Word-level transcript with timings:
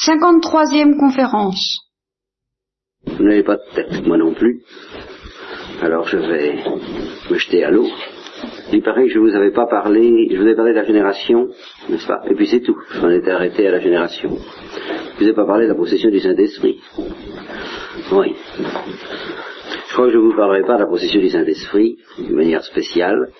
53e 0.00 0.96
conférence. 0.98 1.78
Vous 3.04 3.22
n'avez 3.22 3.42
pas 3.42 3.56
de 3.56 3.74
tête, 3.74 4.06
moi 4.06 4.16
non 4.16 4.32
plus. 4.32 4.62
Alors 5.82 6.06
je 6.08 6.16
vais 6.16 6.64
me 7.30 7.36
jeter 7.36 7.64
à 7.64 7.70
l'eau. 7.70 7.86
Il 8.72 8.82
paraît 8.82 9.08
que 9.08 9.12
je 9.12 9.18
vous 9.18 9.34
avais 9.34 9.50
pas 9.50 9.66
parlé, 9.66 10.28
je 10.30 10.36
vous 10.38 10.46
ai 10.46 10.54
parlé 10.54 10.72
de 10.72 10.78
la 10.78 10.86
génération, 10.86 11.48
n'est-ce 11.88 12.06
pas? 12.06 12.22
Et 12.30 12.34
puis 12.34 12.46
c'est 12.46 12.60
tout, 12.60 12.78
je 12.92 13.00
m'en 13.00 13.10
étais 13.10 13.30
arrêté 13.30 13.66
à 13.66 13.72
la 13.72 13.80
génération. 13.80 14.38
Je 15.18 15.24
vous 15.24 15.30
ai 15.30 15.34
pas 15.34 15.44
parlé 15.44 15.64
de 15.64 15.72
la 15.72 15.74
possession 15.74 16.10
du 16.10 16.20
Saint-Esprit. 16.20 16.80
Oui. 18.12 18.34
Je 18.58 19.92
crois 19.92 20.06
que 20.06 20.12
je 20.12 20.18
ne 20.18 20.22
vous 20.22 20.34
parlerai 20.34 20.62
pas 20.62 20.76
de 20.76 20.82
la 20.82 20.86
possession 20.86 21.20
du 21.20 21.28
Saint-Esprit, 21.28 21.98
d'une 22.16 22.36
manière 22.36 22.64
spéciale, 22.64 23.32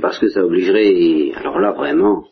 parce 0.00 0.18
que 0.18 0.28
ça 0.28 0.44
obligerait, 0.44 1.30
alors 1.36 1.60
là 1.60 1.70
vraiment, 1.70 2.24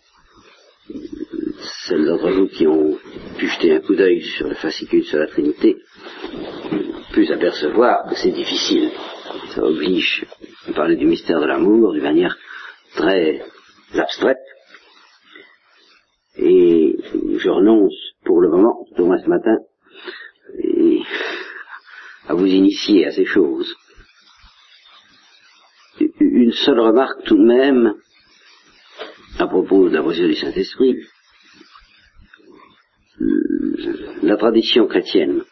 celles 1.87 2.07
d'entre 2.07 2.31
vous 2.31 2.49
qui 2.49 2.67
ont 2.67 2.99
pu 3.39 3.49
jeter 3.49 3.75
un 3.75 3.81
coup 3.81 3.95
d'œil 3.95 4.23
sur 4.23 4.49
le 4.49 4.55
fascicule 4.55 5.05
sur 5.05 5.19
la 5.19 5.27
Trinité, 5.27 5.77
pu 7.13 7.27
s'apercevoir 7.27 8.09
que 8.09 8.17
c'est 8.17 8.33
difficile. 8.33 8.91
Ça 9.55 9.63
oblige 9.63 10.27
à 10.69 10.73
parler 10.73 10.97
du 10.97 11.07
mystère 11.07 11.41
de 11.41 11.47
l'amour 11.47 11.93
d'une 11.93 12.03
manière 12.03 12.37
très 12.95 13.43
abstraite. 13.95 14.39
Et 16.37 16.97
je 17.39 17.49
renonce 17.49 17.95
pour 18.25 18.41
le 18.41 18.49
moment, 18.49 18.87
au 18.99 19.07
moins 19.07 19.19
ce 19.19 19.29
matin, 19.29 19.59
à 22.27 22.35
vous 22.35 22.47
initier 22.47 23.07
à 23.07 23.13
ces 23.13 23.25
choses. 23.25 23.75
Une 26.19 26.53
seule 26.53 26.81
remarque 26.81 27.23
tout 27.25 27.37
de 27.37 27.45
même 27.45 27.95
à 29.39 29.47
propos 29.47 29.89
de 29.89 29.95
la 29.95 30.03
voiture 30.03 30.29
du 30.29 30.35
Saint-Esprit. 30.35 30.97
La 34.23 34.37
tradition 34.37 34.87
chrétienne, 34.87 35.43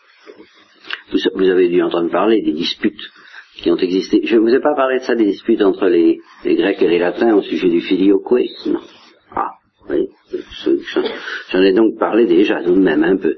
vous, 1.35 1.49
avez 1.49 1.69
dû 1.69 1.83
entendre 1.83 2.11
parler 2.11 2.43
des 2.43 2.53
disputes 2.53 3.11
qui 3.57 3.71
ont 3.71 3.77
existé. 3.77 4.23
Je 4.25 4.37
ne 4.37 4.41
vous 4.41 4.55
ai 4.55 4.61
pas 4.61 4.75
parlé 4.75 4.99
de 4.99 5.05
ça, 5.05 5.15
des 5.15 5.27
disputes 5.27 5.63
entre 5.63 5.87
les, 5.87 6.21
Grecs 6.45 6.83
et 6.83 6.89
les 6.89 6.99
Latins 6.99 7.35
au 7.35 7.43
sujet 7.43 7.69
du 7.69 7.81
filioque. 7.81 8.31
Non. 8.67 8.81
Ah, 9.35 9.51
oui. 9.91 10.09
J'en 11.51 11.63
ai 11.63 11.73
donc 11.73 11.99
parlé 11.99 12.27
déjà, 12.27 12.63
tout 12.63 12.75
de 12.75 12.81
même, 12.81 13.05
un 13.05 13.17
peu. 13.17 13.37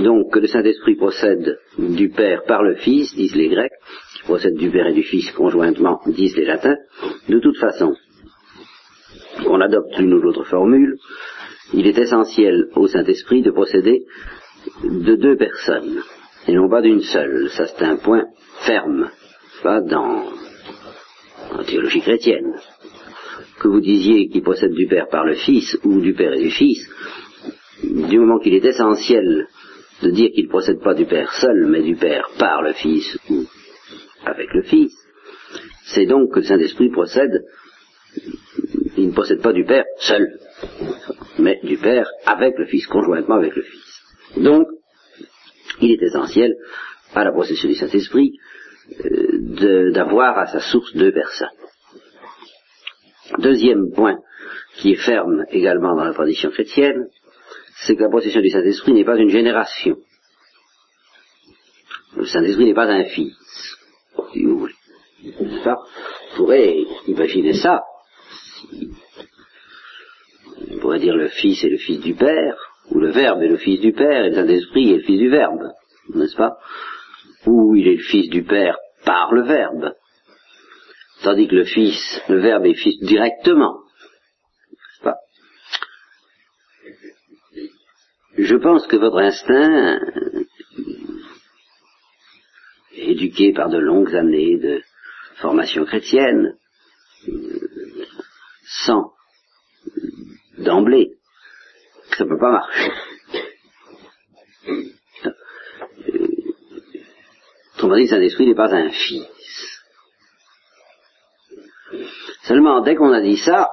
Donc, 0.00 0.32
que 0.32 0.38
le 0.38 0.46
Saint-Esprit 0.46 0.96
procède 0.96 1.58
du 1.78 2.08
Père 2.08 2.44
par 2.44 2.62
le 2.62 2.76
Fils, 2.76 3.14
disent 3.14 3.36
les 3.36 3.48
Grecs, 3.48 3.72
procède 4.24 4.56
du 4.56 4.70
Père 4.70 4.86
et 4.86 4.92
du 4.92 5.02
Fils 5.02 5.30
conjointement, 5.32 6.00
disent 6.06 6.36
les 6.36 6.44
Latins. 6.44 6.76
De 7.28 7.38
toute 7.40 7.58
façon, 7.58 7.94
on 9.48 9.60
adopte 9.60 9.98
l'une 9.98 10.14
ou 10.14 10.20
l'autre 10.20 10.44
formule, 10.44 10.96
il 11.72 11.86
est 11.86 11.98
essentiel 11.98 12.68
au 12.76 12.86
Saint-Esprit 12.86 13.42
de 13.42 13.50
procéder 13.50 14.04
de 14.84 15.14
deux 15.16 15.36
personnes, 15.36 16.02
et 16.46 16.54
non 16.54 16.68
pas 16.68 16.82
d'une 16.82 17.02
seule. 17.02 17.48
Ça, 17.50 17.66
c'est 17.66 17.84
un 17.84 17.96
point 17.96 18.24
ferme, 18.60 19.10
pas 19.62 19.80
dans 19.80 20.24
la 21.56 21.64
théologie 21.64 22.00
chrétienne. 22.00 22.54
Que 23.60 23.68
vous 23.68 23.80
disiez 23.80 24.28
qu'il 24.28 24.42
procède 24.42 24.72
du 24.72 24.86
Père 24.86 25.08
par 25.08 25.24
le 25.24 25.34
Fils, 25.34 25.78
ou 25.84 26.00
du 26.00 26.14
Père 26.14 26.32
et 26.32 26.42
du 26.42 26.50
Fils, 26.50 26.88
du 27.82 28.18
moment 28.18 28.38
qu'il 28.38 28.54
est 28.54 28.64
essentiel 28.64 29.46
de 30.02 30.10
dire 30.10 30.30
qu'il 30.32 30.44
ne 30.44 30.50
procède 30.50 30.80
pas 30.80 30.94
du 30.94 31.06
Père 31.06 31.32
seul, 31.34 31.66
mais 31.66 31.82
du 31.82 31.96
Père 31.96 32.28
par 32.38 32.62
le 32.62 32.72
Fils 32.72 33.18
ou 33.30 33.44
avec 34.24 34.52
le 34.52 34.62
Fils, 34.62 34.92
c'est 35.86 36.06
donc 36.06 36.32
que 36.32 36.40
le 36.40 36.44
Saint-Esprit 36.44 36.90
procède, 36.90 37.44
il 38.98 39.08
ne 39.08 39.12
procède 39.12 39.40
pas 39.40 39.52
du 39.52 39.64
Père 39.64 39.84
seul, 39.98 40.38
mais 41.38 41.60
du 41.62 41.78
Père 41.78 42.08
avec 42.26 42.58
le 42.58 42.66
Fils, 42.66 42.86
conjointement 42.86 43.36
avec 43.36 43.54
le 43.54 43.62
Fils. 43.62 44.02
Donc, 44.36 44.66
il 45.80 45.92
est 45.92 46.02
essentiel 46.02 46.54
à 47.14 47.24
la 47.24 47.32
procession 47.32 47.68
du 47.68 47.74
Saint-Esprit 47.74 48.32
euh, 49.04 49.92
d'avoir 49.92 50.38
à 50.38 50.46
sa 50.46 50.60
source 50.60 50.94
deux 50.94 51.12
personnes. 51.12 51.48
Deuxième 53.38 53.92
point 53.92 54.16
qui 54.76 54.92
est 54.92 55.04
ferme 55.04 55.44
également 55.50 55.94
dans 55.94 56.04
la 56.04 56.14
tradition 56.14 56.50
chrétienne, 56.50 57.08
c'est 57.80 57.94
que 57.94 58.02
la 58.02 58.10
possession 58.10 58.40
du 58.40 58.50
Saint-Esprit 58.50 58.92
n'est 58.92 59.04
pas 59.04 59.16
une 59.16 59.28
génération. 59.28 59.96
Le 62.16 62.26
Saint-Esprit 62.26 62.64
n'est 62.64 62.74
pas 62.74 62.86
un 62.86 63.04
fils, 63.04 63.34
vous 64.34 64.58
voulez. 64.58 64.74
On 65.40 66.36
pourrait 66.36 66.76
imaginer 67.06 67.54
ça. 67.54 67.82
On 70.70 70.78
pourrait 70.78 70.98
dire 70.98 71.16
le 71.16 71.28
Fils 71.28 71.62
est 71.64 71.70
le 71.70 71.78
Fils 71.78 72.00
du 72.00 72.14
Père, 72.14 72.56
ou 72.90 72.98
le 72.98 73.10
Verbe 73.10 73.42
est 73.42 73.48
le 73.48 73.56
Fils 73.58 73.80
du 73.80 73.92
Père, 73.92 74.24
et 74.24 74.30
le 74.30 74.34
Saint-Esprit 74.34 74.92
est 74.92 74.96
le 74.96 75.02
Fils 75.02 75.18
du 75.18 75.28
Verbe, 75.28 75.72
n'est-ce 76.14 76.36
pas? 76.36 76.58
Ou 77.46 77.76
il 77.76 77.88
est 77.88 77.96
le 77.96 78.02
Fils 78.02 78.28
du 78.28 78.42
Père 78.42 78.76
par 79.04 79.32
le 79.32 79.42
Verbe, 79.42 79.94
tandis 81.22 81.48
que 81.48 81.56
le 81.56 81.64
Fils, 81.64 82.20
le 82.28 82.40
Verbe 82.40 82.66
est 82.66 82.74
Fils 82.74 82.98
directement. 83.00 83.80
Je 88.40 88.54
pense 88.54 88.86
que 88.86 88.96
votre 88.96 89.18
instinct, 89.18 89.98
éduqué 92.92 93.52
par 93.52 93.68
de 93.68 93.78
longues 93.78 94.14
années 94.14 94.56
de 94.58 94.80
formation 95.38 95.84
chrétienne, 95.84 96.56
sent 98.68 99.02
d'emblée 100.58 101.18
ça 102.18 102.24
ne 102.24 102.30
peut 102.30 102.38
pas 102.38 102.50
marcher. 102.50 102.90
Autrement 107.76 107.96
dit, 107.96 108.08
Saint-Esprit 108.08 108.46
n'est 108.46 108.56
pas 108.56 108.74
un 108.74 108.90
fils. 108.90 109.84
Seulement, 112.42 112.80
dès 112.80 112.96
qu'on 112.96 113.12
a 113.12 113.20
dit 113.20 113.36
ça, 113.36 113.70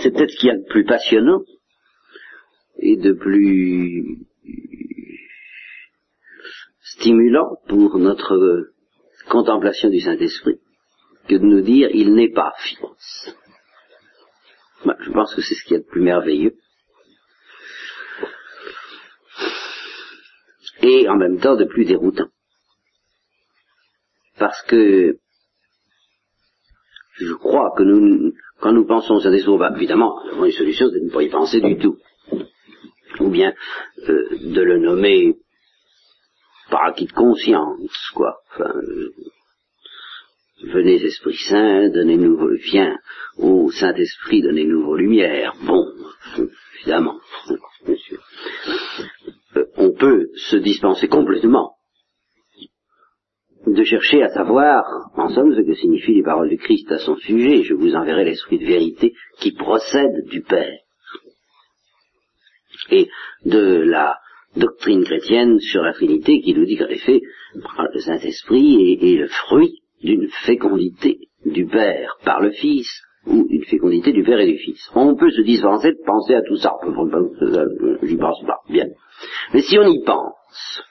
c'est 0.00 0.12
peut-être 0.12 0.30
ce 0.30 0.36
qu'il 0.38 0.48
y 0.48 0.52
a 0.52 0.56
de 0.56 0.66
plus 0.66 0.86
passionnant, 0.86 1.42
et 2.78 2.96
de 2.96 3.12
plus 3.12 4.18
stimulant 6.80 7.58
pour 7.68 7.98
notre 7.98 8.72
contemplation 9.28 9.90
du 9.90 10.00
Saint-Esprit 10.00 10.58
que 11.28 11.34
de 11.36 11.44
nous 11.44 11.62
dire 11.62 11.88
il 11.92 12.14
n'est 12.14 12.32
pas 12.32 12.52
fils. 12.58 13.36
je 14.84 15.10
pense 15.10 15.34
que 15.34 15.42
c'est 15.42 15.54
ce 15.54 15.64
qui 15.64 15.74
est 15.74 15.80
de 15.80 15.90
plus 15.90 16.02
merveilleux. 16.02 16.54
Et 20.82 21.08
en 21.08 21.16
même 21.16 21.38
temps 21.38 21.56
de 21.56 21.64
plus 21.64 21.84
déroutant. 21.84 22.28
Parce 24.38 24.62
que 24.62 25.18
je 27.20 27.32
crois 27.34 27.72
que 27.76 27.84
nous, 27.84 28.32
quand 28.60 28.72
nous 28.72 28.86
pensons 28.86 29.14
au 29.14 29.20
Saint-Esprit, 29.20 29.58
bah, 29.58 29.72
évidemment, 29.76 30.18
une 30.44 30.50
solution, 30.50 30.88
c'est 30.90 30.98
de 30.98 31.04
ne 31.04 31.12
pas 31.12 31.22
y 31.22 31.28
penser 31.28 31.60
du 31.60 31.78
tout 31.78 31.98
ou 33.20 33.30
bien 33.30 33.54
euh, 34.08 34.28
de 34.32 34.60
le 34.60 34.78
nommer 34.78 35.36
par 36.70 36.84
acquis 36.84 37.06
de 37.06 37.12
conscience, 37.12 38.10
quoi. 38.14 38.38
Venez 40.64 41.04
Esprit 41.04 41.36
Saint, 41.48 41.88
donnez-nous, 41.88 42.56
viens 42.70 42.96
au 43.38 43.70
Saint-Esprit, 43.70 44.42
donnez-nous 44.42 44.84
vos 44.84 44.96
lumières. 44.96 45.54
Bon, 45.64 45.84
évidemment, 46.80 47.18
sûr. 47.96 48.22
Euh, 49.56 49.64
on 49.76 49.92
peut 49.92 50.28
se 50.36 50.56
dispenser 50.56 51.08
complètement 51.08 51.74
de 53.66 53.84
chercher 53.84 54.22
à 54.22 54.28
savoir, 54.30 54.84
en 55.14 55.28
somme, 55.28 55.54
ce 55.54 55.60
que 55.60 55.74
signifient 55.74 56.14
les 56.14 56.22
paroles 56.22 56.48
du 56.48 56.58
Christ 56.58 56.90
à 56.90 56.98
son 56.98 57.16
sujet. 57.16 57.62
Je 57.62 57.74
vous 57.74 57.94
enverrai 57.94 58.24
l'esprit 58.24 58.58
de 58.58 58.66
vérité 58.66 59.12
qui 59.38 59.52
procède 59.52 60.26
du 60.26 60.42
Père 60.42 60.78
et 62.90 63.08
de 63.44 63.82
la 63.82 64.18
doctrine 64.56 65.04
chrétienne 65.04 65.58
sur 65.60 65.82
la 65.82 65.92
Trinité 65.92 66.40
qui 66.40 66.54
nous 66.54 66.64
dit 66.64 66.76
qu'en 66.76 66.88
effet, 66.88 67.20
le 67.54 68.00
Saint-Esprit 68.00 68.98
est, 69.00 69.16
le 69.16 69.28
fruit 69.28 69.81
d'une 70.02 70.28
fécondité 70.44 71.18
du 71.44 71.66
Père 71.66 72.16
par 72.24 72.40
le 72.40 72.50
Fils 72.50 72.88
ou 73.26 73.46
une 73.48 73.64
fécondité 73.64 74.12
du 74.12 74.22
Père 74.22 74.40
et 74.40 74.46
du 74.46 74.58
Fils. 74.58 74.90
On 74.94 75.14
peut 75.14 75.30
se 75.30 75.42
dispenser 75.42 75.92
de 75.92 76.04
penser 76.04 76.34
à 76.34 76.42
tout 76.42 76.56
ça. 76.56 76.72
J'y 78.02 78.16
pense 78.16 78.42
pas. 78.44 78.58
Bien. 78.68 78.86
Mais 79.54 79.62
si 79.62 79.78
on 79.78 79.86
y 79.86 80.02
pense, 80.02 80.82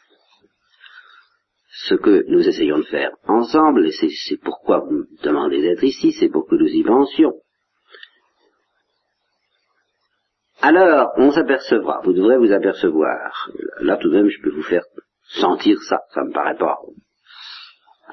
ce 1.87 1.95
que 1.95 2.23
nous 2.27 2.47
essayons 2.47 2.77
de 2.77 2.83
faire 2.83 3.11
ensemble, 3.27 3.85
et 3.87 3.91
c'est 3.91 4.41
pourquoi 4.41 4.79
vous 4.79 4.91
me 4.91 5.23
demandez 5.23 5.61
d'être 5.61 5.83
ici, 5.83 6.11
c'est 6.13 6.29
pour 6.29 6.47
que 6.47 6.55
nous 6.55 6.67
y 6.67 6.83
pensions, 6.83 7.33
alors 10.61 11.11
on 11.17 11.31
s'apercevra, 11.31 12.01
vous 12.03 12.13
devrez 12.13 12.37
vous 12.37 12.51
apercevoir, 12.51 13.49
là 13.79 13.97
tout 13.97 14.09
de 14.09 14.15
même 14.15 14.29
je 14.29 14.41
peux 14.41 14.51
vous 14.51 14.61
faire 14.61 14.83
sentir 15.23 15.81
ça, 15.81 16.01
ça 16.13 16.23
me 16.23 16.31
paraît 16.31 16.57
pas 16.57 16.77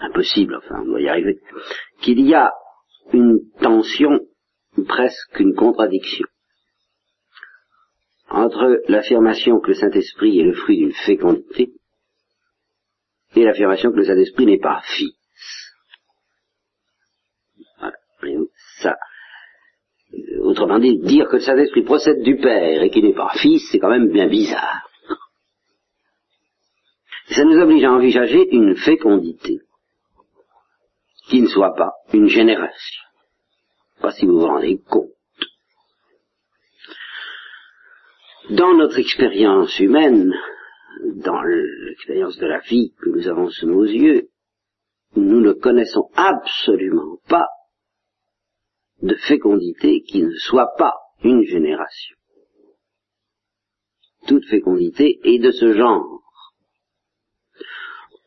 impossible, 0.00 0.56
enfin 0.56 0.80
on 0.82 0.86
doit 0.86 1.00
y 1.00 1.08
arriver, 1.08 1.40
qu'il 2.00 2.20
y 2.20 2.34
a 2.34 2.52
une 3.12 3.38
tension, 3.60 4.20
presque 4.86 5.40
une 5.40 5.54
contradiction, 5.54 6.26
entre 8.28 8.82
l'affirmation 8.88 9.60
que 9.60 9.68
le 9.68 9.74
Saint-Esprit 9.74 10.38
est 10.40 10.44
le 10.44 10.54
fruit 10.54 10.78
d'une 10.78 10.92
fécondité 10.92 11.72
et 13.34 13.44
l'affirmation 13.44 13.90
que 13.90 13.96
le 13.96 14.04
Saint-Esprit 14.04 14.46
n'est 14.46 14.58
pas 14.58 14.82
fils. 14.84 15.14
Voilà. 17.78 17.96
Ça, 18.80 18.96
autrement 20.40 20.78
dit, 20.78 20.98
dire 20.98 21.28
que 21.28 21.36
le 21.36 21.42
Saint-Esprit 21.42 21.82
procède 21.82 22.22
du 22.22 22.36
Père 22.36 22.82
et 22.82 22.90
qu'il 22.90 23.04
n'est 23.04 23.14
pas 23.14 23.32
fils, 23.40 23.62
c'est 23.70 23.78
quand 23.78 23.90
même 23.90 24.10
bien 24.10 24.28
bizarre. 24.28 24.88
Ça 27.30 27.44
nous 27.44 27.60
oblige 27.60 27.84
à 27.84 27.92
envisager 27.92 28.48
une 28.50 28.74
fécondité 28.76 29.60
qui 31.28 31.40
ne 31.42 31.48
soit 31.48 31.74
pas 31.74 31.92
une 32.12 32.28
génération. 32.28 33.02
Pas 34.00 34.12
si 34.12 34.26
vous 34.26 34.40
vous 34.40 34.46
rendez 34.46 34.78
compte. 34.78 35.10
Dans 38.50 38.74
notre 38.74 38.98
expérience 38.98 39.78
humaine, 39.78 40.32
dans 41.16 41.42
l'expérience 41.42 42.38
de 42.38 42.46
la 42.46 42.60
vie 42.60 42.94
que 43.00 43.10
nous 43.10 43.28
avons 43.28 43.50
sous 43.50 43.66
nos 43.66 43.84
yeux, 43.84 44.28
nous 45.16 45.40
ne 45.40 45.52
connaissons 45.52 46.08
absolument 46.14 47.18
pas 47.28 47.46
de 49.02 49.14
fécondité 49.14 50.02
qui 50.02 50.22
ne 50.22 50.34
soit 50.34 50.74
pas 50.76 50.94
une 51.22 51.42
génération. 51.44 52.16
Toute 54.26 54.46
fécondité 54.46 55.20
est 55.24 55.38
de 55.38 55.50
ce 55.50 55.74
genre. 55.74 56.17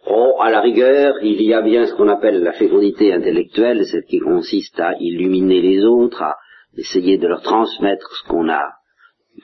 Oh, 0.08 0.38
à 0.42 0.50
la 0.50 0.62
rigueur, 0.62 1.16
il 1.22 1.42
y 1.42 1.54
a 1.54 1.62
bien 1.62 1.86
ce 1.86 1.94
qu'on 1.94 2.08
appelle 2.08 2.42
la 2.42 2.54
fécondité 2.54 3.14
intellectuelle, 3.14 3.86
celle 3.86 4.06
qui 4.06 4.20
consiste 4.20 4.80
à 4.80 4.96
illuminer 5.00 5.62
les 5.62 5.86
autres, 5.86 6.22
à 6.24 6.36
essayer 6.76 7.18
de 7.18 7.28
leur 7.28 7.42
transmettre 7.42 8.10
ce 8.16 8.28
qu'on 8.28 8.50
a 8.50 8.72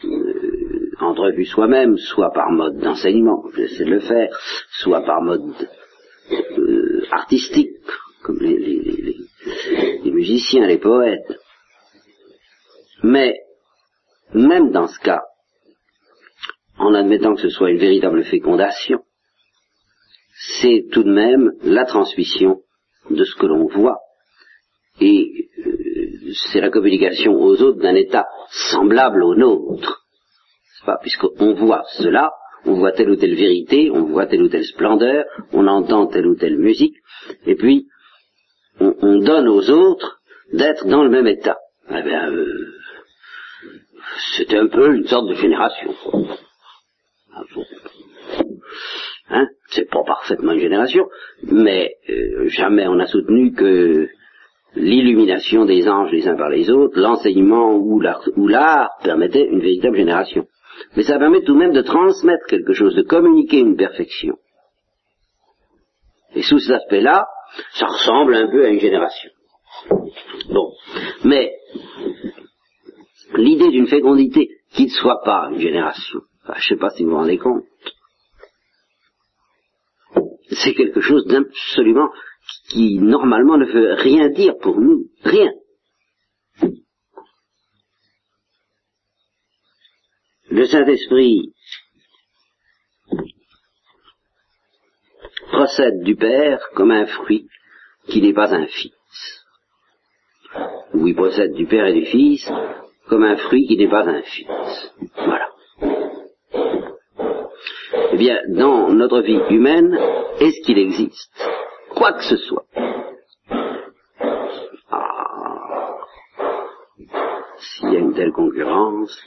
euh, 0.04 0.92
entrevu 1.00 1.46
soi-même, 1.46 1.98
soit 1.98 2.32
par 2.34 2.50
mode 2.52 2.78
d'enseignement, 2.80 3.44
j'essaie 3.56 3.86
de 3.86 3.92
le 3.92 4.00
faire, 4.00 4.30
soit 4.82 5.02
par 5.02 5.22
mode 5.22 5.54
euh, 6.32 7.06
artistique, 7.12 7.78
comme 8.24 8.40
les, 8.40 9.16
les 10.04 10.12
musiciens, 10.12 10.66
les 10.66 10.80
poètes. 10.80 11.38
Mais, 13.04 13.36
même 14.34 14.72
dans 14.72 14.88
ce 14.88 15.00
cas, 15.00 15.22
en 16.80 16.94
admettant 16.94 17.36
que 17.36 17.42
ce 17.42 17.50
soit 17.50 17.70
une 17.70 17.78
véritable 17.78 18.24
fécondation, 18.24 19.02
c'est 20.62 20.86
tout 20.92 21.04
de 21.04 21.12
même 21.12 21.52
la 21.64 21.86
transmission 21.86 22.62
de 23.10 23.24
ce 23.24 23.36
que 23.36 23.46
l'on 23.46 23.68
voit. 23.68 24.00
Et 25.00 25.50
euh, 25.66 26.32
c'est 26.52 26.62
la 26.62 26.70
communication 26.70 27.34
aux 27.34 27.62
autres 27.62 27.80
d'un 27.80 27.96
état 27.96 28.26
semblable 28.72 29.24
au 29.24 29.36
nôtre. 29.36 30.04
Pas 30.86 30.98
puisqu'on 31.02 31.54
voit 31.54 31.84
cela, 31.98 32.32
on 32.66 32.76
voit 32.76 32.94
telle 32.94 33.10
ou 33.10 33.18
telle 33.18 33.36
vérité, 33.36 33.92
on 33.92 34.06
voit 34.06 34.26
telle 34.26 34.44
ou 34.44 34.48
telle 34.48 34.64
splendeur, 34.64 35.26
on 35.52 35.68
entend 35.68 36.08
telle 36.08 36.28
ou 36.28 36.36
telle 36.36 36.58
musique, 36.58 36.96
et 37.46 37.56
puis 37.56 37.88
on, 38.80 38.96
on 39.02 39.18
donne 39.18 39.50
aux 39.50 39.70
autres 39.70 40.22
d'être 40.54 40.88
dans 40.88 41.04
le 41.04 41.10
même 41.10 41.28
état. 41.28 41.58
Eh 41.90 42.02
bien, 42.04 42.32
euh, 42.32 42.74
c'est 44.38 44.54
un 44.56 44.68
peu 44.68 44.96
une 44.96 45.08
sorte 45.08 45.28
de 45.28 45.36
génération. 45.36 45.94
Ah, 47.34 47.44
Hein 49.30 49.48
c'est 49.70 49.90
pas 49.90 50.04
parfaitement 50.04 50.54
une 50.54 50.60
génération, 50.60 51.08
mais 51.44 51.96
euh, 52.10 52.48
jamais 52.48 52.88
on 52.88 52.96
n'a 52.96 53.08
soutenu 53.08 53.54
que 53.54 54.08
l'illumination 54.76 55.66
des 55.66 55.88
anges 55.90 56.12
les 56.12 56.28
uns 56.28 56.38
par 56.38 56.50
les 56.50 56.70
autres, 56.70 57.00
l'enseignement 57.00 57.76
ou 57.76 58.00
l'art 58.00 58.92
permettait 59.04 59.46
une 59.46 59.60
véritable 59.60 59.98
génération. 59.98 60.46
Mais 60.96 61.04
ça 61.04 61.18
permet 61.18 61.42
tout 61.42 61.54
de 61.54 61.60
même 61.60 61.74
de 61.74 61.82
transmettre 61.82 62.46
quelque 62.48 62.74
chose, 62.74 62.96
de 62.96 63.02
communiquer 63.02 63.60
une 63.60 63.76
perfection. 63.76 64.36
Et 66.36 66.44
sous 66.44 66.60
cet 66.60 66.76
aspect-là, 66.76 67.26
ça 67.74 67.88
ressemble 67.88 68.36
un 68.36 68.48
peu 68.50 68.66
à 68.66 68.70
une 68.70 68.80
génération. 68.80 69.32
Bon. 70.50 70.72
Mais 71.24 71.54
l'idée 73.36 73.70
d'une 73.70 73.88
fécondité 73.88 74.50
qui 74.74 74.86
ne 74.86 74.90
soit 74.90 75.22
pas 75.24 75.50
une 75.52 75.60
génération, 75.60 76.20
je 76.48 76.52
ne 76.52 76.62
sais 76.62 76.76
pas 76.78 76.90
si 76.92 77.04
vous 77.04 77.12
vous 77.12 77.18
rendez 77.18 77.38
compte, 77.38 77.64
c'est 80.64 80.74
quelque 80.74 81.02
chose 81.02 81.26
d'absolument 81.28 82.10
qui 82.70 83.00
normalement 83.00 83.58
ne 83.58 83.66
veut 83.66 83.94
rien 83.94 84.30
dire 84.30 84.58
pour 84.62 84.80
nous. 84.80 85.06
Rien. 85.24 85.52
Le 90.50 90.66
Saint-Esprit 90.66 91.54
procède 95.52 96.02
du 96.04 96.16
Père 96.16 96.60
comme 96.74 96.92
un 96.92 97.06
fruit 97.06 97.48
qui 98.08 98.22
n'est 98.22 98.34
pas 98.34 98.54
un 98.54 98.68
fils. 98.68 98.94
Ou 100.94 101.08
il 101.08 101.16
procède 101.16 101.54
du 101.54 101.66
Père 101.66 101.86
et 101.86 101.94
du 101.94 102.06
Fils 102.06 102.50
comme 103.08 103.24
un 103.24 103.38
fruit 103.38 103.68
qui 103.68 103.78
n'est 103.78 103.90
pas 103.90 104.08
un 104.08 104.22
fils. 104.22 104.48
Voilà. 105.16 105.50
Eh 108.14 108.18
bien, 108.18 108.40
dans 108.50 108.92
notre 108.94 109.22
vie 109.22 109.40
humaine, 109.50 109.98
est-ce 110.40 110.62
qu'il 110.66 110.78
existe 110.78 111.32
quoi 111.90 112.14
que 112.14 112.24
ce 112.24 112.38
soit 112.38 112.66
ah, 114.92 115.98
S'il 117.58 117.94
y 117.94 117.96
a 117.96 118.00
une 118.00 118.14
telle 118.14 118.32
concurrence, 118.32 119.20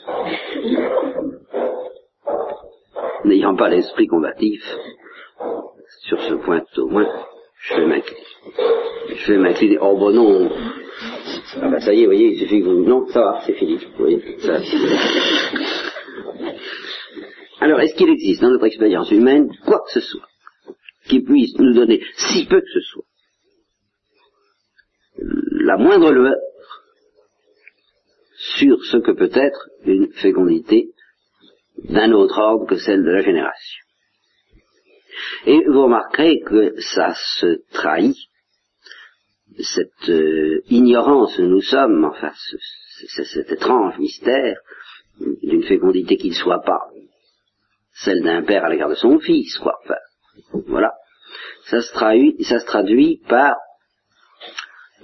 n'ayant 3.25 3.57
pas 3.57 3.69
l'esprit 3.69 4.07
combatif, 4.07 4.63
sur 6.07 6.21
ce 6.23 6.35
point 6.35 6.63
au 6.77 6.87
moins, 6.89 7.09
je 7.63 7.75
vais 7.75 7.87
m'incliner. 7.87 8.27
Je 9.15 9.33
vais 9.33 9.39
m'incliner. 9.39 9.79
Oh 9.81 9.97
bon 9.97 10.13
non. 10.13 10.51
Ah 11.61 11.69
ben 11.69 11.81
ça 11.81 11.93
y 11.93 12.01
est, 12.01 12.05
vous 12.05 12.13
voyez, 12.13 12.33
il 12.35 12.39
suffit 12.39 12.61
que 12.61 12.67
vous... 12.67 12.85
Non, 12.85 13.07
ça 13.09 13.21
va, 13.21 13.41
c'est 13.45 13.55
fini. 13.55 13.77
Vous 13.77 14.05
voyez, 14.05 14.39
ça... 14.39 14.61
Alors, 17.61 17.81
est-ce 17.81 17.95
qu'il 17.95 18.09
existe 18.09 18.41
dans 18.41 18.51
notre 18.51 18.67
expérience 18.67 19.11
humaine 19.11 19.51
quoi 19.67 19.83
que 19.85 19.91
ce 19.93 20.01
soit 20.01 20.30
qui 21.11 21.21
puisse 21.21 21.59
nous 21.59 21.75
donner, 21.75 22.01
si 22.17 22.47
peu 22.47 22.61
que 22.61 22.73
ce 22.73 22.81
soit, 22.81 23.05
la 25.19 25.77
moindre 25.77 26.13
lueur 26.13 26.37
sur 28.57 28.83
ce 28.85 28.97
que 28.97 29.11
peut 29.11 29.31
être 29.35 29.69
une 29.85 30.13
fécondité 30.13 30.91
d'un 31.85 32.13
autre 32.13 32.39
ordre 32.39 32.67
que 32.67 32.77
celle 32.77 33.03
de 33.03 33.11
la 33.11 33.23
génération. 33.23 33.85
Et 35.47 35.65
vous 35.67 35.83
remarquerez 35.83 36.41
que 36.41 36.81
ça 36.81 37.15
se 37.15 37.61
trahit, 37.73 38.17
cette 39.59 40.09
euh, 40.09 40.63
ignorance 40.71 41.39
nous 41.39 41.61
sommes, 41.61 42.05
enfin, 42.05 42.33
cet 43.09 43.51
étrange 43.51 43.99
mystère 43.99 44.59
d'une 45.19 45.65
fécondité 45.65 46.17
qui 46.17 46.29
ne 46.29 46.35
soit 46.35 46.63
pas 46.63 46.81
celle 47.93 48.23
d'un 48.23 48.43
père 48.43 48.65
à 48.65 48.71
l'égard 48.71 48.89
de 48.89 48.95
son 48.95 49.19
fils, 49.19 49.59
quoi. 49.59 49.75
Enfin, 49.85 50.63
voilà. 50.67 50.93
Ça 51.71 51.81
se 51.81 52.67
traduit, 52.67 53.21
par 53.29 53.55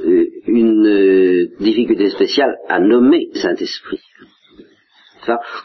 euh, 0.00 0.26
une 0.46 0.86
euh, 0.86 1.46
difficulté 1.60 2.10
spéciale 2.10 2.56
à 2.68 2.80
nommer 2.80 3.30
Saint-Esprit. 3.34 4.00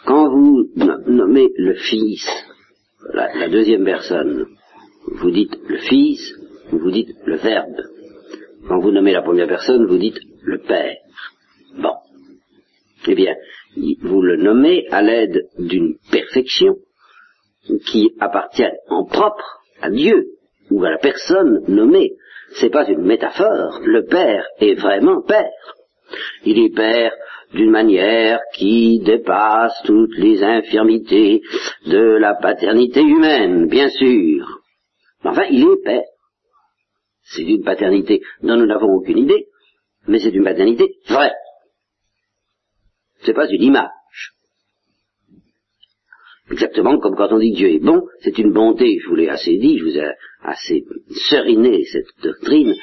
quand 0.05 0.29
vous 0.29 0.69
nommez 1.07 1.49
le 1.57 1.73
Fils, 1.73 2.27
la, 3.13 3.49
deuxième 3.49 3.83
personne, 3.83 4.45
vous 5.07 5.31
dites 5.31 5.57
le 5.67 5.77
Fils, 5.79 6.35
vous 6.71 6.91
dites 6.91 7.15
le 7.25 7.37
Verbe. 7.37 7.81
Quand 8.67 8.79
vous 8.79 8.91
nommez 8.91 9.13
la 9.13 9.23
première 9.23 9.47
personne, 9.47 9.87
vous 9.87 9.97
dites 9.97 10.19
le 10.43 10.59
Père. 10.59 10.97
Bon. 11.77 11.95
Eh 13.07 13.15
bien, 13.15 13.35
vous 14.03 14.21
le 14.21 14.37
nommez 14.37 14.87
à 14.91 15.01
l'aide 15.01 15.47
d'une 15.57 15.95
perfection 16.11 16.75
qui 17.87 18.11
appartient 18.19 18.69
en 18.89 19.05
propre 19.05 19.63
à 19.81 19.89
Dieu 19.89 20.27
ou 20.71 20.83
à 20.83 20.89
la 20.89 20.97
personne 20.97 21.63
nommée. 21.67 22.13
C'est 22.53 22.69
pas 22.69 22.89
une 22.89 23.03
métaphore. 23.03 23.79
Le 23.83 24.05
Père 24.05 24.47
est 24.59 24.75
vraiment 24.75 25.21
Père. 25.21 25.51
Il 26.43 26.59
est 26.59 26.73
Père 26.73 27.13
d'une 27.53 27.69
manière 27.69 28.39
qui 28.55 28.99
dépasse 28.99 29.73
toutes 29.83 30.17
les 30.17 30.43
infirmités 30.43 31.41
de 31.85 31.99
la 31.99 32.35
paternité 32.35 33.01
humaine, 33.01 33.67
bien 33.67 33.89
sûr. 33.89 34.61
Enfin, 35.23 35.43
il 35.51 35.63
est 35.63 35.83
Père. 35.83 36.03
C'est 37.23 37.43
une 37.43 37.63
paternité 37.63 38.21
dont 38.41 38.57
nous 38.57 38.65
n'avons 38.65 38.93
aucune 38.93 39.19
idée, 39.19 39.47
mais 40.07 40.19
c'est 40.19 40.31
une 40.31 40.43
paternité 40.43 40.95
vraie. 41.07 41.33
C'est 43.23 43.33
pas 43.33 43.47
une 43.47 43.61
image. 43.61 43.89
Exactement 46.51 46.99
comme 46.99 47.15
quand 47.15 47.31
on 47.31 47.39
dit 47.39 47.53
que 47.53 47.57
Dieu 47.57 47.69
est 47.69 47.79
bon, 47.79 48.05
c'est 48.19 48.37
une 48.37 48.51
bonté, 48.51 48.99
je 49.01 49.07
vous 49.07 49.15
l'ai 49.15 49.29
assez 49.29 49.55
dit, 49.57 49.77
je 49.77 49.85
vous 49.85 49.97
ai 49.97 50.11
assez 50.43 50.83
seriné 51.29 51.85
cette 51.85 52.09
doctrine. 52.21 52.75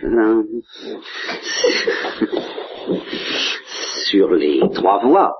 Sur 4.08 4.32
les 4.34 4.60
trois 4.74 5.04
voies 5.04 5.34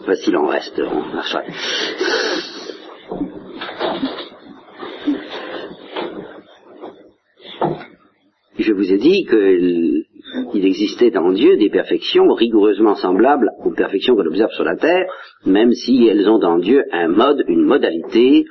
Enfin, 0.00 0.14
s'il 0.14 0.36
en 0.36 0.46
reste, 0.46 0.80
on 0.80 1.02
Je 8.58 8.72
vous 8.72 8.92
ai 8.92 8.98
dit 8.98 9.24
qu'il 10.58 10.66
existait 10.66 11.16
en 11.16 11.32
Dieu 11.32 11.56
des 11.56 11.70
perfections 11.70 12.32
rigoureusement 12.34 12.96
semblables 12.96 13.50
aux 13.64 13.70
perfections 13.70 14.16
qu'on 14.16 14.26
observe 14.26 14.50
sur 14.52 14.64
la 14.64 14.76
terre, 14.76 15.06
même 15.46 15.72
si 15.72 16.08
elles 16.08 16.28
ont 16.28 16.42
en 16.42 16.58
Dieu 16.58 16.84
un 16.92 17.08
mode, 17.08 17.44
une 17.46 17.64
modalité, 17.64 18.44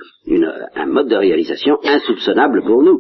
un 0.76 0.86
mode 0.86 1.10
de 1.10 1.16
réalisation 1.16 1.78
insoupçonnable 1.84 2.64
pour 2.64 2.82
nous. 2.82 3.00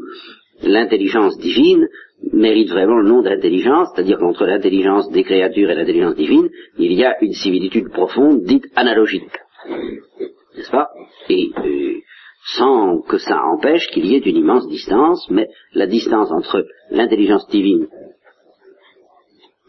L'intelligence 0.63 1.37
divine 1.37 1.87
mérite 2.33 2.69
vraiment 2.69 2.97
le 2.97 3.07
nom 3.07 3.21
d'intelligence, 3.21 3.89
c'est-à-dire 3.93 4.17
qu'entre 4.17 4.45
l'intelligence 4.45 5.09
des 5.11 5.23
créatures 5.23 5.69
et 5.69 5.75
l'intelligence 5.75 6.15
divine, 6.15 6.49
il 6.77 6.93
y 6.93 7.05
a 7.05 7.15
une 7.21 7.33
similitude 7.33 7.89
profonde 7.89 8.41
dite 8.43 8.65
analogique. 8.75 9.37
N'est-ce 10.55 10.71
pas? 10.71 10.89
Et 11.29 11.51
euh, 11.63 11.99
sans 12.55 13.01
que 13.01 13.19
ça 13.19 13.39
empêche 13.53 13.87
qu'il 13.89 14.05
y 14.07 14.15
ait 14.15 14.19
une 14.19 14.37
immense 14.37 14.67
distance, 14.67 15.29
mais 15.29 15.47
la 15.73 15.85
distance 15.85 16.31
entre 16.31 16.65
l'intelligence 16.89 17.47
divine 17.49 17.87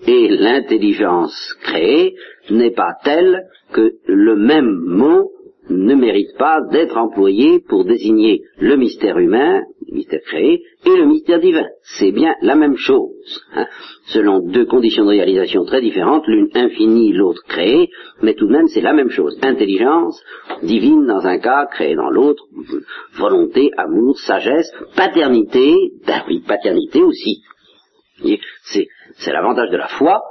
et 0.07 0.29
l'intelligence 0.29 1.55
créée 1.63 2.15
n'est 2.51 2.73
pas 2.73 2.95
telle 3.05 3.43
que 3.73 3.93
le 4.07 4.37
même 4.37 4.71
mot 4.71 5.31
ne 5.71 5.95
mérite 5.95 6.37
pas 6.39 6.61
d'être 6.71 6.97
employé 6.97 7.61
pour 7.61 7.85
désigner 7.85 8.43
le 8.59 8.77
mystère 8.77 9.19
humain, 9.19 9.63
le 9.87 9.95
mystère 9.95 10.23
créé, 10.23 10.63
et 10.87 10.97
le 10.97 11.07
mystère 11.07 11.41
divin. 11.41 11.67
C'est 11.83 12.11
bien 12.11 12.35
la 12.41 12.55
même 12.55 12.77
chose, 12.77 13.45
hein, 13.55 13.67
selon 14.07 14.41
deux 14.41 14.65
conditions 14.65 15.05
de 15.05 15.11
réalisation 15.11 15.65
très 15.65 15.81
différentes, 15.81 16.27
l'une 16.27 16.49
infinie, 16.55 17.13
l'autre 17.13 17.43
créée, 17.47 17.91
mais 18.23 18.35
tout 18.35 18.47
de 18.47 18.53
même 18.53 18.69
c'est 18.69 18.81
la 18.81 18.95
même 18.95 19.11
chose. 19.11 19.39
Intelligence 19.43 20.23
divine 20.63 21.07
dans 21.07 21.27
un 21.27 21.39
cas, 21.39 21.67
créée 21.67 21.95
dans 21.95 22.11
l'autre, 22.11 22.45
volonté, 23.19 23.71
amour, 23.77 24.19
sagesse, 24.19 24.73
paternité, 24.97 25.75
ben 26.07 26.23
oui, 26.29 26.43
paternité 26.47 27.03
aussi. 27.03 27.43
C'est 28.65 28.89
l'avantage 29.27 29.71
de 29.71 29.77
la 29.77 29.89
foi, 29.89 30.23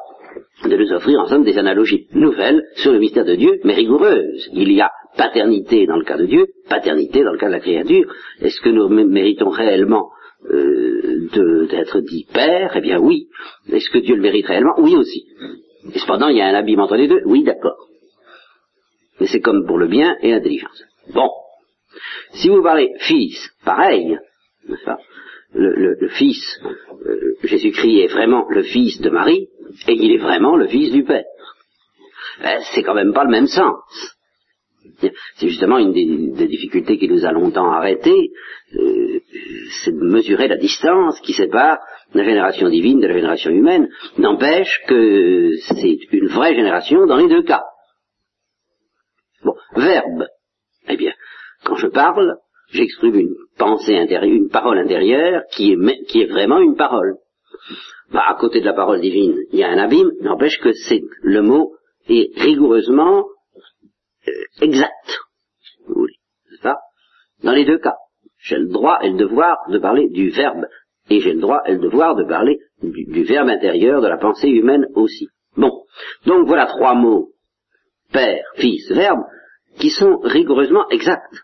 de 0.64 0.76
nous 0.76 0.92
offrir 0.94 1.20
en 1.20 1.28
somme 1.28 1.44
des 1.44 1.58
analogies 1.58 2.08
nouvelles 2.14 2.64
sur 2.76 2.92
le 2.92 3.00
mystère 3.00 3.26
de 3.26 3.36
Dieu, 3.36 3.60
mais 3.64 3.74
rigoureuses. 3.74 4.50
Il 4.54 4.72
y 4.72 4.82
a 4.82 4.92
paternité 5.16 5.86
dans 5.86 5.98
le 5.98 6.06
cas 6.06 6.18
de 6.18 6.26
Dieu, 6.26 6.46
paternité 6.70 7.24
dans 7.24 7.32
le 7.32 7.38
cas 7.38 7.48
de 7.48 7.54
la 7.54 7.60
créature. 7.60 8.12
Est-ce 8.42 8.62
que 8.62 8.70
nous 8.70 8.88
méritons 8.88 9.50
réellement 9.50 10.10
euh, 10.50 11.68
d'être 11.70 12.00
dit 12.02 12.26
père? 12.34 12.74
Eh 12.76 12.82
bien 12.82 13.00
oui. 13.00 13.28
Est-ce 13.72 13.90
que 13.90 14.00
Dieu 14.00 14.16
le 14.16 14.22
mérite 14.22 14.48
réellement? 14.48 14.76
Oui 14.78 14.96
aussi. 14.96 15.26
Et 15.94 16.00
cependant, 16.00 16.28
il 16.30 16.38
y 16.38 16.42
a 16.42 16.48
un 16.48 16.54
abîme 16.54 16.80
entre 16.80 16.96
les 16.96 17.08
deux 17.08 17.22
Oui, 17.26 17.44
d'accord. 17.44 17.78
Mais 19.20 19.28
c'est 19.28 19.42
comme 19.42 19.66
pour 19.66 19.78
le 19.78 19.88
bien 19.88 20.16
et 20.22 20.32
l'intelligence. 20.32 20.84
Bon. 21.14 21.30
Si 22.34 22.50
vous 22.50 22.62
parlez 22.62 22.92
fils, 23.00 23.50
pareil, 23.66 24.18
le, 25.54 25.96
le, 26.00 26.10
fils, 26.10 26.60
euh, 27.06 27.36
Jésus-Christ 27.44 28.02
est 28.02 28.14
vraiment 28.14 28.48
le 28.50 28.64
fils 28.64 29.00
de 29.02 29.10
Marie, 29.10 29.48
et 29.88 29.94
il 29.94 30.14
est 30.14 30.18
vraiment 30.18 30.56
le 30.56 30.68
fils 30.68 30.92
du 30.92 31.04
Père. 31.04 31.26
Ben, 32.42 32.60
c'est 32.74 32.84
quand 32.84 32.94
même 32.94 33.14
pas 33.14 33.24
le 33.24 33.32
même 33.32 33.48
sens. 33.48 33.82
C'est 35.00 35.48
justement 35.48 35.78
une 35.78 35.94
des, 35.94 36.48
difficultés 36.48 36.98
qui 36.98 37.08
nous 37.08 37.26
a 37.26 37.32
longtemps 37.32 37.72
arrêtés, 37.72 38.32
euh, 38.76 39.20
c'est 39.84 39.92
de 39.92 40.04
mesurer 40.04 40.48
la 40.48 40.58
distance 40.58 41.20
qui 41.22 41.34
sépare 41.34 41.80
la 42.14 42.24
génération 42.24 42.70
divine 42.70 43.00
de 43.00 43.08
la 43.08 43.14
génération 43.14 43.52
humaine. 43.52 43.90
N'empêche 44.18 44.82
que 44.88 45.52
c'est 45.68 45.98
une 46.12 46.28
vraie 46.28 46.56
génération 46.56 47.06
dans 47.06 47.18
les 47.18 47.28
deux 47.28 47.44
cas. 47.44 47.64
Bon, 49.44 49.56
verbe. 49.76 50.28
Eh 50.90 50.98
bien, 50.98 51.14
quand 51.64 51.76
je 51.76 51.88
parle, 51.88 52.38
j'exprime 52.72 53.16
une 53.16 53.36
pensée 53.58 53.98
intérieure, 53.98 54.34
une 54.34 54.50
parole 54.50 54.78
intérieure 54.78 55.44
qui 55.52 55.72
est, 55.72 56.06
qui 56.08 56.22
est 56.22 56.28
vraiment 56.28 56.60
une 56.60 56.76
parole. 56.76 57.16
Bah, 58.12 58.24
à 58.26 58.36
côté 58.36 58.62
de 58.62 58.66
la 58.66 58.74
parole 58.74 59.02
divine, 59.02 59.38
il 59.52 59.60
y 59.60 59.64
a 59.64 59.70
un 59.70 59.78
abîme, 59.78 60.12
n'empêche 60.22 60.60
que 60.60 60.72
c'est 60.72 61.02
le 61.22 61.42
mot 61.42 61.74
est 62.08 62.32
rigoureusement 62.40 63.26
euh, 64.28 64.32
exact. 64.62 65.20
Vous 65.88 65.96
voulez, 65.96 66.16
c'est 66.50 66.62
ça 66.62 66.78
Dans 67.44 67.52
les 67.52 67.66
deux 67.66 67.80
cas, 67.80 67.96
j'ai 68.38 68.58
le 68.58 68.68
droit 68.68 69.00
et 69.02 69.10
le 69.10 69.18
devoir 69.18 69.58
de 69.70 69.78
parler 69.80 70.10
du 70.10 70.30
verbe, 70.30 70.66
et 71.10 71.20
j'ai 71.20 71.34
le 71.34 71.42
droit 71.42 71.62
et 71.66 71.74
le 71.74 71.80
devoir 71.80 72.16
de 72.16 72.24
parler 72.24 72.60
du, 72.82 73.06
du 73.06 73.24
verbe 73.24 73.50
intérieur, 73.50 74.02
de 74.02 74.08
la 74.08 74.18
pensée 74.18 74.50
humaine 74.50 74.86
aussi. 74.96 75.28
Bon, 75.56 75.84
donc 76.26 76.48
voilà 76.48 76.68
trois 76.68 76.94
mots, 76.94 77.32
père, 78.14 78.46
fils, 78.56 78.90
verbe, 78.92 79.22
qui 79.80 79.90
sont 79.90 80.18
rigoureusement 80.20 80.88
exacts. 80.90 81.42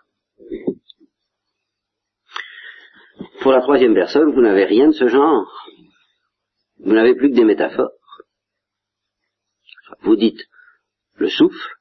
Pour 3.44 3.52
la 3.52 3.60
troisième 3.60 3.94
personne, 3.94 4.32
vous 4.32 4.42
n'avez 4.42 4.64
rien 4.64 4.88
de 4.88 4.94
ce 4.94 5.10
genre. 5.10 5.68
Vous 6.80 6.94
n'avez 6.94 7.14
plus 7.14 7.30
que 7.30 7.36
des 7.36 7.44
métaphores. 7.44 7.92
Vous 10.04 10.16
dites 10.16 10.40
le 11.16 11.28
souffle, 11.28 11.76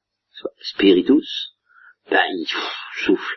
spiritus, 0.61 1.55
ben, 2.11 2.21
il 2.31 2.47
souffle. 3.05 3.37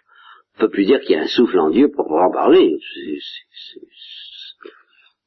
On 0.55 0.61
peut 0.61 0.69
plus 0.69 0.85
dire 0.85 1.01
qu'il 1.01 1.11
y 1.11 1.19
a 1.19 1.21
un 1.21 1.27
souffle 1.27 1.59
en 1.59 1.69
Dieu 1.69 1.91
pour 1.91 2.05
pouvoir 2.05 2.29
en 2.29 2.31
parler. 2.31 2.79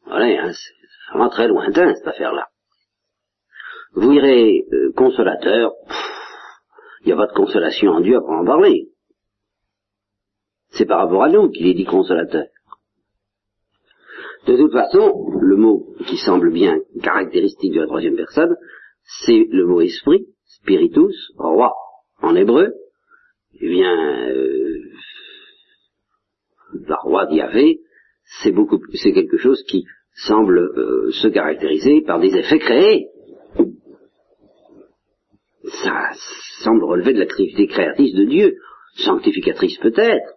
voilà, 0.05 0.43
hein, 0.43 0.53
c'est 0.53 1.13
vraiment 1.13 1.31
très 1.31 1.47
lointain 1.47 1.95
cette 1.95 2.09
affaire-là. 2.09 2.49
Vous 3.93 4.11
irez 4.11 4.65
euh, 4.73 4.93
consolateur, 4.97 5.73
il 7.03 7.07
n'y 7.07 7.13
a 7.13 7.17
pas 7.17 7.29
de 7.29 7.33
consolation 7.33 7.93
en 7.93 8.01
Dieu 8.01 8.19
pour 8.19 8.33
en 8.33 8.45
parler. 8.45 8.89
C'est 10.71 10.87
par 10.87 10.99
rapport 10.99 11.23
à 11.23 11.29
nous 11.29 11.49
qu'il 11.51 11.69
est 11.69 11.75
dit 11.75 11.85
consolateur. 11.85 12.47
De 14.49 14.57
toute 14.57 14.73
façon, 14.73 15.31
le 15.43 15.57
mot 15.57 15.95
qui 16.07 16.17
semble 16.17 16.51
bien 16.51 16.79
caractéristique 17.03 17.75
de 17.75 17.81
la 17.81 17.87
troisième 17.87 18.17
personne, 18.17 18.57
c'est 19.27 19.47
le 19.51 19.67
mot 19.67 19.83
esprit, 19.83 20.25
spiritus, 20.47 21.15
roi, 21.37 21.75
en 22.23 22.35
hébreu. 22.35 22.73
Eh 23.61 23.69
bien, 23.69 24.31
euh, 24.31 24.79
la 26.87 26.97
roi 26.97 27.27
d'Yahvé, 27.27 27.81
c'est 28.43 29.13
quelque 29.13 29.37
chose 29.37 29.63
qui 29.65 29.85
semble 30.15 30.59
euh, 30.59 31.11
se 31.11 31.29
caractériser 31.29 32.01
par 32.01 32.19
des 32.19 32.35
effets 32.35 32.59
créés. 32.59 33.09
Ça 35.83 36.09
semble 36.63 36.85
relever 36.85 37.13
de 37.13 37.19
l'activité 37.19 37.67
créatrice 37.67 38.15
de 38.15 38.25
Dieu, 38.25 38.57
sanctificatrice 38.97 39.77
peut-être, 39.77 40.33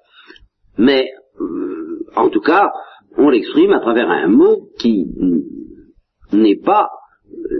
mais 0.77 1.07
euh, 1.39 2.05
en 2.17 2.29
tout 2.29 2.41
cas, 2.41 2.73
on 3.17 3.29
l'exprime 3.29 3.71
à 3.71 3.79
travers 3.79 4.09
un 4.09 4.27
mot 4.27 4.69
qui 4.79 5.07
n'est 6.31 6.59
pas 6.59 6.89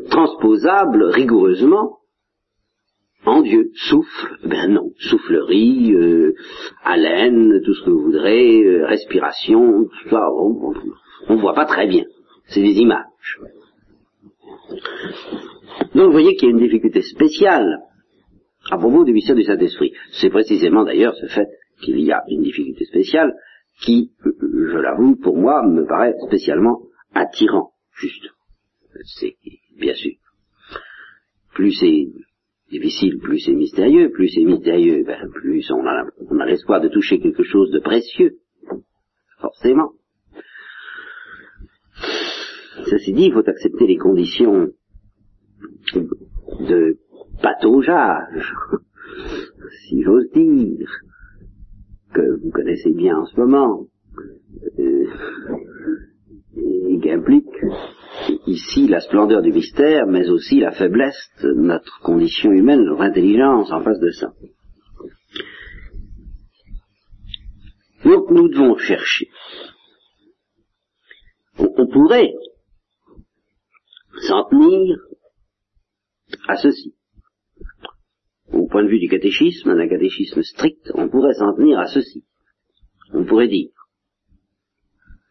transposable 0.10 1.04
rigoureusement 1.04 2.00
en 3.26 3.42
Dieu. 3.42 3.72
Souffle, 3.76 4.38
ben 4.44 4.74
non, 4.74 4.92
soufflerie, 4.98 5.94
euh, 5.94 6.34
haleine, 6.84 7.62
tout 7.64 7.74
ce 7.74 7.86
que 7.86 7.90
vous 7.90 8.04
voudrez, 8.04 8.64
euh, 8.64 8.86
respiration, 8.86 9.84
tout 9.84 10.10
ça, 10.10 10.28
on 10.32 11.36
ne 11.36 11.42
voit 11.42 11.54
pas 11.54 11.66
très 11.66 11.88
bien. 11.88 12.06
C'est 12.48 12.62
des 12.62 12.80
images. 12.80 13.40
Donc 15.94 16.08
vous 16.08 16.12
voyez 16.12 16.36
qu'il 16.36 16.50
y 16.50 16.52
a 16.52 16.56
une 16.56 16.64
difficulté 16.64 17.02
spéciale 17.02 17.80
à 18.70 18.78
propos 18.78 19.04
du 19.04 19.14
mystère 19.14 19.36
du 19.36 19.44
Saint-Esprit. 19.44 19.94
C'est 20.14 20.30
précisément 20.30 20.84
d'ailleurs 20.84 21.16
ce 21.16 21.28
fait 21.28 21.48
qu'il 21.82 22.00
y 22.00 22.12
a 22.12 22.22
une 22.28 22.42
difficulté 22.42 22.86
spéciale 22.86 23.34
qui, 23.82 24.12
je 24.24 24.78
l'avoue, 24.78 25.16
pour 25.16 25.38
moi, 25.38 25.66
me 25.68 25.86
paraît 25.86 26.16
spécialement 26.28 26.82
attirant, 27.14 27.74
juste. 27.94 28.30
C'est 29.18 29.36
bien 29.78 29.96
sûr. 29.96 30.14
Plus 31.54 31.74
c'est 31.74 32.08
difficile, 32.70 33.20
plus 33.20 33.40
c'est 33.40 33.54
mystérieux, 33.54 34.12
plus 34.12 34.30
c'est 34.30 34.44
mystérieux, 34.46 35.04
ben, 35.06 35.30
plus 35.34 35.70
on 35.72 35.86
a, 35.86 36.06
on 36.30 36.40
a 36.40 36.46
l'espoir 36.46 36.80
de 36.80 36.88
toucher 36.88 37.20
quelque 37.20 37.44
chose 37.44 37.72
de 37.72 37.80
précieux, 37.80 38.38
forcément. 39.40 39.94
Ceci 42.90 43.14
dit, 43.14 43.26
il 43.26 43.34
faut 43.34 43.48
accepter 43.48 43.88
les 43.88 43.98
conditions 43.98 44.72
de 45.94 46.98
pataugeage, 47.42 48.54
si 49.88 50.04
j'ose 50.04 50.30
dire, 50.32 50.88
que 52.14 52.42
vous 52.44 52.52
connaissez 52.52 52.94
bien 52.94 53.18
en 53.18 53.26
ce 53.26 53.40
moment, 53.40 53.86
euh, 54.80 55.06
et 56.58 57.00
qui 57.00 57.12
implique 57.12 57.46
ici 58.48 58.88
la 58.88 59.00
splendeur 59.00 59.42
du 59.42 59.52
mystère, 59.52 60.06
mais 60.08 60.30
aussi 60.30 60.60
la 60.60 60.72
faiblesse 60.72 61.30
de 61.42 61.54
notre 61.54 62.00
condition 62.02 62.52
humaine, 62.52 62.84
notre 62.84 63.02
intelligence 63.02 63.72
en 63.72 63.82
face 63.82 64.00
de 64.00 64.12
ça. 64.12 64.34
Donc 68.04 68.30
nous 68.32 68.50
devons 68.50 68.78
chercher. 68.78 69.28
On, 71.58 71.88
pourrait 71.88 72.34
s'en 74.28 74.44
tenir 74.46 74.98
à 76.48 76.56
ceci. 76.56 76.96
Au 78.54 78.68
point 78.68 78.84
de 78.84 78.90
vue 78.90 79.00
du 79.00 79.08
catéchisme, 79.08 79.76
d'un 79.76 79.88
catéchisme 79.88 80.42
strict, 80.42 80.92
on 80.96 81.10
pourrait 81.10 81.34
s'en 81.34 81.54
tenir 81.56 81.80
à 81.80 81.88
ceci. 81.88 82.24
On 83.14 83.26
pourrait 83.26 83.48
dire, 83.48 83.72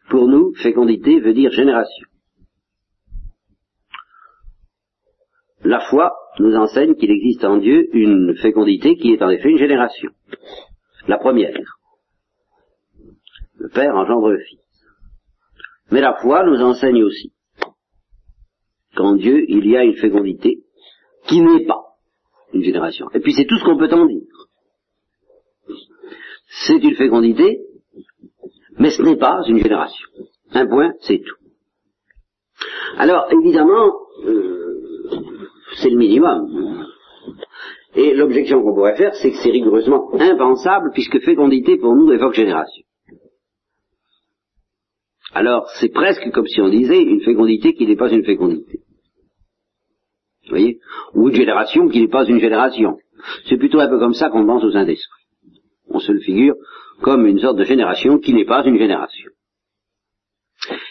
pour 0.09 0.27
nous, 0.27 0.53
fécondité 0.55 1.19
veut 1.19 1.33
dire 1.33 1.51
génération. 1.51 2.07
La 5.63 5.79
foi 5.79 6.11
nous 6.39 6.55
enseigne 6.55 6.95
qu'il 6.95 7.11
existe 7.11 7.43
en 7.43 7.57
Dieu 7.57 7.87
une 7.95 8.35
fécondité 8.35 8.97
qui 8.97 9.13
est 9.13 9.21
en 9.21 9.29
effet 9.29 9.49
une 9.49 9.57
génération. 9.57 10.11
La 11.07 11.17
première. 11.17 11.53
Le 13.55 13.69
Père 13.69 13.95
engendre 13.95 14.29
le 14.29 14.39
Fils. 14.39 14.59
Mais 15.91 16.01
la 16.01 16.15
foi 16.15 16.43
nous 16.45 16.61
enseigne 16.61 17.03
aussi 17.03 17.33
qu'en 18.95 19.15
Dieu, 19.15 19.45
il 19.47 19.67
y 19.67 19.77
a 19.77 19.83
une 19.83 19.95
fécondité 19.95 20.63
qui 21.27 21.41
n'est 21.41 21.65
pas 21.65 21.90
une 22.53 22.63
génération. 22.63 23.07
Et 23.13 23.19
puis 23.19 23.33
c'est 23.33 23.45
tout 23.45 23.57
ce 23.57 23.63
qu'on 23.63 23.77
peut 23.77 23.91
en 23.93 24.05
dire. 24.05 24.23
C'est 26.65 26.77
une 26.77 26.95
fécondité, 26.95 27.61
mais 28.77 28.91
ce 28.91 29.01
n'est 29.01 29.17
pas 29.17 29.41
une 29.47 29.59
génération. 29.59 30.07
Un 30.53 30.67
point, 30.67 30.93
c'est 31.01 31.19
tout. 31.19 31.35
Alors, 32.97 33.27
évidemment, 33.31 33.93
euh, 34.25 34.81
c'est 35.77 35.89
le 35.89 35.97
minimum. 35.97 36.87
Et 37.95 38.13
l'objection 38.13 38.61
qu'on 38.61 38.73
pourrait 38.73 38.97
faire, 38.97 39.15
c'est 39.15 39.31
que 39.31 39.37
c'est 39.37 39.51
rigoureusement 39.51 40.13
impensable, 40.13 40.91
puisque 40.93 41.19
fécondité 41.19 41.77
pour 41.77 41.95
nous 41.95 42.11
évoque 42.11 42.33
génération. 42.33 42.83
Alors, 45.33 45.69
c'est 45.79 45.89
presque 45.89 46.29
comme 46.31 46.47
si 46.47 46.61
on 46.61 46.69
disait 46.69 47.01
une 47.01 47.21
fécondité 47.21 47.73
qui 47.73 47.87
n'est 47.87 47.95
pas 47.95 48.11
une 48.11 48.25
fécondité. 48.25 48.80
Vous 50.51 50.57
voyez 50.57 50.79
Ou 51.13 51.29
une 51.29 51.35
génération 51.35 51.87
qui 51.87 52.01
n'est 52.01 52.09
pas 52.09 52.25
une 52.25 52.39
génération. 52.39 52.97
C'est 53.47 53.55
plutôt 53.55 53.79
un 53.79 53.87
peu 53.87 53.99
comme 53.99 54.13
ça 54.13 54.29
qu'on 54.29 54.45
pense 54.45 54.61
au 54.65 54.71
Saint-Esprit. 54.71 55.23
On 55.87 55.99
se 55.99 56.11
le 56.11 56.19
figure 56.19 56.55
comme 57.01 57.25
une 57.25 57.39
sorte 57.39 57.57
de 57.57 57.63
génération 57.63 58.19
qui 58.19 58.33
n'est 58.33 58.45
pas 58.45 58.61
une 58.65 58.77
génération. 58.77 59.31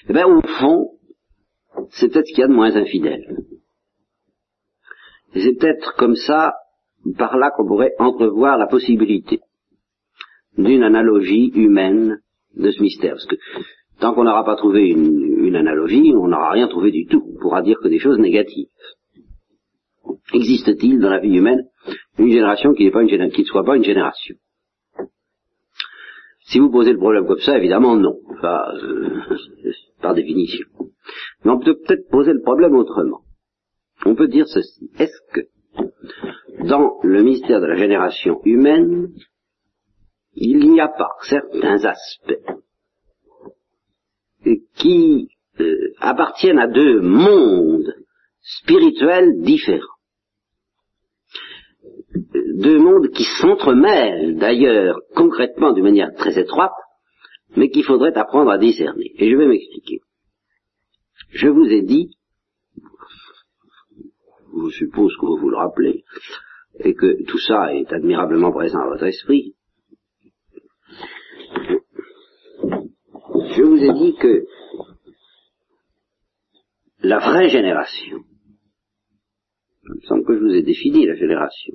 Eh 0.08 0.12
bien, 0.14 0.26
au 0.26 0.40
fond, 0.40 0.92
c'est 1.90 2.10
peut-être 2.10 2.26
ce 2.26 2.32
qu'il 2.32 2.40
y 2.40 2.44
a 2.44 2.48
de 2.48 2.54
moins 2.54 2.74
infidèle. 2.74 3.36
Et 5.34 5.42
c'est 5.42 5.58
peut-être 5.58 5.94
comme 5.96 6.16
ça, 6.16 6.54
par 7.18 7.36
là 7.36 7.50
qu'on 7.54 7.66
pourrait 7.66 7.92
entrevoir 7.98 8.56
la 8.56 8.66
possibilité 8.66 9.40
d'une 10.56 10.82
analogie 10.82 11.52
humaine 11.54 12.18
de 12.56 12.70
ce 12.70 12.80
mystère. 12.80 13.12
Parce 13.12 13.26
que 13.26 13.36
tant 14.00 14.14
qu'on 14.14 14.24
n'aura 14.24 14.44
pas 14.44 14.56
trouvé 14.56 14.88
une, 14.88 15.44
une 15.44 15.56
analogie, 15.56 16.14
on 16.16 16.28
n'aura 16.28 16.50
rien 16.50 16.66
trouvé 16.66 16.90
du 16.90 17.06
tout. 17.06 17.22
On 17.36 17.40
pourra 17.40 17.60
dire 17.60 17.76
que 17.82 17.88
des 17.88 17.98
choses 17.98 18.18
négatives. 18.18 18.69
Existe-t-il 20.32 20.98
dans 20.98 21.10
la 21.10 21.20
vie 21.20 21.36
humaine 21.36 21.64
une 22.18 22.30
génération 22.30 22.72
qui, 22.74 22.90
pas 22.90 23.02
une, 23.02 23.30
qui 23.30 23.40
ne 23.42 23.46
soit 23.46 23.64
pas 23.64 23.76
une 23.76 23.84
génération? 23.84 24.36
Si 26.50 26.58
vous 26.58 26.70
posez 26.70 26.92
le 26.92 26.98
problème 26.98 27.26
comme 27.26 27.38
ça, 27.40 27.56
évidemment 27.56 27.96
non, 27.96 28.16
euh, 28.42 29.20
par 30.00 30.14
définition. 30.14 30.66
Mais 31.44 31.52
on 31.52 31.60
peut 31.60 31.76
peut-être 31.76 32.08
poser 32.10 32.32
le 32.32 32.42
problème 32.42 32.74
autrement. 32.74 33.20
On 34.04 34.14
peut 34.14 34.28
dire 34.28 34.48
ceci. 34.48 34.90
Est-ce 34.98 35.20
que 35.32 35.46
dans 36.66 36.98
le 37.02 37.22
mystère 37.22 37.60
de 37.60 37.66
la 37.66 37.76
génération 37.76 38.40
humaine, 38.44 39.12
il 40.34 40.70
n'y 40.70 40.80
a 40.80 40.88
pas 40.88 41.10
certains 41.22 41.84
aspects 41.84 42.40
qui 44.76 45.28
euh, 45.60 45.92
appartiennent 46.00 46.58
à 46.58 46.66
deux 46.66 47.00
mondes 47.00 47.94
spirituels 48.40 49.40
différents? 49.42 49.89
Deux 52.60 52.78
mondes 52.78 53.08
qui 53.10 53.24
s'entremêlent 53.24 54.36
d'ailleurs 54.36 55.00
concrètement 55.14 55.72
d'une 55.72 55.84
manière 55.84 56.14
très 56.14 56.38
étroite, 56.38 56.72
mais 57.56 57.70
qu'il 57.70 57.84
faudrait 57.84 58.16
apprendre 58.16 58.50
à 58.50 58.58
discerner. 58.58 59.12
Et 59.16 59.30
je 59.30 59.36
vais 59.36 59.46
m'expliquer. 59.46 60.00
Je 61.30 61.48
vous 61.48 61.66
ai 61.66 61.82
dit, 61.82 62.16
je 64.52 64.70
suppose 64.70 65.16
que 65.16 65.26
vous 65.26 65.38
vous 65.38 65.50
le 65.50 65.56
rappelez, 65.56 66.04
et 66.80 66.94
que 66.94 67.24
tout 67.24 67.38
ça 67.38 67.74
est 67.74 67.92
admirablement 67.92 68.52
présent 68.52 68.80
à 68.80 68.88
votre 68.88 69.04
esprit, 69.04 69.54
je 73.56 73.62
vous 73.62 73.82
ai 73.82 73.92
dit 73.92 74.14
que 74.16 74.46
la 77.02 77.18
vraie 77.18 77.48
génération, 77.48 78.18
il 79.84 79.94
me 79.94 80.00
semble 80.02 80.24
que 80.24 80.34
je 80.34 80.40
vous 80.40 80.54
ai 80.54 80.62
défini 80.62 81.06
la 81.06 81.14
génération, 81.14 81.74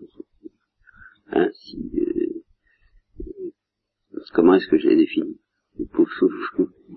Hein, 1.31 1.49
euh, 1.97 2.43
comment 4.33 4.53
est-ce 4.55 4.67
que 4.67 4.77
je 4.77 4.87
l'ai 4.87 4.95
défini 4.95 5.37
vous, 5.77 5.87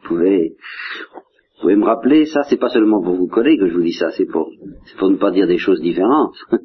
pouvez, 0.05 0.51
vous 0.51 1.61
pouvez 1.61 1.77
me 1.77 1.85
rappeler, 1.85 2.27
ça 2.27 2.43
c'est 2.45 2.59
pas 2.59 2.69
seulement 2.69 3.03
pour 3.03 3.15
vous 3.17 3.27
coller 3.27 3.59
que 3.59 3.67
je 3.69 3.75
vous 3.75 3.83
dis 3.83 3.93
ça, 3.93 4.11
c'est 4.13 4.27
pour, 4.27 4.53
pour 4.99 5.11
ne 5.11 5.17
pas 5.17 5.31
dire 5.31 5.47
des 5.47 5.59
choses 5.59 5.81
différentes. 5.81 6.37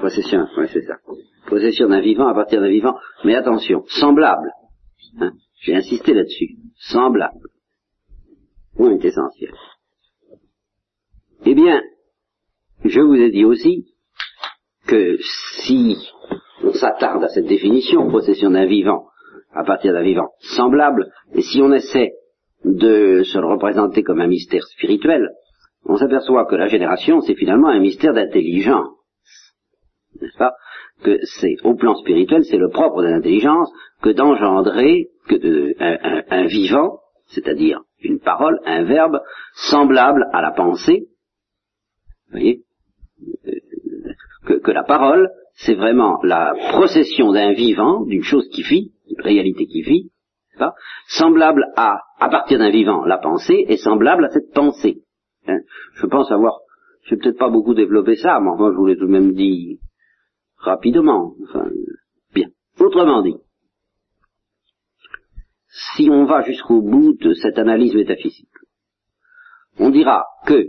Possession, 0.00 0.46
oui 0.58 0.66
c'est 0.72 0.82
ça. 0.82 0.96
Possession 1.48 1.88
d'un 1.88 2.00
vivant 2.00 2.26
à 2.28 2.34
partir 2.34 2.60
d'un 2.60 2.68
vivant, 2.68 2.96
mais 3.24 3.34
attention, 3.34 3.84
semblable. 3.88 4.50
Hein, 5.18 5.32
J'ai 5.60 5.74
insisté 5.74 6.14
là-dessus. 6.14 6.56
Semblable. 6.76 7.48
Point 8.76 8.98
essentiel. 8.98 9.54
Eh 11.44 11.54
bien, 11.54 11.82
je 12.84 13.00
vous 13.00 13.14
ai 13.14 13.30
dit 13.30 13.44
aussi 13.44 13.91
que 14.92 15.16
si 15.72 15.96
on 16.62 16.74
s'attarde 16.74 17.24
à 17.24 17.28
cette 17.28 17.46
définition, 17.46 18.10
possession 18.10 18.50
d'un 18.50 18.66
vivant, 18.66 19.06
à 19.54 19.64
partir 19.64 19.94
d'un 19.94 20.02
vivant 20.02 20.28
semblable, 20.40 21.10
et 21.34 21.40
si 21.40 21.62
on 21.62 21.72
essaie 21.72 22.12
de 22.64 23.22
se 23.22 23.38
le 23.38 23.46
représenter 23.46 24.02
comme 24.02 24.20
un 24.20 24.26
mystère 24.26 24.62
spirituel, 24.64 25.30
on 25.86 25.96
s'aperçoit 25.96 26.44
que 26.44 26.56
la 26.56 26.68
génération, 26.68 27.22
c'est 27.22 27.36
finalement 27.36 27.68
un 27.68 27.80
mystère 27.80 28.12
d'intelligence. 28.12 28.94
N'est-ce 30.20 30.36
pas? 30.36 30.52
Que 31.02 31.18
c'est, 31.22 31.56
au 31.64 31.74
plan 31.74 31.94
spirituel, 31.94 32.44
c'est 32.44 32.58
le 32.58 32.68
propre 32.68 33.02
de 33.02 33.08
l'intelligence 33.08 33.72
que 34.02 34.10
d'engendrer 34.10 35.08
que 35.26 35.72
un, 35.80 36.22
un 36.28 36.46
vivant, 36.48 36.98
c'est-à-dire 37.28 37.80
une 38.02 38.20
parole, 38.20 38.60
un 38.66 38.84
verbe, 38.84 39.20
semblable 39.54 40.26
à 40.34 40.42
la 40.42 40.50
pensée. 40.50 41.06
Vous 42.26 42.32
voyez? 42.32 42.60
Que, 44.62 44.70
la 44.70 44.84
parole, 44.84 45.28
c'est 45.54 45.74
vraiment 45.74 46.18
la 46.22 46.54
procession 46.70 47.32
d'un 47.32 47.52
vivant, 47.52 48.04
d'une 48.04 48.22
chose 48.22 48.48
qui 48.52 48.62
vit, 48.62 48.92
d'une 49.08 49.20
réalité 49.20 49.66
qui 49.66 49.82
vit, 49.82 50.10
semblable 51.08 51.64
à, 51.76 51.98
à 52.20 52.28
partir 52.28 52.58
d'un 52.58 52.70
vivant, 52.70 53.04
la 53.04 53.18
pensée, 53.18 53.64
est 53.68 53.76
semblable 53.76 54.24
à 54.24 54.30
cette 54.30 54.52
pensée. 54.54 55.02
Hein. 55.48 55.58
je 55.94 56.06
pense 56.06 56.30
avoir, 56.30 56.60
je 57.04 57.14
vais 57.14 57.20
peut-être 57.20 57.38
pas 57.38 57.50
beaucoup 57.50 57.74
développé 57.74 58.16
ça, 58.16 58.38
mais 58.40 58.50
enfin, 58.50 58.70
je 58.70 58.76
vous 58.76 58.86
l'ai 58.86 58.96
tout 58.96 59.06
de 59.06 59.12
même 59.12 59.32
dit 59.32 59.80
rapidement. 60.56 61.34
Enfin, 61.42 61.68
bien. 62.32 62.48
Autrement 62.78 63.22
dit, 63.22 63.36
si 65.94 66.08
on 66.10 66.24
va 66.24 66.42
jusqu'au 66.42 66.80
bout 66.80 67.14
de 67.14 67.34
cette 67.34 67.58
analyse 67.58 67.94
métaphysique, 67.94 68.48
on 69.78 69.90
dira 69.90 70.26
que 70.46 70.68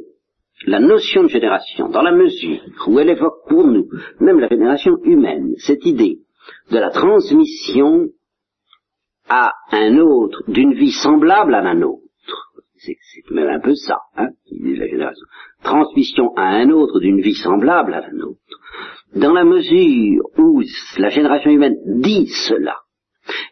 la 0.66 0.80
notion 0.80 1.24
de 1.24 1.28
génération, 1.28 1.90
dans 1.90 2.02
la 2.02 2.12
mesure 2.12 2.62
où 2.88 3.00
elle 3.00 3.10
évoque 3.10 3.48
pour 3.48 3.66
nous, 3.66 3.88
même 4.20 4.40
la 4.40 4.48
génération 4.48 4.98
humaine, 5.04 5.54
cette 5.58 5.86
idée 5.86 6.20
de 6.72 6.78
la 6.78 6.90
transmission 6.90 8.10
à 9.30 9.52
un 9.72 9.98
autre 9.98 10.44
d'une 10.48 10.74
vie 10.74 10.92
semblable 10.92 11.56
à 11.56 11.62
la 11.62 11.74
nôtre. 11.74 12.02
C'est 12.78 12.98
même 13.32 13.48
un 13.48 13.62
peu 13.62 13.76
ça, 13.76 14.00
hein, 14.18 14.30
la 14.52 14.88
génération. 14.88 15.26
Transmission 15.64 16.34
à 16.36 16.44
un 16.44 16.70
autre 16.70 17.00
d'une 17.00 17.22
vie 17.22 17.36
semblable 17.36 17.94
à 17.94 18.02
la 18.02 18.12
nôtre. 18.12 18.40
Dans 19.16 19.32
la 19.32 19.46
mesure 19.46 20.24
où 20.38 20.62
la 20.98 21.10
génération 21.10 21.52
humaine 21.52 21.78
dit 22.02 22.28
cela, 22.28 22.80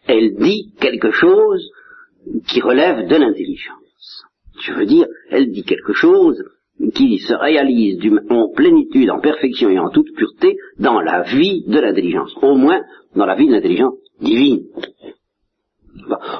elle 0.06 0.34
dit 0.34 0.74
quelque 0.78 1.10
chose 1.12 1.70
qui 2.46 2.60
relève 2.60 3.08
de 3.08 3.16
l'intelligence. 3.16 4.24
Je 4.60 4.72
veux 4.72 4.86
dire, 4.86 5.06
elle 5.30 5.50
dit 5.50 5.64
quelque 5.64 5.94
chose 5.94 6.42
qui 6.94 7.18
se 7.18 7.34
réalise 7.34 7.98
en 8.30 8.48
plénitude, 8.54 9.10
en 9.10 9.20
perfection 9.20 9.70
et 9.70 9.78
en 9.78 9.90
toute 9.90 10.12
pureté 10.16 10.56
dans 10.78 11.00
la 11.00 11.22
vie 11.22 11.64
de 11.66 11.78
l'intelligence, 11.78 12.34
au 12.42 12.54
moins 12.54 12.80
dans 13.14 13.26
la 13.26 13.34
vie 13.34 13.46
de 13.46 13.52
l'intelligence 13.52 13.94
divine. 14.20 14.64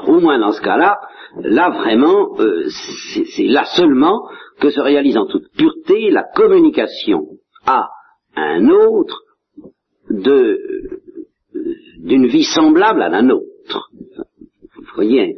au 0.06 0.20
moins 0.20 0.38
dans 0.38 0.52
ce 0.52 0.60
cas-là, 0.60 0.98
là 1.42 1.70
vraiment, 1.70 2.38
euh, 2.40 2.66
c'est 3.36 3.46
là 3.46 3.64
seulement 3.76 4.28
que 4.60 4.70
se 4.70 4.80
réalise 4.80 5.16
en 5.16 5.26
toute 5.26 5.48
pureté 5.56 6.10
la 6.10 6.24
communication 6.34 7.26
à 7.66 7.88
un 8.36 8.68
autre 8.68 9.22
de 10.10 10.58
d'une 11.98 12.26
vie 12.26 12.44
semblable 12.44 13.00
à 13.02 13.08
la 13.08 13.22
nôtre. 13.22 13.90
Vous 14.76 14.84
voyez, 14.94 15.36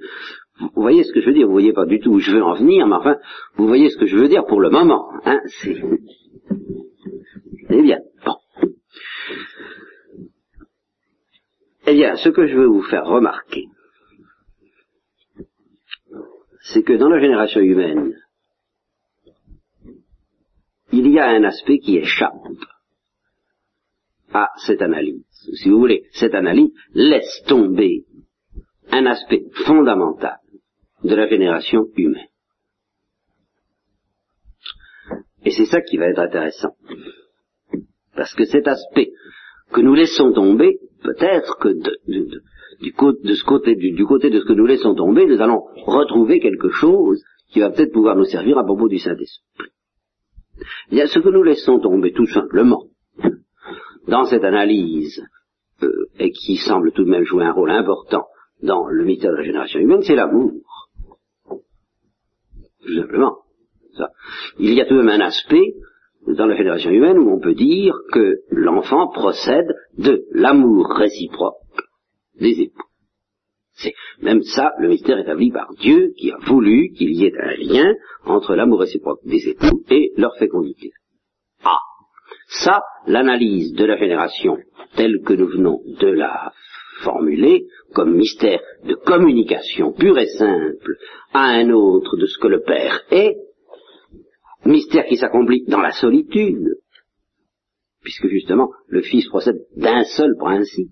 vous 0.61 0.83
voyez 0.83 1.03
ce 1.05 1.13
que 1.13 1.21
je 1.21 1.27
veux 1.27 1.35
dire 1.35 1.47
Vous 1.47 1.53
voyez 1.53 1.73
pas 1.73 1.87
du 1.87 1.99
tout 2.01 2.13
où 2.13 2.19
je 2.21 2.31
veux 2.31 2.43
en 2.43 2.55
venir, 2.55 2.87
mais 2.87 2.95
enfin, 2.95 3.17
vous 3.57 3.67
voyez 3.67 3.91
ce 3.91 3.97
que 3.97 4.07
je 4.07 4.17
veux 4.17 4.29
dire 4.29 4.45
pour 4.47 4.61
le 4.61 4.71
moment. 4.71 5.11
Hein 5.25 5.41
C'est... 5.47 5.83
Eh 7.71 7.83
bien, 7.83 7.99
bon. 8.25 8.37
Eh 11.87 11.95
bien, 11.95 12.15
ce 12.17 12.29
que 12.29 12.47
je 12.47 12.57
veux 12.57 12.67
vous 12.67 12.83
faire 12.83 13.05
remarquer, 13.05 13.65
c'est 16.61 16.83
que 16.83 16.93
dans 16.93 17.09
la 17.09 17.21
génération 17.21 17.61
humaine, 17.61 18.15
il 20.93 21.09
y 21.09 21.19
a 21.19 21.31
un 21.31 21.43
aspect 21.43 21.79
qui 21.79 21.97
échappe 21.97 22.35
à 24.33 24.51
cette 24.59 24.83
analyse. 24.83 25.25
Si 25.31 25.71
vous 25.71 25.79
voulez, 25.79 26.05
cette 26.13 26.35
analyse 26.35 26.71
laisse 26.93 27.43
tomber 27.47 28.05
un 28.91 29.07
aspect 29.07 29.45
fondamental 29.67 30.39
de 31.05 31.15
la 31.15 31.29
génération 31.29 31.87
humaine. 31.97 32.29
Et 35.45 35.51
c'est 35.51 35.67
ça 35.67 35.81
qui 35.83 35.99
va 35.99 36.07
être 36.07 36.19
intéressant. 36.19 36.75
Parce 38.17 38.35
que 38.35 38.45
cet 38.45 38.67
aspect 38.67 39.13
que 39.73 39.81
nous 39.81 39.95
laissons 39.95 40.33
tomber, 40.33 40.79
peut-être 41.03 41.59
que 41.59 41.69
du, 42.81 42.93
côté, 42.95 43.29
de 43.29 43.35
ce 43.35 44.45
que 44.47 44.53
nous 44.53 44.67
laissons 44.67 44.95
tomber, 44.95 45.27
nous 45.27 45.41
allons 45.41 45.63
retrouver 45.85 46.41
quelque 46.41 46.71
chose 46.71 47.23
qui 47.51 47.61
va 47.61 47.71
peut-être 47.71 47.93
pouvoir 47.93 48.17
nous 48.17 48.25
servir 48.25 48.59
à 48.59 48.65
propos 48.65 48.89
du 48.89 48.99
Saint-Esprit. 48.99 49.71
Il 50.91 51.07
ce 51.09 51.19
que 51.19 51.29
nous 51.29 51.43
laissons 51.43 51.79
tomber 51.81 52.13
tout 52.13 52.27
simplement 52.27 52.85
dans 54.07 54.25
cette 54.25 54.45
analyse, 54.45 55.23
euh, 55.83 56.07
et 56.19 56.31
qui 56.31 56.57
semble 56.57 56.93
tout 56.93 57.05
de 57.05 57.11
même 57.11 57.25
jouer 57.25 57.45
un 57.45 57.53
rôle 57.53 57.71
important 57.71 58.27
dans 58.63 58.87
le 58.87 59.05
mystère 59.05 59.33
de 59.33 59.37
la 59.37 59.43
génération 59.43 59.81
humaine, 59.81 60.03
c'est 60.03 60.15
l'amour. 60.15 60.53
Tout 62.85 62.95
simplement. 62.95 63.39
Il 64.59 64.75
y 64.75 64.81
a 64.81 64.87
tout 64.87 64.97
de 64.97 65.03
même 65.03 65.21
un 65.21 65.27
aspect 65.27 65.75
dans 66.27 66.47
la 66.47 66.57
génération 66.57 66.91
humaine 66.91 67.19
où 67.19 67.31
on 67.31 67.41
peut 67.41 67.55
dire 67.55 67.95
que 68.13 68.39
l'enfant 68.51 69.09
procède 69.09 69.73
de 69.99 70.25
l'amour 70.33 70.89
réciproque 70.89 71.55
des 72.41 72.61
époux. 72.63 72.89
C'est 73.77 73.95
même 74.21 74.43
ça 74.43 74.73
le 74.79 74.89
mystère 74.89 75.19
établi 75.19 75.51
par 75.51 75.69
Dieu 75.75 76.13
qui 76.17 76.31
a 76.31 76.39
voulu 76.47 76.91
qu'il 76.93 77.11
y 77.11 77.27
ait 77.27 77.37
un 77.37 77.57
lien 77.57 77.95
entre 78.25 78.55
l'amour 78.55 78.81
réciproque 78.81 79.21
des 79.25 79.49
époux 79.49 79.83
et 79.91 80.13
leur 80.17 80.37
fécondité. 80.39 80.91
Ah, 81.65 81.81
ça, 82.49 82.83
l'analyse 83.07 83.73
de 83.75 83.85
la 83.85 83.97
génération 83.97 84.59
telle 84.97 85.23
que 85.25 85.35
nous 85.35 85.49
venons 85.49 85.81
de 86.01 86.07
la 86.07 86.53
formuler 87.05 87.67
comme 87.95 88.17
mystère 88.17 88.61
de 88.85 88.95
communication 88.95 89.93
pure 89.93 90.19
et 90.19 90.27
simple 90.27 90.97
à 91.33 91.45
un 91.45 91.71
autre 91.71 92.17
de 92.17 92.27
ce 92.27 92.39
que 92.39 92.49
le 92.49 92.63
Père 92.63 93.03
est, 93.11 93.37
mystère 94.65 95.07
qui 95.07 95.17
s'accomplit 95.17 95.65
dans 95.69 95.81
la 95.81 95.93
solitude, 95.93 96.79
puisque 98.03 98.29
justement 98.29 98.71
le 98.89 99.03
Fils 99.03 99.29
procède 99.29 99.61
d'un 99.77 100.05
seul 100.05 100.37
principe. 100.37 100.91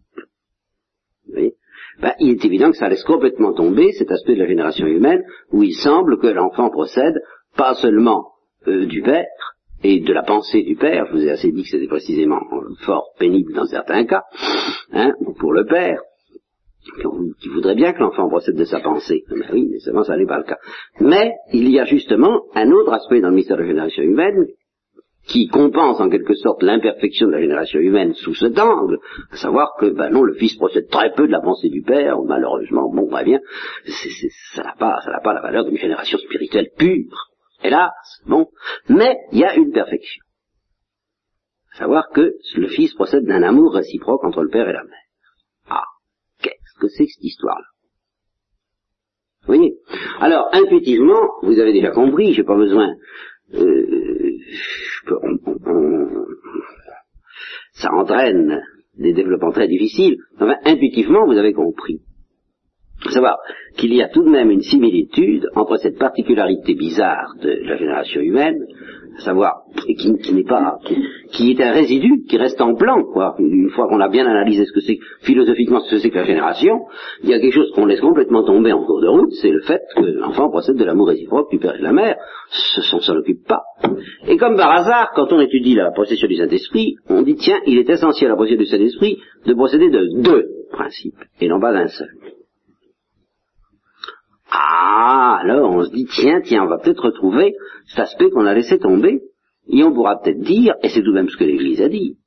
Ben, 2.00 2.14
il 2.20 2.30
est 2.30 2.44
évident 2.44 2.70
que 2.70 2.76
ça 2.76 2.88
laisse 2.88 3.04
complètement 3.04 3.52
tomber 3.52 3.92
cet 3.92 4.10
aspect 4.10 4.34
de 4.34 4.40
la 4.40 4.48
génération 4.48 4.86
humaine 4.86 5.22
où 5.50 5.62
il 5.62 5.74
semble 5.74 6.18
que 6.18 6.26
l'enfant 6.26 6.70
procède 6.70 7.20
pas 7.56 7.74
seulement 7.74 8.32
euh, 8.66 8.86
du 8.86 9.02
Père 9.02 9.26
et 9.82 10.00
de 10.00 10.12
la 10.12 10.22
pensée 10.22 10.62
du 10.62 10.76
Père, 10.76 11.06
je 11.06 11.12
vous 11.12 11.24
ai 11.24 11.30
assez 11.30 11.50
dit 11.50 11.62
que 11.62 11.68
c'était 11.68 11.86
précisément 11.86 12.40
fort 12.84 13.10
pénible 13.18 13.52
dans 13.52 13.66
certains 13.66 14.04
cas, 14.04 14.22
hein, 14.92 15.12
pour 15.38 15.52
le 15.52 15.64
Père, 15.64 16.00
qui 17.40 17.48
voudrait 17.48 17.74
bien 17.74 17.92
que 17.92 18.00
l'enfant 18.00 18.28
procède 18.28 18.56
de 18.56 18.64
sa 18.64 18.80
pensée. 18.80 19.22
Mais 19.28 19.46
oui, 19.52 19.68
mais 19.70 19.78
seulement 19.78 20.02
ça 20.02 20.16
n'est 20.16 20.26
pas 20.26 20.38
le 20.38 20.44
cas. 20.44 20.58
Mais 21.00 21.32
il 21.52 21.70
y 21.70 21.78
a 21.78 21.84
justement 21.84 22.42
un 22.54 22.70
autre 22.70 22.92
aspect 22.92 23.20
dans 23.20 23.28
le 23.28 23.36
mystère 23.36 23.56
de 23.56 23.62
la 23.62 23.68
génération 23.68 24.02
humaine 24.02 24.46
qui 25.28 25.46
compense 25.46 26.00
en 26.00 26.08
quelque 26.08 26.34
sorte 26.34 26.62
l'imperfection 26.64 27.28
de 27.28 27.32
la 27.32 27.40
génération 27.40 27.78
humaine 27.78 28.12
sous 28.14 28.34
cet 28.34 28.58
angle, 28.58 28.98
à 29.30 29.36
savoir 29.36 29.74
que, 29.78 29.86
ben 29.86 30.10
non, 30.10 30.22
le 30.22 30.34
Fils 30.34 30.56
procède 30.56 30.88
très 30.88 31.12
peu 31.12 31.28
de 31.28 31.32
la 31.32 31.40
pensée 31.40 31.68
du 31.68 31.82
Père, 31.82 32.20
malheureusement, 32.22 32.90
bon, 32.92 33.08
va 33.08 33.22
bien, 33.22 33.38
ça 34.54 34.62
n'a 34.64 34.74
pas, 34.76 35.00
ça 35.04 35.12
n'a 35.12 35.20
pas 35.20 35.32
la 35.32 35.40
valeur 35.40 35.64
d'une 35.64 35.76
génération 35.76 36.18
spirituelle 36.18 36.70
pure, 36.76 37.31
hélas, 37.62 37.92
bon, 38.26 38.48
mais 38.88 39.16
il 39.32 39.38
y 39.40 39.44
a 39.44 39.54
une 39.56 39.72
perfection. 39.72 40.22
Savoir 41.74 42.10
que 42.10 42.34
le 42.56 42.68
Fils 42.68 42.94
procède 42.94 43.24
d'un 43.24 43.42
amour 43.42 43.74
réciproque 43.74 44.24
entre 44.24 44.42
le 44.42 44.50
Père 44.50 44.68
et 44.68 44.72
la 44.72 44.84
Mère. 44.84 45.06
Ah, 45.68 45.84
qu'est-ce 46.42 46.78
que 46.80 46.88
c'est 46.88 47.04
que 47.04 47.12
cette 47.12 47.24
histoire-là? 47.24 47.66
Vous 49.42 49.54
voyez? 49.54 49.74
Alors, 50.20 50.48
intuitivement, 50.52 51.40
vous 51.42 51.58
avez 51.58 51.72
déjà 51.72 51.90
compris, 51.90 52.34
j'ai 52.34 52.44
pas 52.44 52.56
besoin 52.56 52.94
euh, 53.54 54.02
ça 57.74 57.92
entraîne 57.92 58.62
des 58.96 59.12
développements 59.12 59.52
très 59.52 59.68
difficiles. 59.68 60.16
Enfin, 60.36 60.56
intuitivement, 60.64 61.26
vous 61.26 61.36
avez 61.36 61.52
compris. 61.52 62.00
Savoir 63.10 63.38
qu'il 63.76 63.94
y 63.94 64.02
a 64.02 64.08
tout 64.08 64.22
de 64.24 64.30
même 64.30 64.50
une 64.50 64.62
similitude 64.62 65.48
entre 65.54 65.76
cette 65.76 65.98
particularité 65.98 66.74
bizarre 66.74 67.34
de 67.42 67.50
la 67.64 67.76
génération 67.76 68.20
humaine 68.20 68.58
à 69.18 69.20
savoir, 69.20 69.62
qui, 69.76 69.94
qui 69.94 70.34
n'est 70.34 70.44
pas, 70.44 70.78
qui, 71.32 71.50
est 71.50 71.60
un 71.60 71.72
résidu, 71.72 72.24
qui 72.28 72.36
reste 72.38 72.60
en 72.60 72.74
plan, 72.74 73.02
quoi. 73.04 73.34
Une 73.38 73.70
fois 73.70 73.86
qu'on 73.88 74.00
a 74.00 74.08
bien 74.08 74.26
analysé 74.26 74.64
ce 74.64 74.72
que 74.72 74.80
c'est, 74.80 74.98
philosophiquement, 75.20 75.80
ce 75.80 75.90
que 75.90 75.98
c'est 75.98 76.10
que 76.10 76.16
la 76.16 76.24
génération, 76.24 76.80
il 77.22 77.30
y 77.30 77.34
a 77.34 77.40
quelque 77.40 77.54
chose 77.54 77.70
qu'on 77.74 77.86
laisse 77.86 78.00
complètement 78.00 78.42
tomber 78.44 78.72
en 78.72 78.84
cours 78.84 79.00
de 79.00 79.08
route, 79.08 79.32
c'est 79.40 79.50
le 79.50 79.60
fait 79.60 79.82
que 79.96 80.02
l'enfant 80.02 80.48
procède 80.48 80.76
de 80.76 80.84
l'amour 80.84 81.08
réciproque 81.08 81.50
du 81.50 81.58
père 81.58 81.74
et 81.74 81.78
de 81.78 81.84
la 81.84 81.92
mère. 81.92 82.16
On 82.92 83.00
s'en 83.00 83.16
occupe 83.16 83.46
pas. 83.46 83.62
Et 84.28 84.36
comme 84.36 84.56
par 84.56 84.72
hasard, 84.72 85.12
quand 85.14 85.32
on 85.32 85.40
étudie 85.40 85.74
la 85.74 85.90
procession 85.90 86.28
du 86.28 86.36
Saint-Esprit, 86.36 86.96
on 87.08 87.22
dit, 87.22 87.36
tiens, 87.36 87.58
il 87.66 87.78
est 87.78 87.88
essentiel 87.88 88.28
à 88.28 88.30
la 88.30 88.36
procession 88.36 88.58
du 88.58 88.66
Saint-Esprit 88.66 89.18
de 89.46 89.54
procéder 89.54 89.90
de 89.90 90.22
deux 90.22 90.46
principes, 90.70 91.18
et 91.40 91.48
non 91.48 91.60
pas 91.60 91.72
d'un 91.72 91.88
seul. 91.88 92.08
Ah, 94.54 95.38
alors 95.40 95.70
on 95.70 95.84
se 95.84 95.90
dit, 95.90 96.06
tiens, 96.06 96.40
tiens, 96.42 96.64
on 96.64 96.68
va 96.68 96.78
peut-être 96.78 97.04
retrouver 97.04 97.54
cet 97.86 98.00
aspect 98.00 98.30
qu'on 98.30 98.46
a 98.46 98.54
laissé 98.54 98.78
tomber, 98.78 99.22
et 99.68 99.82
on 99.82 99.92
pourra 99.92 100.20
peut-être 100.20 100.40
dire, 100.40 100.74
et 100.82 100.88
c'est 100.88 101.02
tout 101.02 101.10
de 101.10 101.16
même 101.16 101.28
ce 101.28 101.36
que 101.36 101.44
l'Église 101.44 101.80
a 101.80 101.88
dit, 101.88 102.18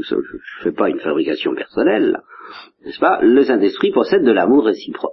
je 0.00 0.16
ne 0.16 0.22
fais 0.62 0.72
pas 0.72 0.88
une 0.88 0.98
fabrication 0.98 1.54
personnelle, 1.54 2.20
n'est-ce 2.84 2.98
pas? 2.98 3.20
Le 3.22 3.44
Saint-Esprit 3.44 3.92
possède 3.92 4.24
de 4.24 4.32
l'amour 4.32 4.64
réciproque 4.64 5.12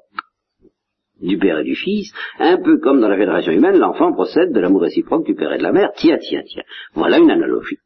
du 1.21 1.37
Père 1.37 1.59
et 1.59 1.63
du 1.63 1.75
Fils, 1.75 2.11
un 2.39 2.57
peu 2.57 2.79
comme 2.79 2.99
dans 3.01 3.09
la 3.09 3.17
fédération 3.17 3.51
humaine, 3.51 3.77
l'enfant 3.77 4.11
procède 4.13 4.51
de 4.53 4.59
l'amour 4.59 4.81
réciproque 4.81 5.25
du 5.25 5.35
Père 5.35 5.53
et 5.53 5.57
de 5.57 5.63
la 5.63 5.71
Mère. 5.71 5.91
Tiens, 5.95 6.17
tiens, 6.17 6.41
tiens. 6.47 6.63
Voilà 6.93 7.19
une 7.19 7.29
analogie. 7.29 7.77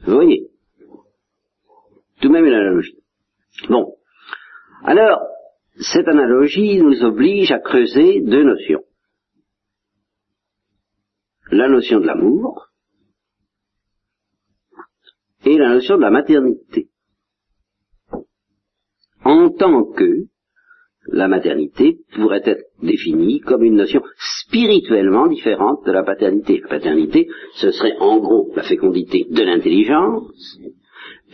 Vous 0.00 0.14
voyez? 0.14 0.48
Tout 2.20 2.28
de 2.28 2.32
même 2.32 2.46
une 2.46 2.54
analogie. 2.54 2.98
Bon. 3.68 3.94
Alors, 4.82 5.20
cette 5.80 6.08
analogie 6.08 6.78
nous 6.78 7.02
oblige 7.02 7.50
à 7.50 7.58
creuser 7.58 8.20
deux 8.20 8.44
notions. 8.44 8.84
La 11.50 11.68
notion 11.68 12.00
de 12.00 12.06
l'amour 12.06 12.68
et 15.44 15.58
la 15.58 15.74
notion 15.74 15.96
de 15.96 16.02
la 16.02 16.10
maternité. 16.10 16.88
En 19.24 19.50
tant 19.50 19.84
que 19.92 20.26
la 21.06 21.28
maternité 21.28 21.98
pourrait 22.14 22.42
être 22.44 22.64
définie 22.82 23.40
comme 23.40 23.62
une 23.62 23.76
notion 23.76 24.02
spirituellement 24.16 25.26
différente 25.26 25.84
de 25.86 25.92
la 25.92 26.02
paternité. 26.02 26.60
La 26.62 26.68
paternité, 26.68 27.28
ce 27.56 27.72
serait 27.72 27.96
en 27.98 28.18
gros 28.18 28.52
la 28.56 28.62
fécondité 28.62 29.26
de 29.28 29.42
l'intelligence, 29.42 30.58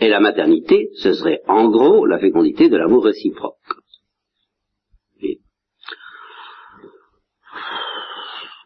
et 0.01 0.09
la 0.09 0.21
maternité, 0.21 0.91
ce 0.95 1.13
serait 1.13 1.41
en 1.47 1.69
gros 1.69 2.07
la 2.07 2.19
fécondité 2.19 2.69
de 2.69 2.77
l'amour 2.77 3.05
réciproque. 3.05 3.60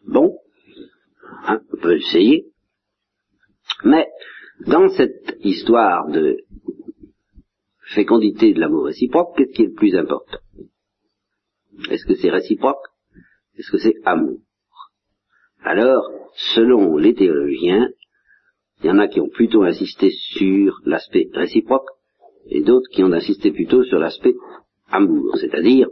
Bon, 0.07 0.37
hein, 1.45 1.61
on 1.73 1.77
peut 1.77 1.97
essayer. 1.97 2.45
Mais 3.83 4.07
dans 4.67 4.87
cette 4.89 5.37
histoire 5.41 6.07
de 6.09 6.37
fécondité 7.93 8.53
de 8.53 8.59
l'amour 8.59 8.85
réciproque, 8.85 9.35
qu'est-ce 9.37 9.51
qui 9.53 9.63
est 9.63 9.67
le 9.67 9.73
plus 9.73 9.95
important? 9.95 10.39
Est-ce 11.89 12.05
que 12.05 12.15
c'est 12.15 12.29
réciproque? 12.29 12.85
Est-ce 13.57 13.71
que 13.71 13.77
c'est 13.77 13.95
amour? 14.05 14.39
Alors, 15.61 16.09
selon 16.53 16.97
les 16.97 17.13
théologiens, 17.13 17.89
il 18.79 18.87
y 18.87 18.91
en 18.91 18.99
a 18.99 19.07
qui 19.07 19.19
ont 19.19 19.29
plutôt 19.29 19.63
insisté 19.63 20.11
sur 20.11 20.79
l'aspect 20.85 21.29
réciproque 21.33 21.87
et 22.47 22.61
d'autres 22.61 22.89
qui 22.91 23.03
ont 23.03 23.11
insisté 23.11 23.51
plutôt 23.51 23.83
sur 23.83 23.97
l'aspect 23.97 24.35
amour, 24.89 25.37
c'est-à-dire 25.37 25.87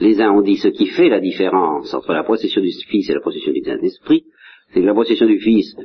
les 0.00 0.20
uns 0.20 0.32
ont 0.32 0.40
dit 0.40 0.56
ce 0.56 0.68
qui 0.68 0.86
fait 0.86 1.08
la 1.08 1.20
différence 1.20 1.92
entre 1.92 2.12
la 2.12 2.24
procession 2.24 2.62
du 2.62 2.70
Fils 2.88 3.08
et 3.10 3.14
la 3.14 3.20
procession 3.20 3.52
du 3.52 3.62
Saint-Esprit, 3.62 4.24
c'est 4.72 4.80
que 4.80 4.86
la 4.86 4.94
procession 4.94 5.26
du 5.26 5.38
Fils 5.38 5.76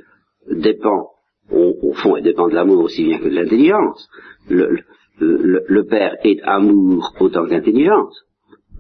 dépend, 0.50 1.10
au, 1.52 1.94
fond, 1.94 2.16
elle 2.16 2.24
dépend 2.24 2.48
de 2.48 2.56
l'amour 2.56 2.84
aussi 2.84 3.04
bien 3.04 3.20
que 3.20 3.26
de 3.26 3.36
l'intelligence. 3.36 4.08
Le, 4.50 5.84
Père 5.84 6.16
est 6.24 6.42
amour 6.44 7.14
autant 7.20 7.46
qu'intelligence, 7.46 8.24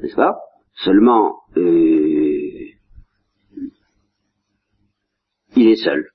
n'est-ce 0.02 0.16
pas? 0.16 0.36
Seulement, 0.84 1.40
euh, 1.58 2.42
il 5.56 5.68
est 5.68 5.76
seul. 5.76 6.08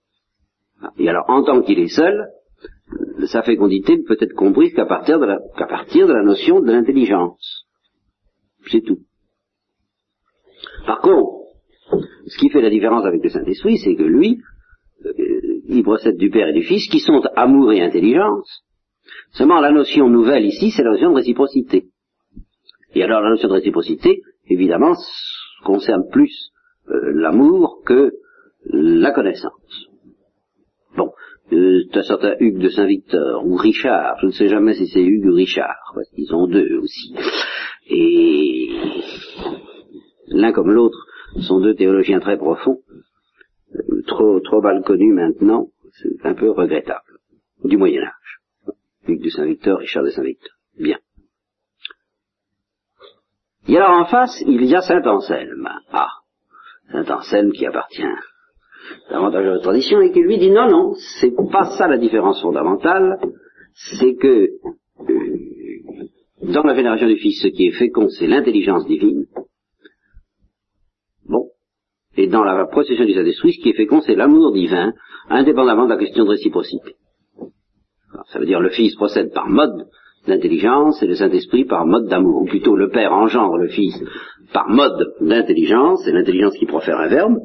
Et 0.98 1.08
alors, 1.08 1.24
en 1.28 1.42
tant 1.42 1.62
qu'il 1.62 1.78
est 1.78 1.94
seul, 1.94 2.26
sa 3.26 3.42
fécondité 3.42 3.96
ne 3.96 4.02
peut 4.02 4.16
être 4.18 4.34
comprise 4.34 4.72
qu'à 4.74 4.86
partir 4.86 5.18
de 5.18 6.12
la 6.12 6.22
notion 6.22 6.60
de 6.60 6.72
l'intelligence. 6.72 7.66
C'est 8.70 8.82
tout. 8.82 8.98
Par 10.86 11.00
contre, 11.00 11.40
ce 12.26 12.38
qui 12.38 12.48
fait 12.50 12.62
la 12.62 12.70
différence 12.70 13.04
avec 13.04 13.22
le 13.22 13.28
Saint-Esprit, 13.28 13.78
c'est 13.78 13.94
que 13.94 14.02
lui, 14.02 14.38
euh, 15.04 15.12
il 15.68 15.82
procède 15.82 16.16
du 16.16 16.30
Père 16.30 16.48
et 16.48 16.52
du 16.52 16.62
Fils, 16.62 16.88
qui 16.88 17.00
sont 17.00 17.22
amour 17.36 17.72
et 17.72 17.82
intelligence. 17.82 18.64
Seulement, 19.32 19.60
la 19.60 19.72
notion 19.72 20.08
nouvelle 20.08 20.44
ici, 20.44 20.70
c'est 20.70 20.82
la 20.82 20.92
notion 20.92 21.10
de 21.10 21.16
réciprocité. 21.16 21.86
Et 22.94 23.02
alors, 23.02 23.20
la 23.20 23.30
notion 23.30 23.48
de 23.48 23.54
réciprocité, 23.54 24.22
évidemment, 24.48 24.94
concerne 25.64 26.08
plus 26.10 26.50
euh, 26.88 27.12
l'amour 27.14 27.82
que 27.84 28.12
la 28.64 29.12
connaissance. 29.12 29.86
Bon, 30.96 31.10
euh, 31.52 31.82
un 31.94 32.02
certain 32.02 32.34
Hugues 32.40 32.58
de 32.58 32.68
Saint-Victor, 32.68 33.46
ou 33.46 33.56
Richard, 33.56 34.18
je 34.20 34.26
ne 34.26 34.32
sais 34.32 34.48
jamais 34.48 34.74
si 34.74 34.86
c'est 34.88 35.02
Hugues 35.02 35.26
ou 35.26 35.34
Richard, 35.34 35.92
parce 35.94 36.10
qu'ils 36.10 36.34
ont 36.34 36.46
deux 36.46 36.78
aussi. 36.78 37.14
Et 37.88 38.70
l'un 40.30 40.52
comme 40.52 40.72
l'autre 40.72 41.06
sont 41.46 41.60
deux 41.60 41.74
théologiens 41.74 42.20
très 42.20 42.36
profonds, 42.36 42.80
trop, 44.06 44.40
trop 44.40 44.60
mal 44.60 44.82
connus 44.82 45.12
maintenant, 45.12 45.68
c'est 45.92 46.26
un 46.26 46.34
peu 46.34 46.50
regrettable, 46.50 47.18
du 47.64 47.76
Moyen 47.76 48.02
Âge. 48.02 48.74
Hugues 49.06 49.24
de 49.24 49.30
Saint-Victor, 49.30 49.78
Richard 49.78 50.04
de 50.04 50.10
Saint-Victor. 50.10 50.52
Bien. 50.78 50.98
Et 53.68 53.76
alors 53.76 53.90
en 53.90 54.06
face, 54.06 54.42
il 54.46 54.64
y 54.64 54.74
a 54.74 54.80
Saint 54.80 55.02
Anselme. 55.02 55.68
Ah, 55.92 56.08
Saint 56.90 57.08
Anselme 57.14 57.52
qui 57.52 57.66
appartient 57.66 58.02
davantage 59.10 59.46
à 59.46 59.50
la 59.50 59.60
tradition 59.60 60.00
et 60.00 60.12
qui 60.12 60.20
lui 60.20 60.38
dit 60.38 60.50
non, 60.50 60.68
non, 60.68 60.94
c'est 61.20 61.34
pas 61.52 61.76
ça 61.76 61.86
la 61.86 61.98
différence 61.98 62.40
fondamentale, 62.40 63.18
c'est 63.98 64.14
que 64.14 64.48
euh, 65.08 65.40
dans 66.42 66.62
la 66.62 66.74
vénération 66.74 67.06
du 67.06 67.16
Fils, 67.16 67.40
ce 67.42 67.48
qui 67.48 67.66
est 67.66 67.78
fécond, 67.78 68.08
c'est 68.08 68.26
l'intelligence 68.26 68.86
divine. 68.86 69.26
Bon. 71.24 71.50
Et 72.16 72.26
dans 72.44 72.56
la 72.56 72.66
procession 72.66 73.04
du 73.04 73.14
Saint-Esprit, 73.14 73.52
ce 73.52 73.62
qui 73.62 73.70
est 73.70 73.76
fécond, 73.76 74.00
c'est 74.00 74.14
l'amour 74.14 74.52
divin, 74.52 74.92
indépendamment 75.28 75.84
de 75.84 75.90
la 75.90 75.98
question 75.98 76.24
de 76.24 76.30
réciprocité. 76.30 76.94
ça 78.32 78.38
veut 78.38 78.46
dire 78.46 78.60
le 78.60 78.70
Fils 78.70 78.94
procède 78.96 79.32
par 79.32 79.48
mode 79.48 79.86
d'intelligence 80.26 81.02
et 81.02 81.06
le 81.06 81.14
Saint-Esprit 81.14 81.64
par 81.64 81.86
mode 81.86 82.08
d'amour. 82.08 82.42
Ou 82.42 82.46
plutôt 82.46 82.76
le 82.76 82.88
Père 82.88 83.12
engendre 83.12 83.56
le 83.56 83.68
Fils 83.68 83.94
par 84.52 84.68
mode 84.68 85.14
d'intelligence, 85.20 86.02
c'est 86.04 86.12
l'intelligence 86.12 86.56
qui 86.56 86.66
profère 86.66 86.98
un 86.98 87.08
verbe, 87.08 87.36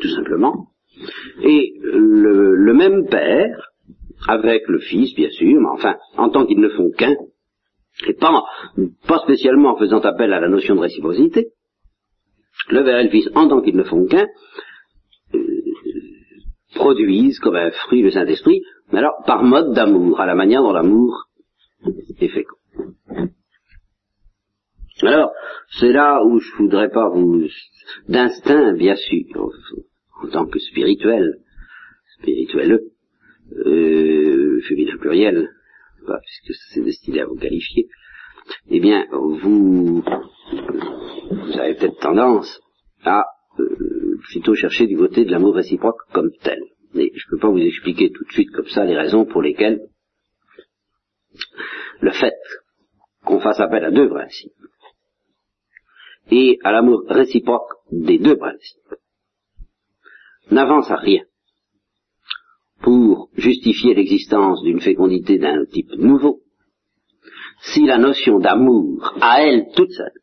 tout 0.00 0.08
simplement. 0.08 0.68
Et 1.42 1.74
le, 1.82 2.72
même 2.74 3.06
Père, 3.08 3.70
avec 4.28 4.68
le 4.68 4.78
Fils, 4.78 5.14
bien 5.14 5.30
sûr, 5.30 5.60
mais 5.60 5.68
enfin, 5.72 5.96
en 6.16 6.28
tant 6.28 6.46
qu'ils 6.46 6.60
ne 6.60 6.68
font 6.68 6.90
qu'un, 6.96 7.14
et 8.06 8.14
pas 8.14 9.18
spécialement 9.24 9.74
en 9.74 9.76
faisant 9.76 10.00
appel 10.00 10.32
à 10.32 10.40
la 10.40 10.48
notion 10.48 10.74
de 10.74 10.80
réciprocité, 10.80 11.48
le 12.72 12.84
Père 12.84 12.98
et 12.98 13.04
le 13.04 13.10
Fils, 13.10 13.28
en 13.34 13.48
tant 13.48 13.60
qu'ils 13.60 13.76
ne 13.76 13.84
font 13.84 14.06
qu'un, 14.06 14.26
euh, 15.34 15.62
produisent 16.74 17.38
comme 17.38 17.56
un 17.56 17.70
fruit 17.70 18.02
le 18.02 18.10
Saint-Esprit, 18.10 18.62
mais 18.90 18.98
alors 18.98 19.22
par 19.26 19.42
mode 19.42 19.74
d'amour, 19.74 20.20
à 20.20 20.26
la 20.26 20.34
manière 20.34 20.62
dont 20.62 20.72
l'amour 20.72 21.28
est 22.20 22.28
fécond. 22.28 22.56
Alors, 25.02 25.32
c'est 25.78 25.92
là 25.92 26.22
où 26.24 26.38
je 26.38 26.52
voudrais 26.56 26.90
pas 26.90 27.08
vous... 27.08 27.44
D'instinct, 28.08 28.74
bien 28.74 28.94
sûr, 28.94 29.50
en 30.22 30.28
tant 30.28 30.46
que 30.46 30.60
spirituel, 30.60 31.38
spirituel, 32.18 32.80
euh, 33.66 34.60
féminin 34.68 34.96
pluriel, 34.98 35.50
puisque 35.98 36.58
c'est 36.68 36.84
destiné 36.84 37.20
à 37.20 37.26
vous 37.26 37.36
qualifier, 37.36 37.88
eh 38.70 38.80
bien, 38.80 39.04
vous, 39.10 40.04
vous 41.32 41.58
avez 41.58 41.74
peut-être 41.74 42.00
tendance 42.00 42.60
à 43.04 43.24
euh, 43.58 44.18
plutôt 44.30 44.54
chercher 44.54 44.86
du 44.86 44.96
côté 44.96 45.24
de 45.24 45.30
l'amour 45.30 45.54
réciproque 45.54 46.00
comme 46.12 46.30
tel. 46.42 46.58
Mais 46.94 47.10
je 47.14 47.26
ne 47.26 47.30
peux 47.30 47.38
pas 47.40 47.50
vous 47.50 47.58
expliquer 47.58 48.10
tout 48.10 48.24
de 48.24 48.32
suite 48.32 48.50
comme 48.50 48.68
ça 48.68 48.84
les 48.84 48.96
raisons 48.96 49.24
pour 49.24 49.42
lesquelles 49.42 49.80
le 52.00 52.10
fait 52.12 52.34
qu'on 53.24 53.40
fasse 53.40 53.60
appel 53.60 53.84
à 53.84 53.90
deux 53.90 54.08
principes 54.08 54.52
et 56.30 56.58
à 56.62 56.72
l'amour 56.72 57.04
réciproque 57.08 57.70
des 57.90 58.18
deux 58.18 58.36
principes 58.36 58.94
n'avance 60.50 60.90
à 60.90 60.96
rien 60.96 61.22
pour 62.82 63.30
justifier 63.36 63.94
l'existence 63.94 64.62
d'une 64.62 64.80
fécondité 64.80 65.38
d'un 65.38 65.64
type 65.66 65.92
nouveau, 65.96 66.40
si 67.62 67.86
la 67.86 67.98
notion 67.98 68.40
d'amour, 68.40 69.14
à 69.20 69.42
elle 69.42 69.66
toute 69.74 69.92
seule, 69.92 70.21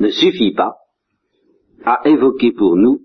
ne 0.00 0.08
suffit 0.08 0.52
pas 0.52 0.76
à 1.84 2.00
évoquer 2.06 2.52
pour 2.52 2.76
nous 2.76 3.00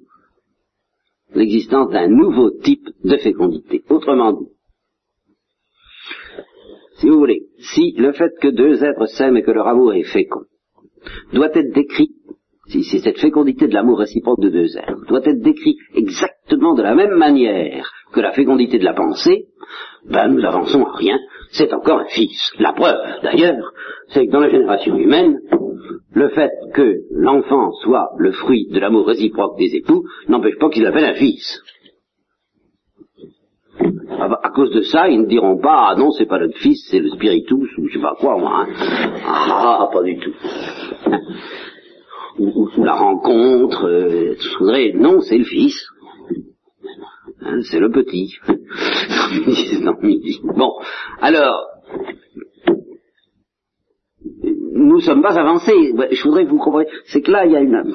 l'existence 1.34 1.92
d'un 1.92 2.08
nouveau 2.08 2.52
type 2.52 2.88
de 3.04 3.18
fécondité. 3.18 3.84
Autrement 3.90 4.34
dit, 4.34 4.50
si 6.98 7.10
vous 7.10 7.20
voulez, 7.20 7.48
si 7.60 7.92
le 7.98 8.14
fait 8.14 8.32
que 8.42 8.48
deux 8.48 8.84
êtres 8.84 9.06
s'aiment 9.08 9.38
et 9.38 9.44
que 9.44 9.52
leur 9.52 9.68
amour 9.68 9.94
est 9.94 10.04
fécond 10.04 10.46
doit 11.34 11.56
être 11.56 11.74
décrit, 11.74 12.10
si 12.68 12.84
cette 12.84 13.20
fécondité 13.20 13.68
de 13.68 13.74
l'amour 13.74 14.00
réciproque 14.00 14.42
de 14.42 14.50
deux 14.50 14.78
êtres, 14.78 15.06
doit 15.08 15.22
être 15.24 15.42
décrit 15.42 15.78
exactement 15.94 16.74
de 16.74 16.82
la 16.82 16.96
même 16.96 17.16
manière 17.16 17.92
que 18.12 18.22
la 18.22 18.32
fécondité 18.32 18.80
de 18.80 18.86
la 18.86 18.94
pensée, 18.94 19.48
ben 20.06 20.30
nous 20.30 20.44
avançons 20.44 20.84
à 20.84 20.96
rien, 20.96 21.20
c'est 21.56 21.74
encore 21.74 22.00
un 22.00 22.06
fils. 22.06 22.52
La 22.60 22.74
preuve, 22.74 22.98
d'ailleurs, 23.24 23.72
c'est 24.10 24.28
que 24.28 24.32
dans 24.32 24.40
la 24.40 24.50
génération 24.50 24.96
humaine, 24.98 25.40
le 26.14 26.30
fait 26.30 26.52
que 26.74 27.02
l'enfant 27.12 27.72
soit 27.84 28.10
le 28.18 28.32
fruit 28.32 28.68
de 28.72 28.80
l'amour 28.80 29.08
réciproque 29.08 29.58
des 29.58 29.76
époux 29.76 30.04
n'empêche 30.28 30.58
pas 30.58 30.70
qu'il 30.70 30.86
appelle 30.86 31.06
un 31.06 31.14
fils. 31.14 31.62
Ah 34.18 34.30
bah, 34.30 34.40
à 34.42 34.50
cause 34.50 34.72
de 34.72 34.82
ça, 34.82 35.10
ils 35.10 35.22
ne 35.22 35.28
diront 35.28 35.58
pas, 35.58 35.90
ah 35.90 35.96
non, 35.96 36.12
c'est 36.12 36.26
pas 36.26 36.40
notre 36.40 36.58
fils, 36.58 36.88
c'est 36.90 37.00
le 37.00 37.10
spiritus, 37.10 37.78
ou 37.78 37.88
je 37.88 37.94
sais 37.94 38.02
pas 38.02 38.16
quoi, 38.20 38.38
moi. 38.38 38.62
Hein. 38.62 39.12
Ah, 39.28 39.90
pas 39.92 40.04
du 40.04 40.18
tout. 40.18 40.34
ou, 42.40 42.70
la 42.78 42.94
rencontre, 42.94 43.86
euh, 43.88 44.92
non, 44.96 45.20
c'est 45.20 45.38
le 45.38 45.44
fils. 45.44 45.86
Hein, 47.46 47.62
c'est 47.62 47.80
le 47.80 47.92
petit. 47.92 48.34
bon, 50.44 50.72
alors, 51.22 51.68
nous 54.74 54.96
ne 54.96 55.02
sommes 55.02 55.22
pas 55.22 55.40
avancés. 55.40 55.94
Je 56.12 56.24
voudrais 56.24 56.46
que 56.46 56.50
vous 56.50 56.58
compreniez. 56.58 56.90
C'est 57.06 57.22
que 57.22 57.32
là, 57.32 57.46
il 57.46 57.52
y 57.52 57.56
a 57.56 57.62
une, 57.62 57.94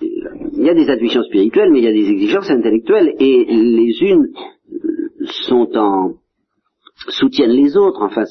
il 0.00 0.64
y 0.64 0.70
a 0.70 0.74
des 0.74 0.88
intuitions 0.88 1.24
spirituelles, 1.24 1.72
mais 1.72 1.80
il 1.80 1.84
y 1.84 1.88
a 1.88 1.92
des 1.92 2.08
exigences 2.08 2.50
intellectuelles, 2.50 3.14
et 3.18 3.44
les 3.48 4.00
unes 4.02 4.28
sont 5.46 5.68
en 5.76 6.14
soutiennent 7.08 7.50
les 7.50 7.76
autres. 7.76 8.00
Enfin, 8.02 8.24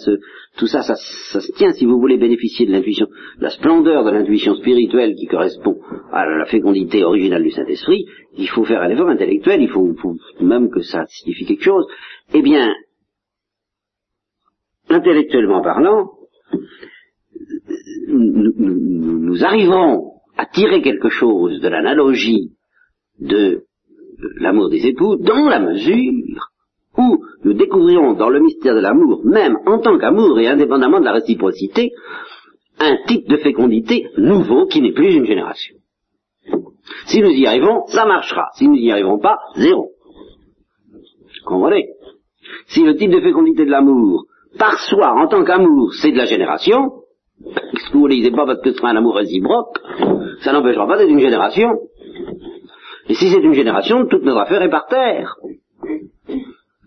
tout 0.58 0.68
ça, 0.68 0.82
ça, 0.82 0.96
se 0.96 1.52
tient. 1.54 1.72
Si 1.72 1.86
vous 1.86 2.00
voulez 2.00 2.18
bénéficier 2.18 2.66
de 2.66 2.72
l'intuition, 2.72 3.08
la 3.40 3.50
splendeur 3.50 4.04
de 4.04 4.12
l'intuition 4.12 4.56
spirituelle 4.56 5.16
qui 5.16 5.26
correspond 5.26 5.80
à 6.12 6.26
la 6.26 6.46
fécondité 6.46 7.04
originale 7.04 7.44
du 7.44 7.52
Saint-Esprit, 7.52 8.06
il 8.38 8.50
faut 8.50 8.66
faire 8.66 8.82
un 8.82 8.90
effort 8.90 9.10
intellectuel. 9.10 9.62
Il 9.62 9.70
faut, 9.70 9.94
faut 9.96 10.18
même 10.42 10.70
que 10.70 10.82
ça 10.82 11.06
signifie 11.08 11.46
quelque 11.46 11.64
chose. 11.64 11.86
Eh 12.34 12.42
bien, 12.42 12.74
intellectuellement 14.90 15.62
parlant, 15.62 16.12
nous, 18.08 18.54
nous, 18.58 19.44
arrivons 19.44 20.12
à 20.38 20.46
tirer 20.46 20.82
quelque 20.82 21.10
chose 21.10 21.62
de 21.62 21.68
l'analogie 21.70 22.52
de 23.20 23.64
l'amour 24.38 24.70
des 24.70 24.86
époux 24.86 25.16
dans 25.16 25.48
la 25.48 25.60
mesure 25.60 26.51
où 26.98 27.24
nous 27.44 27.54
découvrirons 27.54 28.14
dans 28.14 28.30
le 28.30 28.40
mystère 28.40 28.76
de 28.76 28.80
l'amour, 28.80 29.22
même 29.24 29.58
en 29.66 29.80
tant 29.80 29.98
qu'amour 29.98 30.40
et 30.40 30.48
indépendamment 30.48 31.00
de 31.00 31.06
la 31.06 31.14
réciprocité, 31.14 31.92
un 32.80 32.98
type 33.08 33.28
de 33.30 33.38
fécondité 33.38 34.08
nouveau 34.18 34.66
qui 34.66 34.82
n'est 34.82 34.94
plus 34.94 35.16
une 35.16 35.26
génération. 35.26 35.76
Si 37.06 37.22
nous 37.22 37.30
y 37.30 37.46
arrivons, 37.46 37.86
ça 37.88 38.06
marchera. 38.06 38.50
Si 38.56 38.68
nous 38.68 38.76
n'y 38.76 38.92
arrivons 38.92 39.20
pas, 39.20 39.38
zéro. 39.56 39.92
Comprenez? 41.46 41.90
Si 42.68 42.84
le 42.84 42.96
type 42.96 43.12
de 43.12 43.22
fécondité 43.22 43.66
de 43.66 43.72
l'amour, 43.72 44.26
par 44.58 44.78
soi, 44.80 45.14
en 45.14 45.28
tant 45.28 45.44
qu'amour, 45.44 45.94
c'est 45.94 46.12
de 46.12 46.18
la 46.18 46.26
génération, 46.26 46.92
ce 47.44 47.94
vous 47.94 48.08
ne 48.08 48.14
lisez 48.14 48.32
pas 48.32 48.46
parce 48.46 48.62
que 48.62 48.72
ce 48.72 48.78
sera 48.78 48.90
un 48.90 48.98
amour 48.98 49.16
réciproque, 49.16 49.78
ça 50.42 50.52
n'empêchera 50.52 50.88
pas 50.88 50.98
d'être 50.98 51.10
une 51.10 51.20
génération. 51.20 51.70
Et 53.08 53.14
si 53.14 53.30
c'est 53.30 53.42
une 53.42 53.54
génération, 53.54 54.06
toute 54.08 54.24
notre 54.24 54.40
affaire 54.40 54.62
est 54.62 54.70
par 54.70 54.88
terre. 54.88 55.36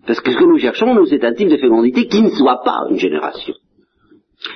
Parce 0.05 0.21
que 0.21 0.31
ce 0.31 0.37
que 0.37 0.45
nous 0.45 0.59
cherchons, 0.59 0.93
nous, 0.93 1.05
c'est 1.05 1.23
un 1.23 1.33
type 1.33 1.49
de 1.49 1.57
fécondité 1.57 2.07
qui 2.07 2.21
ne 2.21 2.29
soit 2.29 2.61
pas 2.63 2.85
une 2.89 2.97
génération. 2.97 3.55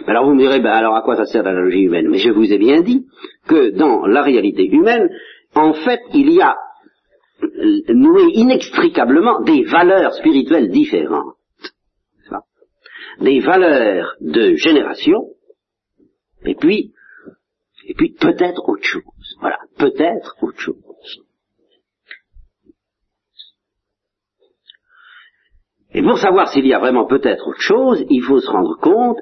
Alors 0.06 0.26
vous 0.26 0.34
me 0.34 0.40
direz, 0.40 0.60
ben 0.60 0.72
alors 0.72 0.96
à 0.96 1.02
quoi 1.02 1.16
ça 1.16 1.26
sert 1.26 1.44
l'analogie 1.44 1.82
humaine? 1.82 2.10
Mais 2.10 2.20
je 2.20 2.30
vous 2.30 2.52
ai 2.52 2.58
bien 2.58 2.82
dit 2.82 3.06
que 3.48 3.72
dans 3.72 4.06
la 4.06 4.22
réalité 4.22 4.66
humaine, 4.66 5.10
en 5.56 5.74
fait, 5.74 6.02
il 6.14 6.32
y 6.32 6.42
a 6.42 6.56
nouer 7.88 8.32
inextricablement 8.34 9.42
des 9.42 9.64
valeurs 9.64 10.14
spirituelles 10.14 10.70
différentes. 10.70 11.36
Des 13.22 13.40
valeurs 13.40 14.16
de 14.22 14.56
génération, 14.56 15.26
et 16.46 16.56
puis, 16.56 16.94
et 17.86 17.94
puis 17.94 18.16
peut-être 18.18 18.62
autre 18.70 18.84
chose. 18.84 19.04
Voilà, 19.42 19.58
peut-être 19.78 20.38
autre 20.42 20.60
chose. 20.60 20.89
Et 26.00 26.02
pour 26.02 26.18
savoir 26.18 26.48
s'il 26.48 26.66
y 26.66 26.74
a 26.74 26.80
vraiment 26.80 27.06
peut-être 27.06 27.46
autre 27.46 27.60
chose, 27.60 28.06
il 28.10 28.24
faut 28.24 28.40
se 28.40 28.50
rendre 28.50 28.78
compte 28.80 29.18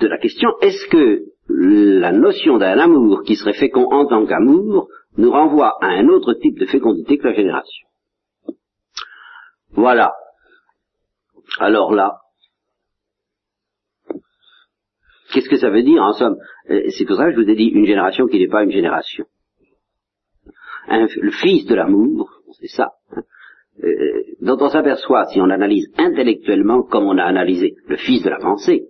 de 0.00 0.08
la 0.08 0.18
question, 0.18 0.50
est-ce 0.60 0.88
que 0.88 1.26
la 1.48 2.10
notion 2.10 2.58
d'un 2.58 2.80
amour 2.80 3.22
qui 3.22 3.36
serait 3.36 3.52
fécond 3.52 3.86
en 3.92 4.04
tant 4.04 4.26
qu'amour 4.26 4.88
nous 5.16 5.30
renvoie 5.30 5.78
à 5.80 5.90
un 5.90 6.08
autre 6.08 6.34
type 6.34 6.58
de 6.58 6.66
fécondité 6.66 7.16
que 7.16 7.28
la 7.28 7.34
génération? 7.34 7.86
Voilà. 9.70 10.14
Alors 11.60 11.92
là, 11.92 12.22
qu'est-ce 15.32 15.48
que 15.48 15.58
ça 15.58 15.70
veut 15.70 15.84
dire 15.84 16.02
en 16.02 16.12
somme? 16.14 16.38
C'est 16.66 17.04
pour 17.06 17.18
ça 17.18 17.26
que 17.26 17.36
je 17.36 17.40
vous 17.40 17.48
ai 17.48 17.54
dit 17.54 17.66
une 17.66 17.86
génération 17.86 18.26
qui 18.26 18.40
n'est 18.40 18.48
pas 18.48 18.64
une 18.64 18.72
génération. 18.72 19.26
le 20.88 21.30
fils 21.30 21.66
de 21.66 21.74
l'amour, 21.76 22.40
c'est 22.58 22.66
ça. 22.66 22.94
Euh, 23.82 24.22
dont 24.40 24.56
on 24.60 24.68
s'aperçoit 24.68 25.26
si 25.26 25.40
on 25.40 25.50
analyse 25.50 25.88
intellectuellement 25.98 26.82
comme 26.82 27.04
on 27.04 27.18
a 27.18 27.24
analysé 27.24 27.74
le 27.88 27.96
fils 27.96 28.22
de 28.22 28.30
la 28.30 28.38
pensée. 28.38 28.86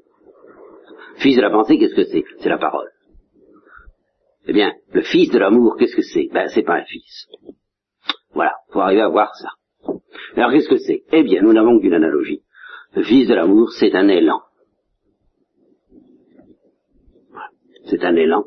Fils 1.16 1.36
de 1.36 1.42
la 1.42 1.50
pensée, 1.50 1.78
qu'est-ce 1.78 1.94
que 1.94 2.04
c'est? 2.04 2.24
C'est 2.40 2.48
la 2.48 2.58
parole. 2.58 2.90
Eh 4.46 4.52
bien, 4.52 4.74
le 4.92 5.02
fils 5.02 5.30
de 5.30 5.38
l'amour, 5.38 5.76
qu'est-ce 5.78 5.96
que 5.96 6.02
c'est? 6.02 6.28
Ben, 6.32 6.48
c'est 6.48 6.62
pas 6.62 6.74
un 6.74 6.84
fils. 6.84 7.26
Voilà, 8.34 8.52
faut 8.72 8.80
arriver 8.80 9.00
à 9.00 9.08
voir 9.08 9.34
ça. 9.34 9.48
Alors, 10.36 10.50
qu'est-ce 10.50 10.68
que 10.68 10.76
c'est? 10.76 11.02
Eh 11.12 11.22
bien, 11.22 11.40
nous 11.40 11.52
n'avons 11.52 11.80
qu'une 11.80 11.94
analogie. 11.94 12.42
Le 12.94 13.04
fils 13.04 13.28
de 13.28 13.34
l'amour, 13.34 13.70
c'est 13.72 13.94
un 13.94 14.08
élan. 14.08 14.40
C'est 17.86 18.04
un 18.04 18.16
élan, 18.16 18.44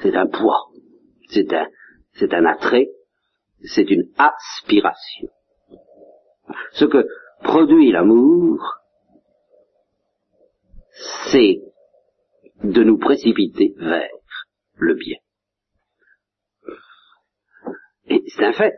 c'est 0.00 0.14
un 0.16 0.26
poids, 0.26 0.68
c'est 1.28 1.52
un, 1.52 1.66
c'est 2.12 2.32
un 2.32 2.44
attrait, 2.44 2.88
c'est 3.62 3.90
une 3.90 4.04
aspiration. 4.16 5.28
Ce 6.72 6.84
que 6.84 7.06
produit 7.42 7.92
l'amour, 7.92 8.58
c'est 11.30 11.60
de 12.62 12.82
nous 12.82 12.98
précipiter 12.98 13.74
vers 13.78 14.08
le 14.76 14.94
bien. 14.94 15.18
Et 18.08 18.22
c'est 18.28 18.44
un 18.44 18.52
fait. 18.52 18.74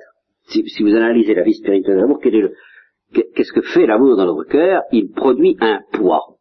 Si, 0.49 0.63
vous 0.83 0.95
analysez 0.95 1.35
la 1.35 1.43
vie 1.43 1.55
spirituelle 1.55 1.97
de 1.97 2.01
l'amour, 2.01 2.21
qu'est-ce 2.21 3.53
que 3.53 3.61
fait 3.61 3.87
l'amour 3.87 4.17
dans 4.17 4.25
notre 4.25 4.49
cœur? 4.49 4.83
Il 4.93 5.13
produit 5.13 5.57
un 5.61 5.81
poids, 5.93 6.39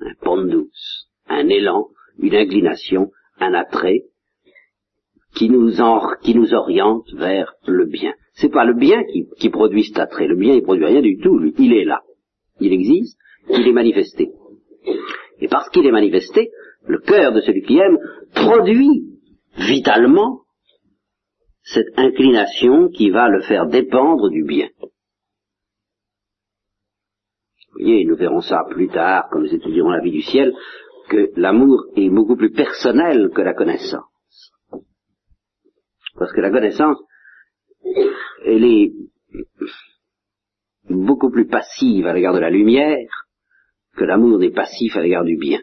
un 0.00 0.14
pondus, 0.20 1.08
un 1.26 1.48
élan, 1.48 1.88
une 2.18 2.36
inclination, 2.36 3.10
un 3.40 3.52
attrait 3.54 4.04
qui 5.34 5.50
nous, 5.50 5.72
qui 6.22 6.34
nous 6.34 6.54
oriente 6.54 7.12
vers 7.14 7.54
le 7.66 7.84
bien. 7.86 8.14
C'est 8.36 8.50
pas 8.50 8.66
le 8.66 8.74
bien 8.74 9.02
qui, 9.38 9.48
produit 9.48 9.84
cet 9.84 9.98
attrait. 9.98 10.26
Le 10.26 10.36
bien, 10.36 10.54
il 10.54 10.62
produit 10.62 10.84
rien 10.84 11.00
du 11.00 11.18
tout. 11.18 11.40
Il 11.58 11.72
est 11.72 11.84
là. 11.84 12.02
Il 12.60 12.72
existe. 12.72 13.18
Il 13.48 13.66
est 13.66 13.72
manifesté. 13.72 14.28
Et 15.40 15.48
parce 15.48 15.70
qu'il 15.70 15.86
est 15.86 15.92
manifesté, 15.92 16.50
le 16.86 16.98
cœur 16.98 17.32
de 17.32 17.40
celui 17.40 17.62
qui 17.62 17.78
aime 17.78 17.98
produit 18.34 19.18
vitalement 19.56 20.42
cette 21.62 21.98
inclination 21.98 22.88
qui 22.88 23.10
va 23.10 23.28
le 23.28 23.40
faire 23.42 23.66
dépendre 23.66 24.28
du 24.28 24.44
bien. 24.44 24.68
Vous 27.72 27.80
voyez, 27.80 28.04
nous 28.04 28.16
verrons 28.16 28.42
ça 28.42 28.64
plus 28.70 28.88
tard, 28.88 29.28
quand 29.30 29.40
nous 29.40 29.54
étudierons 29.54 29.90
la 29.90 30.02
vie 30.02 30.12
du 30.12 30.22
ciel, 30.22 30.52
que 31.08 31.30
l'amour 31.36 31.86
est 31.96 32.10
beaucoup 32.10 32.36
plus 32.36 32.52
personnel 32.52 33.30
que 33.34 33.40
la 33.40 33.54
connaissance. 33.54 34.04
Parce 36.18 36.32
que 36.32 36.40
la 36.40 36.50
connaissance, 36.50 36.98
elle 38.44 38.64
est 38.64 38.92
beaucoup 40.88 41.30
plus 41.30 41.46
passive 41.46 42.06
à 42.06 42.12
l'égard 42.12 42.34
de 42.34 42.40
la 42.40 42.50
lumière 42.50 43.08
que 43.96 44.04
l'amour 44.04 44.38
n'est 44.38 44.50
passif 44.50 44.96
à 44.96 45.02
l'égard 45.02 45.24
du 45.24 45.36
bien. 45.36 45.60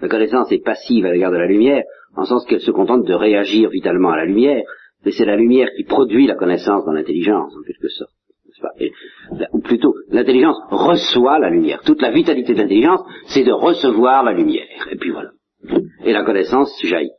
La 0.00 0.08
connaissance 0.08 0.50
est 0.52 0.64
passive 0.64 1.06
à 1.06 1.12
l'égard 1.12 1.30
de 1.30 1.36
la 1.36 1.46
lumière, 1.46 1.84
en 2.16 2.24
sens 2.24 2.44
qu'elle 2.46 2.60
se 2.60 2.70
contente 2.70 3.06
de 3.06 3.14
réagir 3.14 3.70
vitalement 3.70 4.10
à 4.10 4.16
la 4.16 4.24
lumière, 4.24 4.64
mais 5.04 5.12
c'est 5.12 5.24
la 5.24 5.36
lumière 5.36 5.68
qui 5.76 5.84
produit 5.84 6.26
la 6.26 6.34
connaissance 6.34 6.84
dans 6.84 6.92
l'intelligence, 6.92 7.54
en 7.56 7.62
quelque 7.62 7.88
sorte. 7.88 8.12
ou 9.52 9.60
plutôt, 9.60 9.94
l'intelligence 10.08 10.58
reçoit 10.70 11.38
la 11.38 11.50
lumière. 11.50 11.82
Toute 11.84 12.02
la 12.02 12.10
vitalité 12.10 12.54
de 12.54 12.58
l'intelligence, 12.58 13.00
c'est 13.28 13.44
de 13.44 13.52
recevoir 13.52 14.24
la 14.24 14.32
lumière. 14.32 14.88
Et 14.90 14.96
puis 14.96 15.10
voilà. 15.10 15.30
Et 16.04 16.12
la 16.12 16.24
connaissance 16.24 16.70
jaillit. 16.82 17.10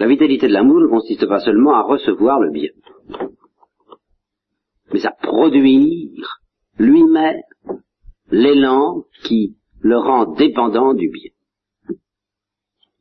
La 0.00 0.06
vitalité 0.06 0.48
de 0.48 0.54
l'amour 0.54 0.80
ne 0.80 0.86
consiste 0.86 1.26
pas 1.28 1.40
seulement 1.40 1.74
à 1.74 1.82
recevoir 1.82 2.40
le 2.40 2.50
bien, 2.50 2.70
mais 4.94 5.04
à 5.04 5.10
produire 5.10 6.40
lui-même 6.78 7.42
l'élan 8.30 9.04
qui 9.24 9.56
le 9.82 9.98
rend 9.98 10.32
dépendant 10.32 10.94
du 10.94 11.10
bien. 11.10 11.30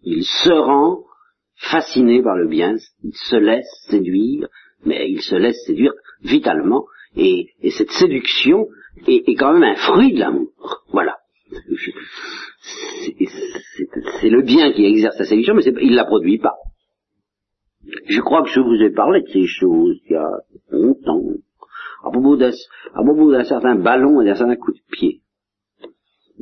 Il 0.03 0.25
se 0.25 0.51
rend 0.51 1.05
fasciné 1.55 2.21
par 2.21 2.35
le 2.35 2.49
bien, 2.49 2.75
il 3.01 3.15
se 3.15 3.37
laisse 3.37 3.87
séduire, 3.89 4.49
mais 4.83 5.09
il 5.09 5.21
se 5.21 5.35
laisse 5.35 5.63
séduire 5.65 5.93
vitalement, 6.21 6.83
et, 7.15 7.47
cette 7.77 7.91
séduction 7.91 8.67
est, 9.07 9.23
est, 9.25 9.35
quand 9.35 9.53
même 9.53 9.63
un 9.63 9.75
fruit 9.75 10.15
de 10.15 10.19
l'amour. 10.19 10.83
Voilà. 10.91 11.15
C'est 14.19 14.29
le 14.29 14.41
bien 14.41 14.73
qui 14.73 14.83
exerce 14.83 15.17
la 15.17 15.25
séduction, 15.25 15.55
mais 15.55 15.63
il 15.63 15.91
ne 15.91 15.95
la 15.95 16.03
produit 16.03 16.39
pas. 16.39 16.55
Je 18.07 18.21
crois 18.21 18.43
que 18.43 18.49
je 18.49 18.59
vous 18.59 18.81
ai 18.81 18.91
parlé 18.91 19.21
de 19.21 19.27
ces 19.27 19.45
choses 19.45 19.99
il 20.05 20.11
y 20.11 20.15
a 20.15 20.29
longtemps, 20.71 21.21
à 22.03 22.11
propos 22.11 22.35
d'un 22.37 23.43
certain 23.43 23.75
ballon 23.75 24.21
et 24.21 24.25
d'un 24.25 24.35
certain 24.35 24.55
coup 24.55 24.71
de 24.71 24.79
pied 24.91 25.21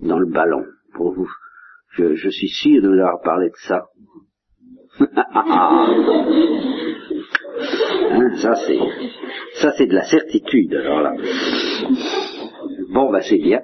dans 0.02 0.20
le 0.20 0.28
ballon. 0.28 0.64
Pour 0.94 1.14
vous, 1.14 1.30
je, 1.92 2.16
je 2.16 2.30
suis 2.30 2.50
sûr 2.50 2.82
de 2.82 2.88
vous 2.88 2.94
avoir 2.94 3.22
parlé 3.22 3.50
de 3.50 3.56
ça. 3.56 3.86
Hein, 8.10 8.36
ça 8.38 8.56
c'est, 8.56 8.80
ça 9.56 9.74
c'est 9.78 9.88
de 9.88 9.94
la 9.94 10.04
certitude. 10.04 10.74
Alors 10.76 11.02
là, 11.02 11.14
bon 12.90 13.12
bah 13.12 13.22
c'est 13.22 13.38
bien. 13.38 13.62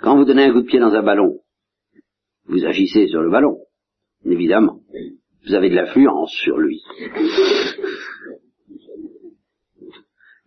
Quand 0.00 0.16
vous 0.16 0.24
donnez 0.24 0.44
un 0.44 0.52
coup 0.52 0.62
de 0.62 0.66
pied 0.66 0.80
dans 0.80 0.94
un 0.94 1.02
ballon, 1.02 1.38
vous 2.46 2.64
agissez 2.64 3.06
sur 3.08 3.22
le 3.22 3.30
ballon, 3.30 3.58
évidemment. 4.24 4.80
Vous 5.46 5.54
avez 5.54 5.70
de 5.70 5.74
l'influence 5.74 6.32
sur 6.32 6.58
lui. 6.58 6.82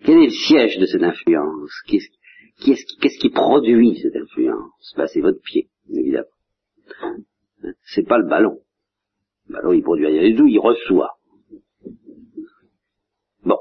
Quel 0.04 0.18
est 0.18 0.26
le 0.26 0.30
siège 0.30 0.78
de 0.78 0.86
cette 0.86 1.04
influence? 1.04 1.72
Qu'est-ce 1.88 3.20
qui, 3.20 3.30
produit 3.30 3.98
cette 4.02 4.16
influence? 4.16 4.94
Ben, 4.98 5.08
C'est 5.08 5.22
votre 5.22 5.42
pied, 5.42 5.70
évidemment. 5.90 6.28
C'est 7.84 8.08
pas 8.08 8.18
le 8.18 8.28
ballon. 8.28 8.60
Le 9.48 9.56
ballon, 9.56 9.74
il 9.74 9.82
produit 9.82 10.08
rien 10.08 10.30
du 10.30 10.36
tout, 10.36 10.48
il 10.48 10.60
reçoit. 10.60 11.18
Bon. 13.44 13.58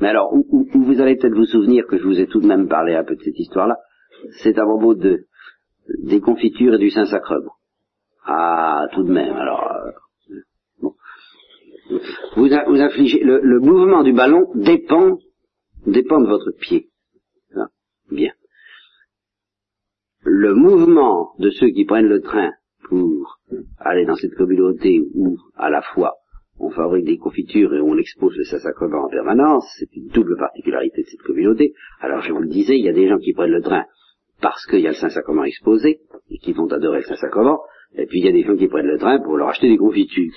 Mais 0.00 0.08
alors, 0.08 0.32
où, 0.34 0.68
vous 0.74 1.00
allez 1.00 1.16
peut-être 1.16 1.34
vous 1.34 1.46
souvenir 1.46 1.86
que 1.86 1.98
je 1.98 2.04
vous 2.04 2.20
ai 2.20 2.26
tout 2.26 2.40
de 2.40 2.46
même 2.46 2.68
parlé 2.68 2.94
un 2.94 3.04
peu 3.04 3.16
de 3.16 3.22
cette 3.22 3.38
histoire-là, 3.38 3.78
c'est 4.42 4.58
à 4.58 4.64
propos 4.64 4.94
de, 4.94 5.26
des 5.98 6.20
confitures 6.20 6.74
et 6.74 6.78
du 6.78 6.90
Saint-Sacrement. 6.90 7.54
Ah, 8.24 8.86
tout 8.92 9.02
de 9.02 9.12
même, 9.12 9.34
alors, 9.34 9.66
le, 12.60 13.58
mouvement 13.60 14.02
du 14.02 14.12
ballon 14.12 14.46
dépend, 14.54 15.18
de 15.86 16.28
votre 16.28 16.52
pied. 16.60 16.88
Bien. 18.10 18.32
Le 20.24 20.54
mouvement 20.54 21.32
de 21.38 21.50
ceux 21.50 21.70
qui 21.70 21.84
prennent 21.84 22.08
le 22.08 22.20
train 22.20 22.50
pour 22.88 23.40
aller 23.78 24.04
dans 24.04 24.16
cette 24.16 24.34
communauté 24.34 25.00
où, 25.14 25.36
à 25.56 25.70
la 25.70 25.82
fois, 25.82 26.14
on 26.58 26.70
fabrique 26.70 27.06
des 27.06 27.18
confitures 27.18 27.74
et 27.74 27.80
on 27.80 27.96
expose 27.96 28.36
le 28.36 28.44
Saint-Sacrement 28.44 29.06
en 29.06 29.08
permanence, 29.08 29.66
c'est 29.78 29.94
une 29.96 30.08
double 30.08 30.36
particularité 30.36 31.02
de 31.02 31.08
cette 31.08 31.22
communauté. 31.22 31.74
Alors, 32.00 32.20
je 32.20 32.32
vous 32.32 32.40
le 32.40 32.48
disais, 32.48 32.78
il 32.78 32.84
y 32.84 32.88
a 32.88 32.92
des 32.92 33.08
gens 33.08 33.18
qui 33.18 33.32
prennent 33.32 33.50
le 33.50 33.62
train 33.62 33.84
parce 34.42 34.66
qu'il 34.66 34.80
y 34.80 34.86
a 34.86 34.90
le 34.90 34.96
Saint-Sacrement 34.96 35.44
exposé, 35.44 36.00
et 36.28 36.38
qui 36.38 36.52
vont 36.52 36.66
adorer 36.66 36.98
le 36.98 37.04
Saint-Sacrement, 37.04 37.60
et 37.94 38.06
puis 38.06 38.18
il 38.18 38.26
y 38.26 38.28
a 38.28 38.32
des 38.32 38.42
gens 38.42 38.56
qui 38.56 38.68
prennent 38.68 38.86
le 38.86 38.98
train 38.98 39.20
pour 39.20 39.36
leur 39.36 39.48
acheter 39.48 39.68
des 39.68 39.78
confitures. 39.78 40.32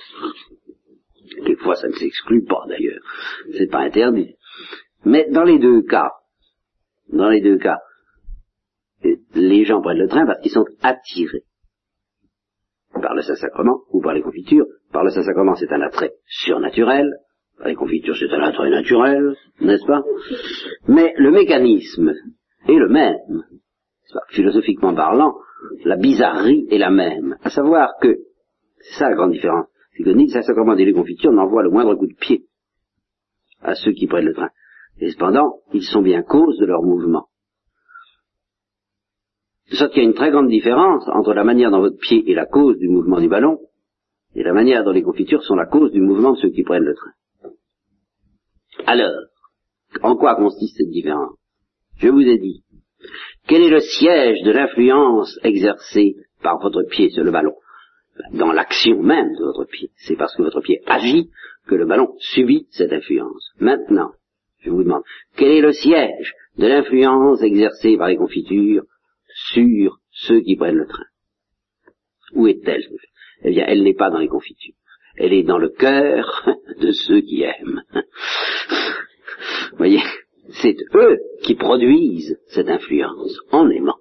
Quelquefois, 1.26 1.76
ça 1.76 1.88
ne 1.88 1.92
s'exclut 1.92 2.44
pas 2.44 2.64
d'ailleurs. 2.68 3.00
C'est 3.56 3.70
pas 3.70 3.80
interdit. 3.80 4.36
Mais 5.04 5.28
dans 5.30 5.44
les 5.44 5.58
deux 5.58 5.82
cas, 5.82 6.12
dans 7.12 7.28
les 7.28 7.40
deux 7.40 7.58
cas, 7.58 7.78
les 9.34 9.64
gens 9.64 9.80
prennent 9.80 9.98
le 9.98 10.08
train 10.08 10.26
parce 10.26 10.40
qu'ils 10.40 10.52
sont 10.52 10.66
attirés 10.82 11.44
par 13.00 13.14
le 13.14 13.22
Saint-Sacrement 13.22 13.80
ou 13.90 14.00
par 14.00 14.14
les 14.14 14.22
confitures. 14.22 14.66
Par 14.92 15.04
le 15.04 15.10
Saint-Sacrement, 15.10 15.54
c'est 15.54 15.72
un 15.72 15.82
attrait 15.82 16.12
surnaturel. 16.26 17.10
Par 17.58 17.68
les 17.68 17.74
confitures, 17.74 18.16
c'est 18.16 18.32
un 18.32 18.42
attrait 18.42 18.70
naturel, 18.70 19.34
n'est-ce 19.60 19.86
pas? 19.86 20.02
Mais 20.88 21.14
le 21.16 21.30
mécanisme 21.30 22.12
est 22.68 22.78
le 22.78 22.88
même. 22.88 23.44
Philosophiquement 24.28 24.94
parlant, 24.94 25.34
la 25.84 25.96
bizarrerie 25.96 26.66
est 26.70 26.78
la 26.78 26.90
même. 26.90 27.36
À 27.42 27.50
savoir 27.50 27.90
que, 28.00 28.16
c'est 28.78 28.98
ça 28.98 29.08
la 29.08 29.16
grande 29.16 29.32
différence, 29.32 29.66
c'est 29.96 30.04
que 30.04 30.10
ni 30.10 30.26
le 30.26 30.30
Saint-Sacrement 30.30 30.74
les 30.74 30.92
confitures 30.92 31.32
n'envoient 31.32 31.62
le 31.62 31.70
moindre 31.70 31.94
coup 31.94 32.06
de 32.06 32.14
pied 32.14 32.46
à 33.60 33.74
ceux 33.74 33.92
qui 33.92 34.06
prennent 34.06 34.26
le 34.26 34.34
train. 34.34 34.50
Et 34.98 35.10
cependant, 35.10 35.60
ils 35.72 35.82
sont 35.82 36.02
bien 36.02 36.22
cause 36.22 36.58
de 36.58 36.66
leur 36.66 36.82
mouvement. 36.82 37.26
De 39.70 39.76
sorte 39.76 39.92
qu'il 39.92 40.02
y 40.02 40.06
a 40.06 40.08
une 40.08 40.14
très 40.14 40.30
grande 40.30 40.48
différence 40.48 41.08
entre 41.08 41.34
la 41.34 41.44
manière 41.44 41.70
dont 41.70 41.80
votre 41.80 41.98
pied 41.98 42.30
est 42.30 42.34
la 42.34 42.46
cause 42.46 42.78
du 42.78 42.88
mouvement 42.88 43.20
du 43.20 43.28
ballon 43.28 43.58
et 44.34 44.42
la 44.42 44.52
manière 44.52 44.84
dont 44.84 44.92
les 44.92 45.02
confitures 45.02 45.42
sont 45.42 45.56
la 45.56 45.66
cause 45.66 45.90
du 45.92 46.00
mouvement 46.00 46.32
de 46.32 46.38
ceux 46.38 46.50
qui 46.50 46.62
prennent 46.62 46.84
le 46.84 46.94
train. 46.94 47.12
Alors, 48.86 49.12
en 50.02 50.16
quoi 50.16 50.36
consiste 50.36 50.76
cette 50.76 50.90
différence? 50.90 51.36
Je 51.96 52.08
vous 52.08 52.20
ai 52.20 52.38
dit, 52.38 52.62
quel 53.48 53.62
est 53.62 53.70
le 53.70 53.80
siège 53.80 54.42
de 54.42 54.52
l'influence 54.52 55.38
exercée 55.42 56.16
par 56.42 56.60
votre 56.60 56.82
pied 56.82 57.10
sur 57.10 57.24
le 57.24 57.30
ballon? 57.30 57.54
Dans 58.32 58.52
l'action 58.52 59.02
même 59.02 59.34
de 59.34 59.44
votre 59.44 59.64
pied. 59.64 59.90
C'est 59.96 60.16
parce 60.16 60.34
que 60.36 60.42
votre 60.42 60.60
pied 60.60 60.82
agit 60.86 61.30
que 61.66 61.74
le 61.74 61.86
ballon 61.86 62.14
subit 62.18 62.66
cette 62.70 62.92
influence. 62.92 63.50
Maintenant, 63.58 64.12
je 64.60 64.70
vous 64.70 64.82
demande, 64.82 65.02
quel 65.36 65.50
est 65.50 65.60
le 65.60 65.72
siège 65.72 66.34
de 66.58 66.66
l'influence 66.66 67.42
exercée 67.42 67.96
par 67.96 68.08
les 68.08 68.16
confitures 68.16 68.84
sur 69.52 69.98
ceux 70.10 70.40
qui 70.40 70.56
prennent 70.56 70.76
le 70.76 70.86
train? 70.86 71.04
Où 72.32 72.46
est-elle 72.46 72.84
Eh 73.44 73.50
bien, 73.50 73.64
elle 73.66 73.82
n'est 73.82 73.94
pas 73.94 74.10
dans 74.10 74.18
les 74.18 74.28
confitures. 74.28 74.74
Elle 75.16 75.32
est 75.32 75.44
dans 75.44 75.58
le 75.58 75.68
cœur 75.70 76.48
de 76.80 76.92
ceux 76.92 77.20
qui 77.20 77.42
aiment. 77.42 77.82
Vous 79.72 79.78
voyez, 79.78 80.02
c'est 80.62 80.76
eux 80.94 81.18
qui 81.42 81.54
produisent 81.54 82.38
cette 82.48 82.68
influence 82.68 83.40
en 83.50 83.68
aimant. 83.70 83.98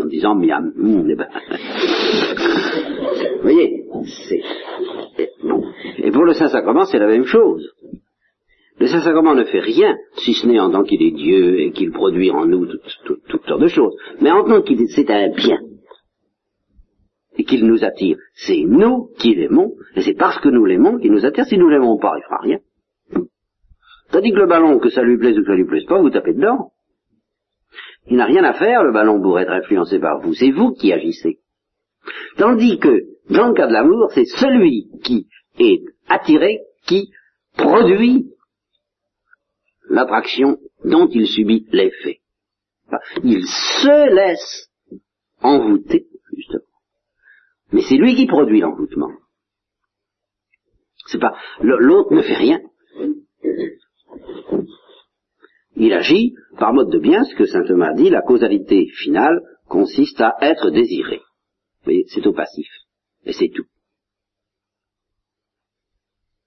En 0.00 0.06
disant 0.06 0.34
miam, 0.34 0.72
ben. 0.74 1.28
Vous 3.42 3.48
voyez, 3.48 3.86
c'est. 4.28 4.40
Et 5.98 6.12
pour 6.12 6.24
le 6.24 6.32
Saint-Sacrement, 6.32 6.84
c'est 6.84 7.00
la 7.00 7.08
même 7.08 7.24
chose. 7.24 7.72
Le 8.78 8.86
Saint-Sacrement 8.86 9.34
ne 9.34 9.42
fait 9.42 9.58
rien, 9.58 9.96
si 10.14 10.32
ce 10.32 10.46
n'est 10.46 10.60
en 10.60 10.70
tant 10.70 10.84
qu'il 10.84 11.02
est 11.02 11.10
Dieu 11.10 11.58
et 11.58 11.72
qu'il 11.72 11.90
produit 11.90 12.30
en 12.30 12.46
nous 12.46 12.66
toutes, 12.66 13.46
sortes 13.46 13.60
de 13.60 13.66
choses. 13.66 13.96
Mais 14.20 14.30
en 14.30 14.44
tant 14.44 14.62
qu'il 14.62 14.88
c'est 14.88 15.10
un 15.10 15.30
bien 15.30 15.58
et 17.36 17.42
qu'il 17.42 17.66
nous 17.66 17.82
attire, 17.82 18.16
c'est 18.34 18.62
nous 18.64 19.08
qui 19.18 19.34
l'aimons, 19.34 19.72
et 19.96 20.02
c'est 20.02 20.16
parce 20.16 20.38
que 20.38 20.48
nous 20.48 20.64
l'aimons 20.64 20.98
qu'il 20.98 21.10
nous 21.10 21.26
attire. 21.26 21.44
Si 21.46 21.58
nous 21.58 21.68
l'aimons 21.68 21.98
pas, 21.98 22.14
il 22.18 22.22
fera 22.22 22.38
rien. 22.42 22.58
Tandis 24.12 24.30
que 24.30 24.38
le 24.38 24.46
ballon, 24.46 24.78
que 24.78 24.90
ça 24.90 25.02
lui 25.02 25.18
plaise 25.18 25.36
ou 25.36 25.40
que 25.40 25.48
ça 25.48 25.56
lui 25.56 25.66
plaise 25.66 25.86
pas, 25.86 26.00
vous 26.00 26.10
tapez 26.10 26.34
dedans. 26.34 26.70
Il 28.06 28.18
n'a 28.18 28.26
rien 28.26 28.44
à 28.44 28.52
faire, 28.52 28.84
le 28.84 28.92
ballon, 28.92 29.20
pour 29.20 29.40
être 29.40 29.50
influencé 29.50 29.98
par 29.98 30.20
vous. 30.20 30.32
C'est 30.32 30.52
vous 30.52 30.72
qui 30.72 30.92
agissez. 30.92 31.41
Tandis 32.36 32.78
que, 32.78 33.04
dans 33.30 33.48
le 33.48 33.54
cas 33.54 33.66
de 33.66 33.72
l'amour, 33.72 34.10
c'est 34.14 34.24
celui 34.24 34.88
qui 35.02 35.28
est 35.58 35.82
attiré 36.08 36.60
qui 36.86 37.12
produit 37.56 38.30
l'attraction 39.88 40.58
dont 40.84 41.08
il 41.08 41.26
subit 41.26 41.66
l'effet. 41.70 42.20
Il 43.22 43.46
se 43.46 44.14
laisse 44.14 44.68
envoûter, 45.40 46.06
justement. 46.36 46.64
Mais 47.72 47.82
c'est 47.82 47.96
lui 47.96 48.14
qui 48.14 48.26
produit 48.26 48.60
l'envoûtement. 48.60 49.12
C'est 51.06 51.18
pas, 51.18 51.36
l'autre 51.60 52.14
ne 52.14 52.22
fait 52.22 52.36
rien. 52.36 52.60
Il 55.76 55.92
agit 55.92 56.34
par 56.58 56.72
mode 56.72 56.90
de 56.90 56.98
bien, 56.98 57.24
ce 57.24 57.34
que 57.34 57.46
saint 57.46 57.64
Thomas 57.64 57.94
dit, 57.94 58.10
la 58.10 58.22
causalité 58.22 58.86
finale 59.02 59.40
consiste 59.68 60.20
à 60.20 60.36
être 60.42 60.70
désiré. 60.70 61.20
Vous 61.82 61.86
voyez, 61.86 62.04
c'est 62.08 62.26
au 62.26 62.32
passif. 62.32 62.68
Et 63.24 63.32
c'est 63.32 63.48
tout. 63.48 63.66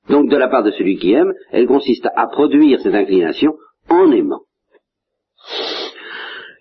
Donc 0.09 0.29
de 0.29 0.37
la 0.37 0.47
part 0.47 0.63
de 0.63 0.71
celui 0.71 0.97
qui 0.97 1.11
aime, 1.13 1.33
elle 1.51 1.67
consiste 1.67 2.07
à 2.15 2.27
produire 2.27 2.79
cette 2.79 2.93
inclination 2.93 3.55
en 3.89 4.11
aimant. 4.11 4.41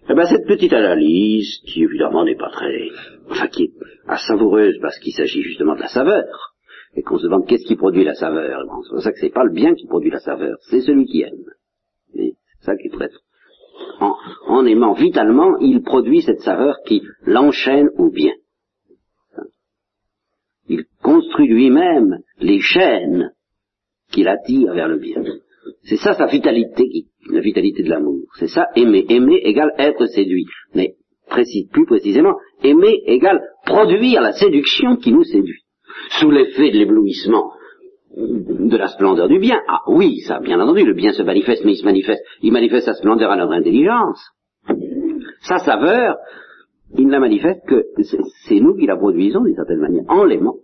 Eh 0.08 0.14
ben, 0.14 0.26
cette 0.26 0.46
petite 0.46 0.72
analyse, 0.72 1.60
qui 1.66 1.82
évidemment 1.82 2.24
n'est 2.24 2.36
pas 2.36 2.50
très, 2.50 2.88
enfin 3.30 3.48
qui 3.48 3.64
est 3.64 3.72
assez 4.06 4.34
parce 4.80 4.98
qu'il 4.98 5.14
s'agit 5.14 5.42
justement 5.42 5.74
de 5.74 5.80
la 5.80 5.88
saveur, 5.88 6.54
et 6.94 7.02
qu'on 7.02 7.18
se 7.18 7.24
demande 7.24 7.46
qu'est-ce 7.46 7.66
qui 7.66 7.76
produit 7.76 8.04
la 8.04 8.14
saveur. 8.14 8.60
C'est 8.82 8.90
pour 8.90 9.02
ça 9.02 9.12
que 9.12 9.18
c'est 9.18 9.32
pas 9.32 9.44
le 9.44 9.52
bien 9.52 9.74
qui 9.74 9.86
produit 9.86 10.10
la 10.10 10.20
saveur, 10.20 10.56
c'est 10.68 10.80
celui 10.80 11.06
qui 11.06 11.22
aime. 11.22 11.44
C'est 12.14 12.34
ça 12.60 12.76
qui 12.76 12.88
est 12.88 12.90
très... 12.90 13.10
En 14.46 14.66
aimant 14.66 14.92
vitalement, 14.92 15.58
il 15.58 15.82
produit 15.82 16.22
cette 16.22 16.40
saveur 16.40 16.76
qui 16.86 17.02
l'enchaîne 17.24 17.88
au 17.96 18.10
bien. 18.10 18.34
Il 20.68 20.84
construit 21.02 21.48
lui-même 21.48 22.18
les 22.40 22.60
chaînes 22.60 23.30
qui 24.10 24.22
l'attire 24.22 24.72
vers 24.72 24.88
le 24.88 24.98
bien. 24.98 25.22
C'est 25.82 25.96
ça 25.96 26.14
sa 26.14 26.26
vitalité, 26.26 27.06
la 27.30 27.40
vitalité 27.40 27.82
de 27.82 27.90
l'amour. 27.90 28.26
C'est 28.38 28.48
ça 28.48 28.66
aimer. 28.76 29.04
Aimer 29.08 29.40
égale 29.44 29.72
être 29.78 30.06
séduit. 30.06 30.46
Mais 30.74 30.94
plus 31.72 31.86
précisément, 31.86 32.34
aimer 32.62 33.02
égale 33.06 33.40
produire 33.64 34.20
la 34.20 34.32
séduction 34.32 34.96
qui 34.96 35.12
nous 35.12 35.24
séduit 35.24 35.62
sous 36.20 36.30
l'effet 36.30 36.70
de 36.70 36.78
l'éblouissement 36.78 37.52
de 38.16 38.76
la 38.76 38.88
splendeur 38.88 39.28
du 39.28 39.38
bien. 39.38 39.60
Ah 39.68 39.80
oui, 39.88 40.20
ça, 40.20 40.38
bien 40.38 40.60
entendu, 40.60 40.84
le 40.84 40.94
bien 40.94 41.12
se 41.12 41.22
manifeste, 41.22 41.64
mais 41.64 41.72
il 41.72 41.76
se 41.76 41.84
manifeste, 41.84 42.22
il 42.42 42.52
manifeste 42.52 42.86
sa 42.86 42.94
splendeur 42.94 43.30
à 43.30 43.36
notre 43.36 43.52
intelligence. 43.52 44.22
Sa 45.40 45.58
saveur, 45.58 46.16
il 46.96 47.06
ne 47.06 47.12
la 47.12 47.20
manifeste 47.20 47.66
que 47.66 47.84
c'est 48.46 48.60
nous 48.60 48.76
qui 48.76 48.86
la 48.86 48.96
produisons 48.96 49.42
d'une 49.42 49.56
certaine 49.56 49.80
manière, 49.80 50.04
en 50.08 50.24
l'aimant. 50.24 50.56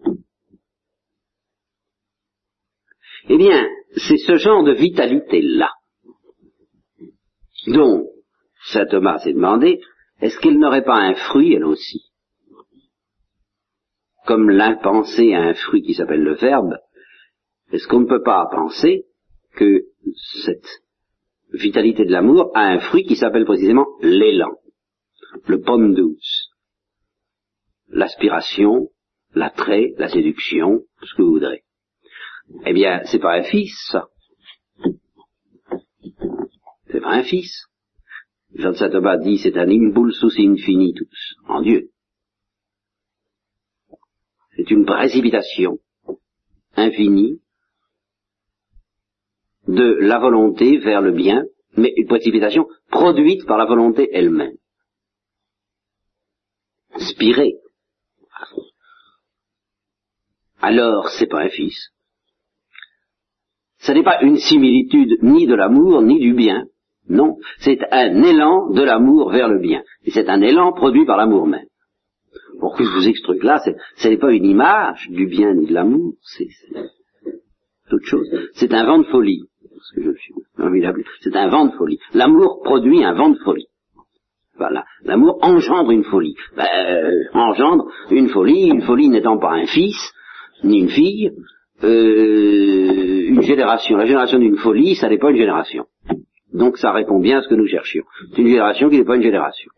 Eh 3.29 3.37
bien, 3.37 3.69
c'est 3.97 4.17
ce 4.19 4.37
genre 4.37 4.65
de 4.65 4.73
vitalité-là. 4.73 5.71
Dont 7.67 8.07
saint 8.73 8.87
Thomas 8.87 9.19
s'est 9.19 9.33
demandé, 9.33 9.81
est-ce 10.21 10.39
qu'elle 10.39 10.59
n'aurait 10.59 10.85
pas 10.85 10.97
un 10.97 11.15
fruit, 11.15 11.55
elle 11.55 11.65
aussi? 11.65 12.11
Comme 14.27 14.51
l'impensé 14.51 15.35
a 15.35 15.43
un 15.43 15.55
fruit 15.55 15.83
qui 15.83 15.95
s'appelle 15.95 16.23
le 16.23 16.35
verbe, 16.35 16.77
est-ce 17.73 17.87
qu'on 17.89 18.01
ne 18.01 18.09
peut 18.09 18.23
pas 18.23 18.47
penser 18.51 19.07
que 19.55 19.83
cette 20.45 20.69
vitalité 21.53 22.05
de 22.05 22.13
l'amour 22.13 22.51
a 22.55 22.67
un 22.67 22.79
fruit 22.79 23.05
qui 23.05 23.17
s'appelle 23.17 23.45
précisément 23.45 23.87
l'élan, 24.01 24.53
le 25.47 25.95
douce, 25.95 26.51
l'aspiration, 27.89 28.89
l'attrait, 29.35 29.95
la 29.99 30.09
séduction, 30.09 30.81
tout 30.99 31.07
ce 31.07 31.15
que 31.15 31.23
vous 31.23 31.33
voudrez. 31.33 31.65
Eh 32.67 32.73
bien, 32.73 33.03
c'est 33.05 33.21
pas 33.21 33.35
un 33.35 33.43
fils, 33.43 33.75
ça. 33.91 34.09
C'est 36.91 37.01
pas 37.01 37.13
un 37.13 37.23
fils. 37.23 37.67
Jean 38.55 38.73
de 38.73 38.77
Saint 38.77 39.17
dit 39.19 39.39
c'est 39.39 39.57
un 39.57 39.69
impulsus 39.69 40.39
infinitus, 40.39 41.37
en 41.47 41.63
Dieu. 41.63 41.91
C'est 44.57 44.71
une 44.71 44.85
précipitation 44.85 45.79
infinie 46.77 47.41
de 49.69 49.99
la 50.01 50.19
volonté 50.19 50.79
vers 50.79 51.01
le 51.01 51.13
bien, 51.13 51.45
mais 51.77 51.93
une 51.97 52.09
précipitation 52.09 52.67
produite 52.91 53.47
par 53.47 53.57
la 53.57 53.67
volonté 53.67 54.09
elle-même. 54.13 54.57
Inspirée. 56.95 57.55
Alors, 60.61 61.09
c'est 61.11 61.27
pas 61.27 61.43
un 61.43 61.49
fils. 61.49 61.91
Ce 63.79 63.93
n'est 63.93 64.03
pas 64.03 64.21
une 64.23 64.37
similitude 64.37 65.23
ni 65.23 65.47
de 65.47 65.55
l'amour 65.55 66.03
ni 66.03 66.19
du 66.19 66.35
bien. 66.35 66.67
Non, 67.09 67.39
c'est 67.59 67.79
un 67.91 68.23
élan 68.23 68.71
de 68.71 68.83
l'amour 68.83 69.31
vers 69.31 69.49
le 69.49 69.59
bien. 69.59 69.83
Et 70.05 70.11
c'est 70.11 70.29
un 70.29 70.43
élan 70.43 70.73
produit 70.73 71.07
par 71.07 71.17
l'amour 71.17 71.47
même 71.47 71.67
pour 72.61 72.77
que 72.77 72.85
je 72.85 72.91
vous 72.91 73.01
ce 73.01 73.23
truc-là, 73.23 73.61
ce 73.97 74.09
n'est 74.09 74.19
pas 74.19 74.33
une 74.33 74.45
image 74.45 75.09
du 75.09 75.27
bien 75.27 75.55
ni 75.55 75.67
de 75.67 75.75
l'amour, 75.75 76.15
c'est 76.23 76.49
autre 77.91 78.07
chose. 78.07 78.29
C'est 78.55 78.73
un 78.73 78.85
vent 78.85 78.99
de 78.99 79.07
folie. 79.07 79.43
C'est 81.23 81.37
un 81.37 81.49
vent 81.49 81.67
de 81.67 81.73
folie. 81.73 81.99
L'amour 82.15 82.61
produit 82.63 83.03
un 83.03 83.15
vent 83.15 83.31
de 83.31 83.39
folie. 83.39 83.67
Voilà. 84.57 84.85
L'amour 85.05 85.39
engendre 85.43 85.91
une 85.91 86.05
folie. 86.05 86.35
Ben, 86.57 86.67
euh, 86.67 87.13
engendre 87.33 87.87
une 88.11 88.29
folie, 88.29 88.69
une 88.69 88.83
folie 88.83 89.09
n'étant 89.09 89.39
pas 89.39 89.53
un 89.53 89.67
fils, 89.67 90.13
ni 90.65 90.81
une 90.81 90.89
fille, 90.89 91.31
euh, 91.83 93.25
une 93.29 93.43
génération. 93.43 93.97
La 93.97 94.07
génération 94.07 94.39
d'une 94.39 94.57
folie, 94.57 94.95
ça 94.97 95.09
n'est 95.09 95.19
pas 95.19 95.31
une 95.31 95.39
génération. 95.39 95.87
Donc 96.53 96.77
ça 96.79 96.93
répond 96.93 97.21
bien 97.21 97.39
à 97.39 97.43
ce 97.43 97.49
que 97.49 97.55
nous 97.55 97.67
cherchions. 97.67 98.05
C'est 98.33 98.43
une 98.43 98.49
génération 98.49 98.91
qui 98.91 98.99
n'est 98.99 99.05
pas 99.05 99.17
une 99.17 99.23
génération. 99.23 99.71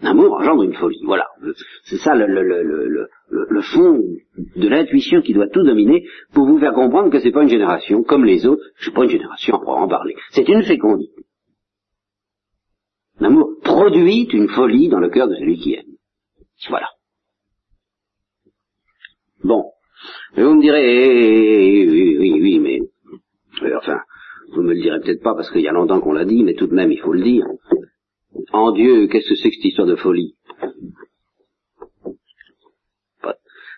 L'amour 0.00 0.36
engendre 0.38 0.62
une 0.62 0.74
folie. 0.74 1.00
Voilà. 1.04 1.26
C'est 1.84 1.96
ça 1.96 2.14
le, 2.14 2.26
le, 2.26 2.62
le, 2.62 3.08
le, 3.30 3.60
fond 3.62 4.00
de 4.56 4.68
l'intuition 4.68 5.20
qui 5.22 5.34
doit 5.34 5.48
tout 5.48 5.64
dominer 5.64 6.04
pour 6.32 6.46
vous 6.46 6.58
faire 6.58 6.72
comprendre 6.72 7.10
que 7.10 7.18
c'est 7.18 7.32
pas 7.32 7.42
une 7.42 7.48
génération 7.48 8.04
comme 8.04 8.24
les 8.24 8.46
autres. 8.46 8.62
C'est 8.78 8.94
pas 8.94 9.02
une 9.04 9.10
génération 9.10 9.56
à 9.56 9.72
en 9.72 9.88
parler. 9.88 10.14
C'est 10.30 10.48
une 10.48 10.62
fécondité. 10.62 11.24
L'amour 13.20 13.58
produit 13.62 14.28
une 14.32 14.48
folie 14.48 14.88
dans 14.88 15.00
le 15.00 15.10
cœur 15.10 15.28
de 15.28 15.34
celui 15.34 15.58
qui 15.58 15.74
aime. 15.74 15.96
Voilà. 16.68 16.88
Bon. 19.42 19.64
Et 20.36 20.42
vous 20.42 20.54
me 20.54 20.60
direz, 20.60 20.82
eh, 20.82 21.82
eh, 21.82 21.90
oui, 21.90 22.16
oui, 22.18 22.40
oui, 22.40 22.58
mais, 22.60 22.80
enfin, 23.76 24.00
vous 24.52 24.62
me 24.62 24.74
le 24.74 24.80
direz 24.80 25.00
peut-être 25.00 25.22
pas 25.22 25.34
parce 25.34 25.50
qu'il 25.50 25.62
y 25.62 25.68
a 25.68 25.72
longtemps 25.72 26.00
qu'on 26.00 26.12
l'a 26.12 26.24
dit, 26.24 26.44
mais 26.44 26.54
tout 26.54 26.66
de 26.66 26.74
même, 26.74 26.92
il 26.92 27.00
faut 27.00 27.12
le 27.12 27.22
dire. 27.22 27.44
En 28.52 28.72
Dieu, 28.72 29.08
qu'est-ce 29.08 29.28
que 29.28 29.34
c'est 29.34 29.50
que 29.50 29.56
cette 29.56 29.64
histoire 29.64 29.88
de 29.88 29.96
folie? 29.96 30.34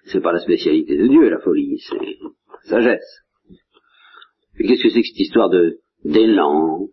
C'est 0.07 0.20
pas 0.20 0.32
la 0.32 0.41
spécialité 0.41 0.97
de 0.97 1.07
Dieu, 1.07 1.28
la 1.28 1.38
folie, 1.38 1.78
c'est 1.78 2.68
sagesse. 2.68 3.22
Et 4.59 4.66
qu'est-ce 4.66 4.82
que 4.82 4.91
c'est 4.91 5.03
que 5.03 5.07
cette 5.07 5.20
histoire 5.20 5.49
de 5.51 5.78
d'élan, 6.05 6.88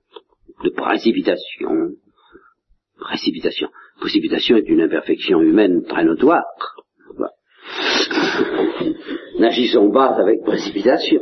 de 0.63 0.69
précipitation? 0.69 1.95
Précipitation. 2.99 3.69
Précipitation 3.99 4.57
est 4.57 4.67
une 4.67 4.81
imperfection 4.81 5.41
humaine 5.41 5.83
très 5.83 6.03
notoire. 6.03 6.43
N'agissons 9.39 9.91
pas 9.91 10.15
avec 10.15 10.41
précipitation. 10.43 11.21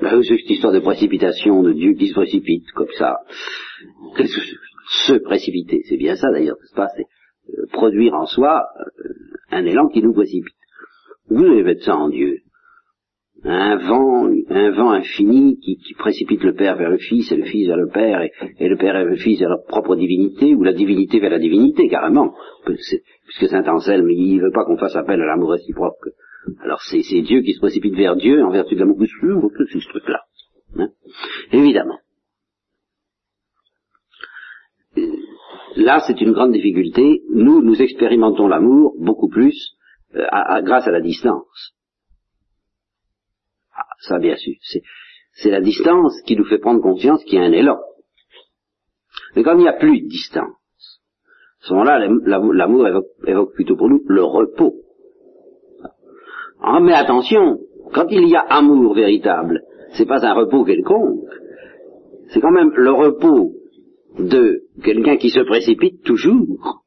C'est 0.00 0.36
cette 0.36 0.50
histoire 0.50 0.72
de 0.72 0.80
précipitation, 0.80 1.62
de 1.62 1.72
Dieu 1.72 1.94
qui 1.94 2.08
se 2.08 2.14
précipite 2.14 2.70
comme 2.72 2.92
ça? 2.98 3.16
Qu'est-ce 4.16 4.36
que 4.36 4.42
se 5.06 5.14
précipiter. 5.14 5.82
C'est 5.88 5.96
bien 5.96 6.16
ça 6.16 6.30
d'ailleurs, 6.30 6.56
n'est-ce 6.60 6.74
pas? 6.74 6.88
C'est 6.96 7.06
euh, 7.58 7.66
produire 7.72 8.14
en 8.14 8.26
soi 8.26 8.66
euh, 8.78 9.08
un 9.50 9.64
élan 9.64 9.88
qui 9.88 10.02
nous 10.02 10.12
précipite. 10.12 10.54
Vous 11.28 11.42
devez 11.42 11.62
mettre 11.62 11.84
ça 11.84 11.96
en 11.96 12.08
Dieu? 12.08 12.38
Un 13.46 13.76
vent, 13.76 14.30
un 14.48 14.70
vent 14.70 14.92
infini 14.92 15.58
qui, 15.58 15.94
précipite 15.98 16.42
le 16.42 16.54
Père 16.54 16.76
vers 16.76 16.88
le 16.88 16.96
Fils 16.96 17.30
et 17.30 17.36
le 17.36 17.44
Fils 17.44 17.66
vers 17.66 17.76
le 17.76 17.88
Père 17.88 18.22
et, 18.22 18.68
le 18.68 18.76
Père 18.76 18.94
vers 18.94 19.04
le 19.04 19.16
Fils 19.16 19.38
vers 19.38 19.50
leur 19.50 19.64
propre 19.66 19.96
divinité 19.96 20.54
ou 20.54 20.62
la 20.62 20.72
divinité 20.72 21.20
vers 21.20 21.30
la 21.30 21.38
divinité 21.38 21.88
carrément. 21.88 22.34
Puisque 22.64 23.48
Saint 23.48 23.66
Anselme, 23.68 24.08
il 24.10 24.38
ne 24.38 24.44
veut 24.44 24.52
pas 24.52 24.64
qu'on 24.64 24.78
fasse 24.78 24.96
appel 24.96 25.20
à 25.20 25.26
l'amour 25.26 25.50
réciproque. 25.50 26.08
Alors 26.62 26.80
c'est 26.80 27.20
Dieu 27.20 27.42
qui 27.42 27.52
se 27.52 27.60
précipite 27.60 27.94
vers 27.94 28.16
Dieu 28.16 28.42
en 28.42 28.50
vertu 28.50 28.76
de 28.76 28.80
l'amour 28.80 28.98
que 28.98 29.64
c'est 29.70 29.80
ce 29.80 29.88
truc-là. 29.88 30.20
Hein 30.78 30.88
Évidemment. 31.52 31.98
là, 35.76 36.00
c'est 36.06 36.20
une 36.20 36.32
grande 36.32 36.52
difficulté. 36.52 37.22
Nous, 37.30 37.62
nous 37.62 37.80
expérimentons 37.82 38.48
l'amour 38.48 38.94
beaucoup 38.98 39.28
plus 39.28 39.76
euh, 40.14 40.24
grâce 40.62 40.86
à 40.86 40.92
la 40.92 41.00
distance. 41.00 41.74
Ça, 44.08 44.18
bien 44.18 44.36
sûr. 44.36 44.54
C'est 45.32 45.50
la 45.50 45.60
distance 45.60 46.20
qui 46.26 46.36
nous 46.36 46.44
fait 46.44 46.58
prendre 46.58 46.80
conscience 46.80 47.24
qu'il 47.24 47.38
y 47.38 47.42
a 47.42 47.44
un 47.44 47.52
élan. 47.52 47.78
Mais 49.34 49.42
quand 49.42 49.56
il 49.56 49.62
n'y 49.62 49.68
a 49.68 49.72
plus 49.72 50.02
de 50.02 50.08
distance, 50.08 51.00
à 51.62 51.66
ce 51.66 51.72
moment-là, 51.74 51.98
l'amour 52.26 52.86
évoque, 52.86 53.54
plutôt 53.54 53.76
pour 53.76 53.88
nous 53.88 54.02
le 54.06 54.22
repos. 54.22 54.74
Ah, 56.60 56.80
mais 56.80 56.92
attention, 56.92 57.58
quand 57.92 58.06
il 58.10 58.28
y 58.28 58.36
a 58.36 58.40
amour 58.40 58.94
véritable, 58.94 59.62
c'est 59.96 60.06
pas 60.06 60.24
un 60.26 60.34
repos 60.34 60.64
quelconque, 60.64 61.24
c'est 62.28 62.40
quand 62.40 62.50
même 62.50 62.72
le 62.74 62.90
repos 62.90 63.52
de 64.18 64.62
quelqu'un 64.82 65.16
qui 65.16 65.30
se 65.30 65.40
précipite 65.40 66.02
toujours, 66.04 66.84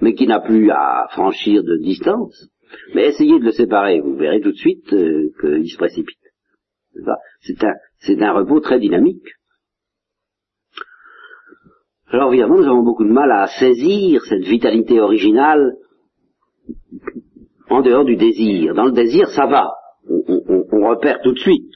mais 0.00 0.14
qui 0.14 0.26
n'a 0.26 0.40
plus 0.40 0.70
à 0.70 1.08
franchir 1.10 1.62
de 1.62 1.76
distance. 1.76 2.50
Mais 2.94 3.08
essayez 3.08 3.38
de 3.38 3.44
le 3.44 3.52
séparer, 3.52 4.00
vous 4.00 4.16
verrez 4.16 4.40
tout 4.40 4.52
de 4.52 4.56
suite 4.56 4.92
euh, 4.92 5.30
qu'il 5.40 5.70
se 5.70 5.76
précipite. 5.76 6.19
C'est 8.00 8.22
un, 8.22 8.32
repos 8.32 8.60
très 8.60 8.78
dynamique. 8.78 9.26
Alors 12.08 12.32
évidemment, 12.32 12.56
nous 12.56 12.66
avons 12.66 12.82
beaucoup 12.82 13.04
de 13.04 13.12
mal 13.12 13.30
à 13.30 13.46
saisir 13.46 14.22
cette 14.24 14.42
vitalité 14.42 15.00
originale 15.00 15.74
en 17.68 17.82
dehors 17.82 18.04
du 18.04 18.16
désir. 18.16 18.74
Dans 18.74 18.86
le 18.86 18.92
désir, 18.92 19.28
ça 19.28 19.46
va. 19.46 19.70
on 20.08 20.88
repère 20.88 21.20
tout 21.22 21.32
de 21.32 21.38
suite. 21.38 21.72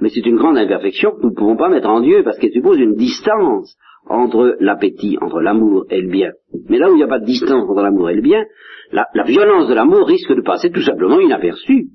Mais 0.00 0.10
c'est 0.10 0.26
une 0.26 0.36
grande 0.36 0.58
imperfection 0.58 1.12
que 1.12 1.22
nous 1.22 1.30
ne 1.30 1.34
pouvons 1.34 1.56
pas 1.56 1.68
mettre 1.68 1.88
en 1.88 2.00
Dieu 2.00 2.22
parce 2.24 2.38
qu'elle 2.38 2.52
suppose 2.52 2.78
une 2.78 2.94
distance 2.94 3.76
entre 4.06 4.56
l'appétit, 4.60 5.16
entre 5.20 5.40
l'amour 5.40 5.86
et 5.90 6.00
le 6.00 6.10
bien. 6.10 6.32
Mais 6.68 6.78
là 6.78 6.90
où 6.90 6.94
il 6.94 6.98
n'y 6.98 7.04
a 7.04 7.08
pas 7.08 7.20
de 7.20 7.24
distance 7.24 7.64
entre 7.68 7.80
l'amour 7.80 8.10
et 8.10 8.14
le 8.14 8.22
bien, 8.22 8.44
la, 8.92 9.06
violence 9.24 9.68
de 9.68 9.74
l'amour 9.74 10.06
risque 10.06 10.32
de 10.32 10.42
passer 10.42 10.70
tout 10.70 10.82
simplement 10.82 11.20
inaperçue. 11.20 11.88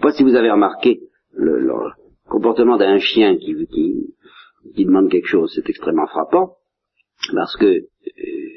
Pas 0.00 0.12
si 0.12 0.22
vous 0.22 0.34
avez 0.34 0.50
remarqué 0.50 1.00
le, 1.32 1.70
comportement 2.28 2.76
d'un 2.76 2.98
chien 2.98 3.36
qui, 3.36 3.66
qui, 3.66 4.84
demande 4.84 5.10
quelque 5.10 5.26
chose, 5.26 5.52
c'est 5.54 5.68
extrêmement 5.68 6.06
frappant, 6.06 6.56
parce 7.34 7.56
que 7.56 7.66
euh, 7.66 7.86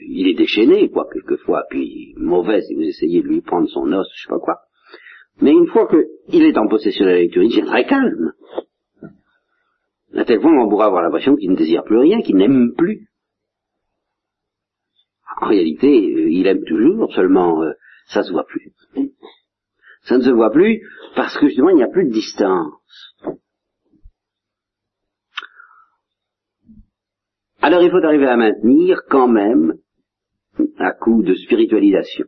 il 0.08 0.28
est 0.28 0.36
déchaîné, 0.36 0.90
quoi, 0.90 1.08
quelquefois, 1.12 1.64
puis 1.70 2.14
mauvais 2.18 2.62
si 2.62 2.76
vous 2.76 2.84
essayez 2.84 3.22
de 3.22 3.28
lui 3.28 3.42
prendre 3.42 3.68
son 3.68 3.92
os, 3.92 4.08
je 4.16 4.24
sais 4.24 4.30
pas 4.30 4.40
quoi. 4.40 4.60
Mais 5.42 5.52
une 5.52 5.68
fois 5.68 5.88
qu'il 5.88 6.44
est 6.44 6.58
en 6.58 6.68
possession 6.68 7.06
de 7.06 7.10
la 7.10 7.18
lecture, 7.18 7.44
il 7.44 7.50
devient 7.50 7.66
très 7.66 7.86
calme. 7.86 8.34
À 10.16 10.26
tel 10.26 10.40
point 10.40 10.56
qu'on 10.56 10.70
pourra 10.70 10.86
avoir 10.86 11.02
l'impression 11.02 11.36
qu'il 11.36 11.52
ne 11.52 11.56
désire 11.56 11.84
plus 11.84 11.98
rien, 11.98 12.22
qu'il 12.22 12.38
n'aime 12.38 12.74
plus. 12.78 13.10
En 15.42 15.48
réalité, 15.48 15.88
euh, 15.88 16.30
il 16.30 16.46
aime 16.46 16.64
toujours, 16.64 17.12
seulement 17.14 17.64
euh, 17.64 17.72
ça 18.06 18.22
se 18.22 18.32
voit 18.32 18.46
plus. 18.46 18.72
Ça 20.04 20.18
ne 20.18 20.24
se 20.24 20.32
voit 20.32 20.52
plus 20.52 20.82
parce 21.16 21.38
que 21.38 21.48
justement 21.48 21.70
il 21.70 21.78
n'y 21.78 21.84
a 21.84 21.88
plus 21.88 22.06
de 22.06 22.14
distance. 22.14 23.16
Alors 27.62 27.82
il 27.82 27.92
faut 27.92 28.04
arriver 28.04 28.28
à 28.28 28.36
maintenir 28.36 29.02
quand 29.10 29.28
même 29.28 29.76
un 30.78 30.92
coup 30.92 31.24
de 31.24 31.34
spiritualisation. 31.34 32.26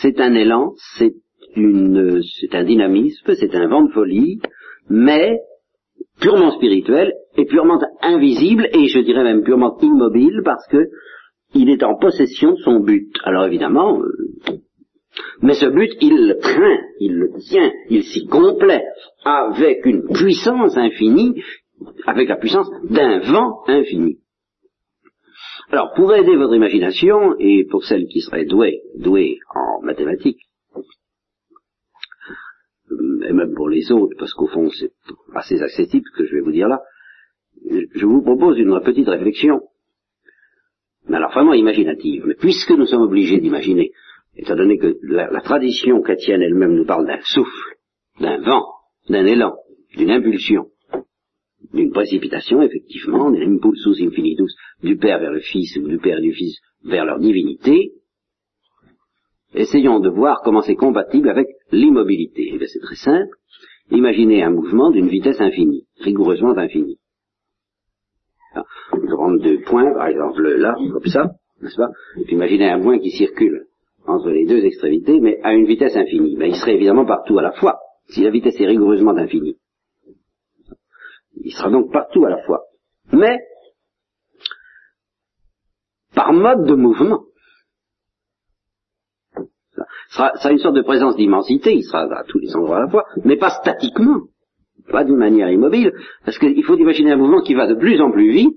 C'est 0.00 0.20
un 0.20 0.34
élan, 0.34 0.74
c'est 0.98 1.14
c'est 1.54 2.54
un 2.54 2.64
dynamisme, 2.64 3.34
c'est 3.34 3.54
un 3.54 3.66
vent 3.66 3.84
de 3.84 3.92
folie, 3.92 4.40
mais 4.88 5.40
purement 6.20 6.50
spirituel 6.52 7.12
et 7.36 7.44
purement 7.46 7.80
invisible 8.02 8.68
et 8.72 8.86
je 8.88 9.00
dirais 9.00 9.24
même 9.24 9.42
purement 9.42 9.76
immobile 9.80 10.42
parce 10.44 10.66
que 10.68 10.88
il 11.54 11.70
est 11.70 11.82
en 11.82 11.96
possession 11.96 12.52
de 12.52 12.58
son 12.58 12.80
but. 12.80 13.10
Alors 13.24 13.46
évidemment, 13.46 14.00
euh, 14.00 14.25
mais 15.42 15.54
ce 15.54 15.66
but, 15.66 15.92
il 16.00 16.28
le 16.28 16.34
craint, 16.34 16.80
il 17.00 17.14
le 17.14 17.32
tient, 17.38 17.72
il 17.90 18.04
s'y 18.04 18.26
complète 18.26 18.84
avec 19.24 19.84
une 19.84 20.08
puissance 20.08 20.76
infinie, 20.76 21.42
avec 22.06 22.28
la 22.28 22.36
puissance 22.36 22.68
d'un 22.84 23.20
vent 23.20 23.62
infini. 23.66 24.18
Alors, 25.70 25.92
pour 25.94 26.14
aider 26.14 26.36
votre 26.36 26.54
imagination, 26.54 27.34
et 27.38 27.64
pour 27.68 27.84
celles 27.84 28.06
qui 28.06 28.20
seraient 28.20 28.44
douées, 28.44 28.82
douées 28.96 29.38
en 29.54 29.82
mathématiques, 29.82 30.40
et 32.90 33.32
même 33.32 33.54
pour 33.54 33.68
les 33.68 33.90
autres, 33.90 34.14
parce 34.18 34.32
qu'au 34.32 34.46
fond 34.46 34.70
c'est 34.70 34.92
assez 35.34 35.60
accessible 35.60 36.06
ce 36.12 36.18
que 36.18 36.26
je 36.26 36.36
vais 36.36 36.40
vous 36.40 36.52
dire 36.52 36.68
là, 36.68 36.80
je 37.68 38.06
vous 38.06 38.22
propose 38.22 38.58
une 38.58 38.80
petite 38.80 39.08
réflexion, 39.08 39.62
mais 41.08 41.16
alors 41.16 41.32
vraiment 41.32 41.54
imaginative, 41.54 42.24
mais 42.26 42.34
puisque 42.34 42.70
nous 42.70 42.86
sommes 42.86 43.02
obligés 43.02 43.40
d'imaginer, 43.40 43.90
étant 44.36 44.56
donné 44.56 44.78
que 44.78 44.98
la, 45.02 45.40
tradition 45.40 46.00
chrétienne 46.02 46.42
elle-même 46.42 46.74
nous 46.74 46.84
parle 46.84 47.06
d'un 47.06 47.20
souffle, 47.22 47.76
d'un 48.20 48.40
vent, 48.40 48.66
d'un 49.08 49.24
élan, 49.24 49.54
d'une 49.96 50.10
impulsion, 50.10 50.66
d'une 51.72 51.90
précipitation, 51.90 52.62
effectivement, 52.62 53.30
d'un 53.30 53.40
impulsus 53.40 54.02
infinitus, 54.02 54.54
du 54.82 54.96
Père 54.96 55.18
vers 55.18 55.32
le 55.32 55.40
Fils 55.40 55.76
ou 55.76 55.88
du 55.88 55.98
Père 55.98 56.18
et 56.18 56.22
du 56.22 56.32
Fils 56.32 56.58
vers 56.84 57.04
leur 57.04 57.18
divinité, 57.18 57.92
essayons 59.54 60.00
de 60.00 60.10
voir 60.10 60.42
comment 60.44 60.60
c'est 60.60 60.76
compatible 60.76 61.30
avec 61.30 61.46
l'immobilité. 61.72 62.52
Eh 62.52 62.66
c'est 62.66 62.80
très 62.80 62.96
simple. 62.96 63.34
Imaginez 63.90 64.42
un 64.42 64.50
mouvement 64.50 64.90
d'une 64.90 65.08
vitesse 65.08 65.40
infinie, 65.40 65.86
rigoureusement 66.00 66.56
infinie. 66.56 66.98
je 68.54 69.14
prends 69.14 69.34
deux 69.34 69.60
points, 69.60 69.92
par 69.94 70.08
exemple 70.08 70.42
là, 70.42 70.74
comme 70.92 71.06
ça, 71.06 71.30
n'est-ce 71.62 71.76
pas? 71.76 71.90
Imaginez 72.28 72.68
un 72.68 72.80
point 72.80 72.98
qui 72.98 73.10
circule 73.10 73.66
entre 74.06 74.30
les 74.30 74.46
deux 74.46 74.64
extrémités, 74.64 75.20
mais 75.20 75.40
à 75.42 75.52
une 75.52 75.66
vitesse 75.66 75.96
infinie. 75.96 76.36
Ben, 76.36 76.48
il 76.48 76.56
serait 76.56 76.74
évidemment 76.74 77.04
partout 77.04 77.38
à 77.38 77.42
la 77.42 77.52
fois, 77.52 77.78
si 78.08 78.22
la 78.22 78.30
vitesse 78.30 78.60
est 78.60 78.66
rigoureusement 78.66 79.16
infinie. 79.16 79.56
Il 81.42 81.52
sera 81.52 81.70
donc 81.70 81.92
partout 81.92 82.24
à 82.24 82.30
la 82.30 82.42
fois. 82.44 82.62
Mais, 83.12 83.38
par 86.14 86.32
mode 86.32 86.66
de 86.66 86.74
mouvement. 86.74 87.24
Ça 90.08 90.32
sera, 90.38 90.52
une 90.52 90.58
sorte 90.58 90.76
de 90.76 90.82
présence 90.82 91.16
d'immensité, 91.16 91.74
il 91.74 91.84
sera 91.84 92.02
à 92.02 92.24
tous 92.24 92.38
les 92.38 92.54
endroits 92.56 92.78
à 92.78 92.80
la 92.80 92.88
fois, 92.88 93.04
mais 93.24 93.36
pas 93.36 93.50
statiquement. 93.50 94.22
pas 94.90 95.04
d'une 95.04 95.16
manière 95.16 95.50
immobile, 95.50 95.92
parce 96.24 96.38
qu'il 96.38 96.64
faut 96.64 96.76
imaginer 96.76 97.12
un 97.12 97.16
mouvement 97.16 97.42
qui 97.42 97.54
va 97.54 97.66
de 97.66 97.74
plus 97.74 98.00
en 98.00 98.10
plus 98.10 98.30
vite, 98.32 98.56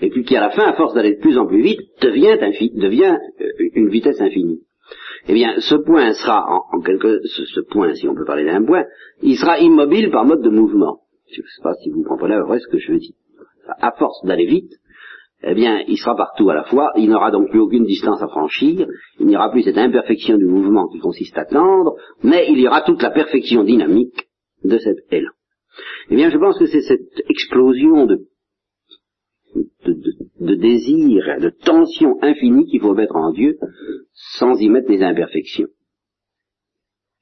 et 0.00 0.10
puis 0.10 0.24
qui 0.24 0.36
à 0.36 0.40
la 0.40 0.50
fin, 0.50 0.64
à 0.64 0.74
force 0.74 0.94
d'aller 0.94 1.14
de 1.14 1.20
plus 1.20 1.38
en 1.38 1.46
plus 1.46 1.62
vite, 1.62 1.80
devient, 2.02 2.36
devient 2.74 3.18
euh, 3.40 3.68
une 3.74 3.88
vitesse 3.88 4.20
infinie. 4.20 4.60
Eh 5.28 5.34
bien, 5.34 5.54
ce 5.58 5.74
point 5.74 6.12
sera, 6.12 6.44
en, 6.72 6.80
quelque, 6.80 7.20
ce, 7.24 7.44
ce, 7.44 7.60
point, 7.60 7.94
si 7.94 8.08
on 8.08 8.14
peut 8.14 8.24
parler 8.24 8.44
d'un 8.44 8.64
point, 8.64 8.84
il 9.22 9.36
sera 9.36 9.58
immobile 9.58 10.10
par 10.10 10.24
mode 10.24 10.42
de 10.42 10.50
mouvement. 10.50 11.00
Je 11.30 11.42
ne 11.42 11.46
sais 11.46 11.62
pas 11.62 11.74
si 11.74 11.90
vous 11.90 12.02
comprenez 12.02 12.34
à 12.34 12.58
ce 12.58 12.66
que 12.68 12.78
je 12.78 12.92
veux 12.92 12.98
dire. 12.98 13.14
À 13.80 13.92
force 13.92 14.24
d'aller 14.24 14.46
vite, 14.46 14.72
eh 15.42 15.54
bien, 15.54 15.82
il 15.86 15.96
sera 15.96 16.16
partout 16.16 16.50
à 16.50 16.54
la 16.54 16.64
fois, 16.64 16.92
il 16.96 17.08
n'aura 17.08 17.30
donc 17.30 17.50
plus 17.50 17.60
aucune 17.60 17.84
distance 17.84 18.20
à 18.20 18.28
franchir, 18.28 18.86
il 19.18 19.26
n'y 19.26 19.36
aura 19.36 19.50
plus 19.50 19.62
cette 19.62 19.78
imperfection 19.78 20.36
du 20.36 20.44
mouvement 20.44 20.88
qui 20.88 20.98
consiste 20.98 21.36
à 21.38 21.44
tendre, 21.44 21.96
mais 22.22 22.46
il 22.48 22.58
y 22.58 22.66
aura 22.66 22.82
toute 22.82 23.02
la 23.02 23.10
perfection 23.10 23.64
dynamique 23.64 24.28
de 24.64 24.78
cet 24.78 24.98
élan. 25.10 25.30
Eh 26.10 26.16
bien, 26.16 26.30
je 26.30 26.36
pense 26.36 26.58
que 26.58 26.66
c'est 26.66 26.82
cette 26.82 27.22
explosion 27.28 28.06
de, 28.06 28.26
de 30.40 30.54
désir, 30.54 31.38
de 31.40 31.50
tension 31.50 32.18
infinie 32.22 32.66
qu'il 32.66 32.80
faut 32.80 32.94
mettre 32.94 33.16
en 33.16 33.30
Dieu, 33.32 33.58
sans 34.12 34.58
y 34.60 34.68
mettre 34.68 34.88
des 34.88 35.02
imperfections 35.02 35.68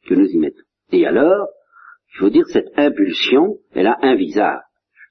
que 0.09 0.15
nous 0.15 0.27
y 0.27 0.39
mettons. 0.39 0.63
Et 0.93 1.07
alors, 1.07 1.49
il 2.15 2.19
faut 2.19 2.31
dire 2.31 2.47
cette 2.47 2.71
impulsion, 2.77 3.59
elle 3.73 3.87
a 3.87 3.99
un 4.03 4.15
visage. 4.15 4.61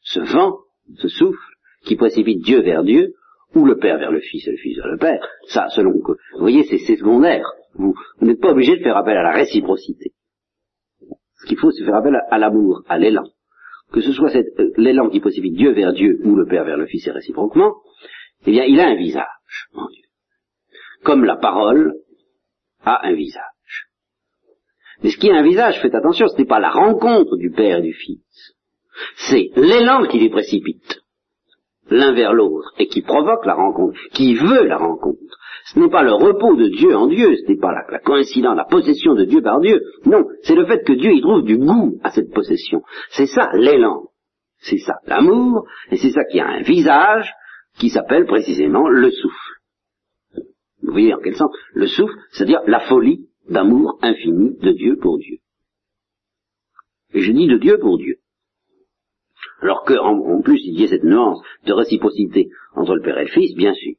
Ce 0.01 0.19
vent, 0.19 0.57
ce 0.95 1.07
souffle, 1.07 1.39
qui 1.83 1.95
précipite 1.95 2.43
Dieu 2.43 2.61
vers 2.61 2.83
Dieu, 2.83 3.13
ou 3.55 3.65
le 3.65 3.77
Père 3.77 3.97
vers 3.97 4.11
le 4.11 4.19
Fils 4.19 4.47
et 4.47 4.51
le 4.51 4.57
Fils 4.57 4.77
vers 4.77 4.87
le 4.87 4.97
Père. 4.97 5.25
Ça, 5.47 5.69
selon 5.69 5.91
que, 6.01 6.13
vous 6.33 6.39
voyez, 6.39 6.63
c'est 6.63 6.95
secondaire. 6.95 7.45
Vous 7.75 7.93
n'êtes 8.21 8.41
pas 8.41 8.51
obligé 8.51 8.77
de 8.77 8.83
faire 8.83 8.97
appel 8.97 9.15
à 9.15 9.23
la 9.23 9.31
réciprocité. 9.31 10.13
Ce 11.35 11.45
qu'il 11.45 11.57
faut, 11.57 11.71
c'est 11.71 11.85
faire 11.85 11.95
appel 11.95 12.15
à, 12.29 12.37
l'amour, 12.39 12.81
à 12.87 12.97
l'élan. 12.97 13.23
Que 13.91 14.01
ce 14.01 14.11
soit 14.11 14.35
euh, 14.35 14.71
l'élan 14.77 15.09
qui 15.09 15.19
précipite 15.19 15.55
Dieu 15.55 15.71
vers 15.71 15.93
Dieu 15.93 16.19
ou 16.23 16.35
le 16.35 16.45
Père 16.45 16.65
vers 16.65 16.77
le 16.77 16.87
Fils 16.87 17.07
et 17.07 17.11
réciproquement, 17.11 17.75
eh 18.45 18.51
bien, 18.51 18.65
il 18.65 18.79
a 18.79 18.87
un 18.87 18.95
visage, 18.95 19.67
mon 19.73 19.87
Dieu. 19.87 20.03
Comme 21.03 21.23
la 21.23 21.37
parole 21.37 21.93
a 22.83 23.07
un 23.07 23.13
visage. 23.13 23.43
Mais 25.03 25.09
ce 25.09 25.17
qui 25.17 25.29
a 25.29 25.35
un 25.35 25.43
visage, 25.43 25.79
faites 25.81 25.95
attention, 25.95 26.27
ce 26.27 26.37
n'est 26.37 26.47
pas 26.47 26.59
la 26.59 26.71
rencontre 26.71 27.37
du 27.37 27.51
Père 27.51 27.79
et 27.79 27.81
du 27.81 27.93
Fils. 27.93 28.55
C'est 29.29 29.51
l'élan 29.55 30.07
qui 30.07 30.19
les 30.19 30.29
précipite 30.29 31.01
l'un 31.89 32.13
vers 32.13 32.33
l'autre 32.33 32.73
et 32.79 32.87
qui 32.87 33.01
provoque 33.01 33.45
la 33.45 33.53
rencontre, 33.53 33.99
qui 34.13 34.35
veut 34.35 34.65
la 34.65 34.77
rencontre. 34.77 35.36
Ce 35.67 35.79
n'est 35.79 35.89
pas 35.89 36.03
le 36.03 36.13
repos 36.13 36.55
de 36.55 36.69
Dieu 36.69 36.95
en 36.95 37.07
Dieu, 37.07 37.35
ce 37.35 37.51
n'est 37.51 37.59
pas 37.59 37.73
la, 37.73 37.99
coïncidence, 37.99 38.55
la 38.55 38.63
possession 38.63 39.15
de 39.15 39.25
Dieu 39.25 39.41
par 39.41 39.59
Dieu. 39.59 39.81
Non, 40.05 40.23
c'est 40.43 40.55
le 40.55 40.65
fait 40.65 40.81
que 40.85 40.93
Dieu 40.93 41.11
y 41.11 41.21
trouve 41.21 41.43
du 41.43 41.57
goût 41.57 41.99
à 42.03 42.11
cette 42.11 42.33
possession. 42.33 42.83
C'est 43.09 43.25
ça 43.25 43.49
l'élan. 43.53 44.03
C'est 44.59 44.77
ça 44.77 44.95
l'amour, 45.05 45.67
et 45.91 45.97
c'est 45.97 46.11
ça 46.11 46.23
qui 46.31 46.39
a 46.39 46.47
un 46.47 46.61
visage 46.61 47.33
qui 47.77 47.89
s'appelle 47.89 48.25
précisément 48.25 48.87
le 48.87 49.11
souffle. 49.11 49.55
Vous 50.83 50.93
voyez 50.93 51.13
en 51.13 51.19
quel 51.19 51.35
sens 51.35 51.51
Le 51.73 51.87
souffle, 51.87 52.15
c'est-à-dire 52.31 52.61
la 52.65 52.79
folie 52.79 53.27
d'amour 53.49 53.99
infini 54.01 54.57
de 54.59 54.71
Dieu 54.71 54.97
pour 55.01 55.17
Dieu. 55.17 55.37
Et 57.13 57.21
je 57.21 57.31
dis 57.33 57.47
de 57.47 57.57
Dieu 57.57 57.77
pour 57.77 57.97
Dieu. 57.97 58.15
Alors 59.61 59.83
qu'en 59.83 60.17
en 60.17 60.41
plus 60.41 60.61
il 60.63 60.79
y 60.79 60.83
ait 60.83 60.87
cette 60.87 61.03
nuance 61.03 61.41
de 61.65 61.73
réciprocité 61.73 62.47
entre 62.73 62.95
le 62.95 63.01
Père 63.01 63.17
et 63.17 63.25
le 63.25 63.31
Fils, 63.31 63.53
bien 63.55 63.73
sûr. 63.73 63.95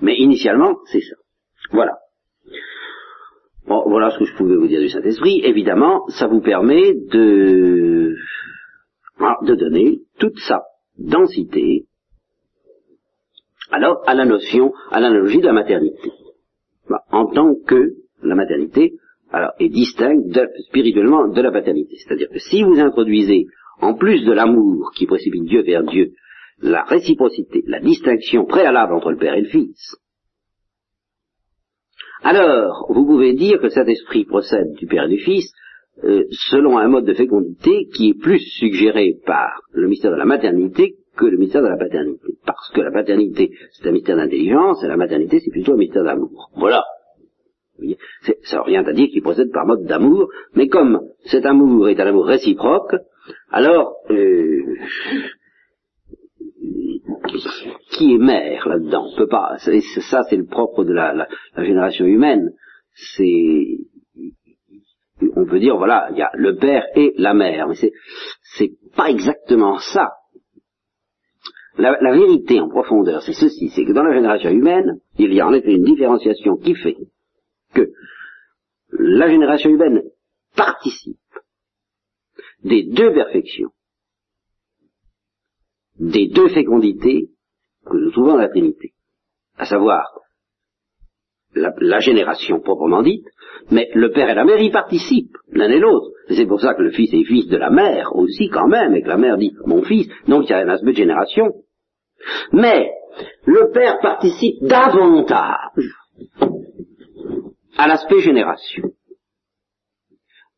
Mais 0.00 0.16
initialement, 0.16 0.78
c'est 0.86 1.00
ça. 1.00 1.16
Voilà. 1.72 1.98
Voilà 3.66 4.10
ce 4.10 4.18
que 4.18 4.24
je 4.24 4.34
pouvais 4.34 4.56
vous 4.56 4.66
dire 4.66 4.80
du 4.80 4.88
Saint-Esprit. 4.88 5.40
Évidemment, 5.44 6.06
ça 6.08 6.26
vous 6.26 6.40
permet 6.40 6.94
de, 6.94 8.14
de 9.42 9.54
donner 9.54 10.00
toute 10.18 10.38
sa 10.38 10.62
densité 10.98 11.86
alors 13.70 14.02
à 14.06 14.14
la 14.14 14.26
notion, 14.26 14.72
à 14.90 15.00
l'analogie 15.00 15.40
de 15.40 15.46
la 15.46 15.52
maternité. 15.52 16.10
En 17.10 17.26
tant 17.26 17.54
que 17.66 17.94
la 18.22 18.34
maternité 18.34 18.94
alors, 19.30 19.52
est 19.58 19.70
distincte 19.70 20.38
spirituellement 20.68 21.28
de 21.28 21.40
la 21.40 21.50
paternité. 21.50 21.96
C'est-à-dire 21.96 22.28
que 22.28 22.38
si 22.38 22.62
vous 22.62 22.78
introduisez 22.78 23.46
en 23.80 23.94
plus 23.94 24.24
de 24.24 24.32
l'amour 24.32 24.92
qui 24.94 25.06
précipite 25.06 25.44
Dieu 25.44 25.62
vers 25.62 25.84
Dieu, 25.84 26.12
la 26.62 26.84
réciprocité, 26.84 27.62
la 27.66 27.80
distinction 27.80 28.46
préalable 28.46 28.94
entre 28.94 29.10
le 29.10 29.18
Père 29.18 29.34
et 29.34 29.42
le 29.42 29.48
Fils, 29.48 29.96
alors 32.22 32.86
vous 32.88 33.04
pouvez 33.04 33.34
dire 33.34 33.60
que 33.60 33.68
cet 33.68 33.88
esprit 33.88 34.24
procède 34.24 34.72
du 34.74 34.86
Père 34.86 35.04
et 35.04 35.08
du 35.08 35.18
Fils 35.18 35.52
euh, 36.04 36.24
selon 36.30 36.78
un 36.78 36.88
mode 36.88 37.04
de 37.04 37.14
fécondité 37.14 37.86
qui 37.94 38.10
est 38.10 38.20
plus 38.20 38.38
suggéré 38.38 39.16
par 39.26 39.60
le 39.72 39.88
mystère 39.88 40.12
de 40.12 40.16
la 40.16 40.24
maternité 40.24 40.96
que 41.16 41.26
le 41.26 41.36
mystère 41.36 41.62
de 41.62 41.68
la 41.68 41.76
paternité. 41.76 42.34
Parce 42.46 42.70
que 42.72 42.80
la 42.80 42.90
paternité, 42.90 43.50
c'est 43.72 43.88
un 43.88 43.92
mystère 43.92 44.16
d'intelligence, 44.16 44.82
et 44.82 44.88
la 44.88 44.96
maternité, 44.96 45.40
c'est 45.40 45.50
plutôt 45.50 45.74
un 45.74 45.76
mystère 45.76 46.04
d'amour. 46.04 46.50
Voilà. 46.56 46.84
Ça 48.44 48.56
n'a 48.56 48.62
rien 48.62 48.84
à 48.84 48.92
dire 48.92 49.08
qu'il 49.08 49.22
procède 49.22 49.50
par 49.52 49.66
mode 49.66 49.84
d'amour, 49.84 50.28
mais 50.54 50.68
comme 50.68 51.02
cet 51.26 51.44
amour 51.44 51.88
est 51.88 52.00
un 52.00 52.06
amour 52.06 52.26
réciproque, 52.26 52.94
alors, 53.50 53.94
euh, 54.10 54.76
qui 57.90 58.14
est 58.14 58.18
mère 58.18 58.68
là-dedans 58.68 59.08
On 59.12 59.16
peut 59.16 59.28
pas. 59.28 59.56
Ça, 59.58 60.22
c'est 60.28 60.36
le 60.36 60.46
propre 60.46 60.84
de 60.84 60.92
la, 60.92 61.28
génération 61.56 62.04
humaine. 62.04 62.52
C'est, 62.94 63.78
on 65.36 65.46
peut 65.46 65.60
dire, 65.60 65.76
voilà, 65.76 66.08
il 66.10 66.18
y 66.18 66.22
a 66.22 66.30
le 66.34 66.56
père 66.56 66.86
et 66.94 67.14
la 67.16 67.34
mère, 67.34 67.68
mais 67.68 67.74
c'est, 67.74 67.92
c'est 68.56 68.72
pas 68.94 69.10
exactement 69.10 69.78
ça. 69.78 70.10
La, 71.78 71.96
la 72.02 72.12
vérité 72.12 72.60
en 72.60 72.68
profondeur, 72.68 73.22
c'est 73.22 73.32
ceci, 73.32 73.70
c'est 73.70 73.86
que 73.86 73.92
dans 73.92 74.02
la 74.02 74.12
génération 74.12 74.50
humaine, 74.50 75.00
il 75.18 75.32
y 75.32 75.40
a 75.40 75.46
en 75.46 75.54
effet 75.54 75.72
une 75.72 75.84
différenciation 75.84 76.56
qui 76.56 76.74
fait 76.74 76.96
que 77.72 77.90
la 78.90 79.28
génération 79.28 79.70
humaine 79.70 80.02
participe 80.54 81.16
des 82.62 82.84
deux 82.84 83.12
perfections, 83.12 83.70
des 86.02 86.28
deux 86.28 86.48
fécondités 86.48 87.28
que 87.86 87.96
nous 87.96 88.10
trouvons 88.10 88.32
dans 88.32 88.38
la 88.38 88.48
Trinité, 88.48 88.92
à 89.56 89.64
savoir 89.64 90.04
la, 91.54 92.00
génération 92.00 92.60
proprement 92.60 93.02
dite, 93.02 93.26
mais 93.70 93.88
le 93.94 94.10
père 94.10 94.28
et 94.30 94.34
la 94.34 94.44
mère 94.44 94.60
y 94.60 94.70
participent, 94.70 95.36
l'un 95.52 95.70
et 95.70 95.78
l'autre. 95.78 96.08
C'est 96.28 96.46
pour 96.46 96.60
ça 96.60 96.74
que 96.74 96.82
le 96.82 96.90
fils 96.90 97.12
est 97.12 97.24
fils 97.24 97.46
de 97.46 97.56
la 97.56 97.70
mère 97.70 98.16
aussi 98.16 98.48
quand 98.48 98.66
même, 98.66 98.94
et 98.94 99.02
que 99.02 99.08
la 99.08 99.18
mère 99.18 99.36
dit 99.36 99.52
mon 99.66 99.82
fils, 99.82 100.08
donc 100.26 100.44
il 100.46 100.50
y 100.50 100.54
a 100.54 100.58
un 100.58 100.68
aspect 100.68 100.92
de 100.92 100.96
génération. 100.96 101.52
Mais 102.52 102.90
le 103.44 103.70
père 103.72 103.98
participe 104.00 104.62
davantage 104.62 105.84
à 107.76 107.86
l'aspect 107.86 108.20
génération 108.20 108.90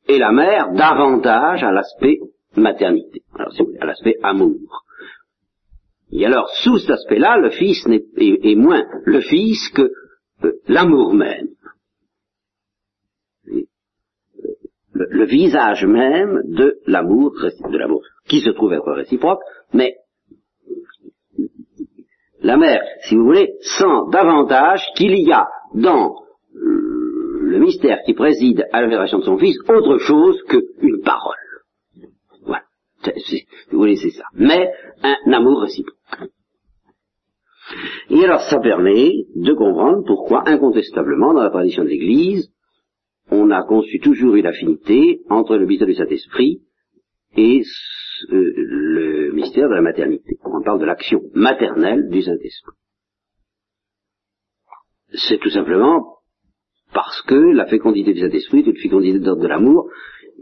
et 0.09 0.19
la 0.19 0.33
mère 0.33 0.73
davantage 0.73 1.63
à 1.63 1.73
l'aspect 1.73 2.19
maternité, 2.57 3.23
à 3.81 3.87
l'aspect 3.87 4.17
amour. 4.23 4.84
Et 6.15 6.25
alors, 6.25 6.49
sous 6.62 6.79
cet 6.79 6.91
aspect-là, 6.91 7.39
le 7.39 7.51
fils 7.51 7.85
est, 7.89 8.55
moins 8.55 8.85
le 9.05 9.21
fils 9.21 9.69
que 9.71 9.91
euh, 10.45 10.53
l'amour 10.69 11.12
même. 11.12 11.49
Euh, 13.49 13.62
le, 14.93 15.25
visage 15.25 15.85
même 15.85 16.43
de 16.45 16.79
l'amour, 16.87 17.35
de 17.69 17.77
l'amour, 17.77 18.01
qui 18.29 18.41
se 18.41 18.51
trouve 18.51 18.73
être 18.75 18.93
réciproque, 18.93 19.41
mais 19.73 19.97
la 22.41 22.57
mère, 22.59 22.83
si 23.03 23.17
vous 23.17 23.25
voulez, 23.25 23.55
sent 23.61 24.11
davantage 24.12 24.85
qu'il 24.95 25.19
y 25.19 25.33
a 25.33 25.49
dans 25.75 26.15
le 26.53 27.59
mystère 27.59 27.99
qui 28.07 28.15
préside 28.15 28.65
à 28.73 28.83
la 28.83 28.87
vénération 28.87 29.19
de 29.19 29.25
son 29.25 29.37
fils 29.37 29.59
autre 29.69 29.99
chose 29.99 30.41
qu'une 30.45 31.03
parole. 31.03 31.35
Voilà. 32.43 32.62
Vous 33.73 33.79
voulez, 33.79 33.97
c'est 33.97 34.11
ça. 34.11 34.25
Mais 34.35 34.71
un 35.03 35.33
amour 35.33 35.62
réciproque. 35.62 35.94
Et 38.11 38.23
alors, 38.25 38.43
ça 38.43 38.61
permet 38.61 39.25
de 39.35 39.53
comprendre 39.55 40.05
pourquoi, 40.07 40.49
incontestablement, 40.49 41.33
dans 41.33 41.43
la 41.43 41.51
tradition 41.51 41.83
de 41.83 41.89
l'Église, 41.89 42.51
on 43.31 43.51
a 43.51 43.63
conçu 43.63 43.99
toujours 44.01 44.35
une 44.35 44.47
affinité 44.47 45.21
entre 45.31 45.57
le 45.57 45.67
mystère 45.67 45.89
du 45.89 45.95
Saint-Esprit 45.95 46.61
et 47.37 47.63
euh, 48.33 48.53
le 48.57 49.33
mystère 49.33 49.69
de 49.69 49.75
la 49.75 49.81
maternité. 49.81 50.37
On 50.45 50.63
parle 50.63 50.81
de 50.81 50.85
l'action 50.85 51.23
maternelle 51.35 52.09
du 52.11 52.23
Saint-Esprit. 52.23 52.77
C'est 55.15 55.39
tout 55.39 55.51
simplement 55.51 56.19
parce 56.93 57.23
que 57.23 57.35
la 57.35 57.67
fécondité 57.67 58.13
du 58.13 58.21
Saint-Esprit 58.21 58.61
est 58.61 58.71
une 58.71 58.77
fécondité 58.77 59.19
d'ordre 59.19 59.43
de 59.43 59.49
l'amour. 59.49 59.89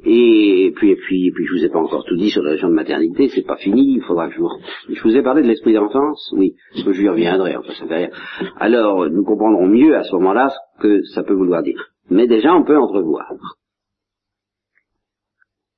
Et 0.05 0.73
puis, 0.75 0.91
et 0.91 0.97
puis, 0.97 1.29
et 1.29 1.31
puis, 1.31 1.47
je 1.47 1.53
vous 1.53 1.65
ai 1.65 1.69
pas 1.69 1.79
encore 1.79 2.05
tout 2.05 2.17
dit 2.17 2.31
sur 2.31 2.43
la 2.43 2.51
région 2.51 2.69
de 2.69 2.75
maternité, 2.75 3.29
c'est 3.29 3.47
pas 3.47 3.57
fini, 3.57 3.95
il 3.97 4.03
faudra 4.03 4.29
que 4.29 4.35
je 4.35 4.41
vous... 4.41 4.49
Je 4.89 5.03
vous 5.03 5.17
ai 5.17 5.23
parlé 5.23 5.43
de 5.43 5.47
l'esprit 5.47 5.75
d'enfance, 5.75 6.35
oui, 6.37 6.55
je 6.75 7.03
y 7.03 7.09
reviendrai, 7.09 7.57
enfin, 7.57 7.73
ça 7.73 7.87
fait. 7.87 8.11
Alors, 8.57 9.09
nous 9.09 9.23
comprendrons 9.23 9.67
mieux 9.67 9.97
à 9.97 10.03
ce 10.03 10.13
moment-là 10.17 10.49
ce 10.51 10.83
que 10.83 11.03
ça 11.15 11.23
peut 11.23 11.35
vouloir 11.35 11.63
dire. 11.63 11.93
Mais 12.11 12.27
déjà, 12.27 12.53
on 12.53 12.65
peut 12.65 12.77
entrevoir. 12.77 13.33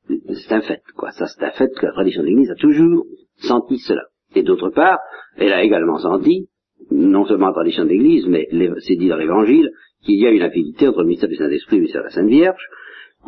c'est 0.08 0.54
un 0.54 0.62
fait, 0.62 0.82
quoi. 0.96 1.10
Ça, 1.12 1.26
c'est 1.26 1.44
un 1.44 1.50
fait 1.50 1.70
que 1.76 1.84
la 1.84 1.92
tradition 1.92 2.22
de 2.22 2.28
l'Église 2.28 2.50
a 2.50 2.56
toujours 2.56 3.04
senti 3.36 3.78
cela. 3.78 4.04
Et 4.34 4.42
d'autre 4.42 4.70
part, 4.70 4.98
elle 5.36 5.52
a 5.52 5.62
également 5.62 5.98
senti, 5.98 6.48
non 6.90 7.26
seulement 7.26 7.48
la 7.48 7.52
tradition 7.52 7.84
de 7.84 7.90
l'Église, 7.90 8.26
mais 8.26 8.48
c'est 8.80 8.96
dit 8.96 9.08
dans 9.08 9.16
l'Évangile, 9.16 9.70
qu'il 10.04 10.20
y 10.20 10.26
a 10.26 10.30
une 10.30 10.42
affinité 10.42 10.88
entre 10.88 11.00
le 11.00 11.08
mystère 11.08 11.28
du 11.28 11.36
Saint-Esprit 11.36 11.76
et 11.76 11.80
le 11.80 11.86
de 11.86 11.98
la 11.98 12.10
Sainte 12.10 12.28
Vierge. 12.28 12.68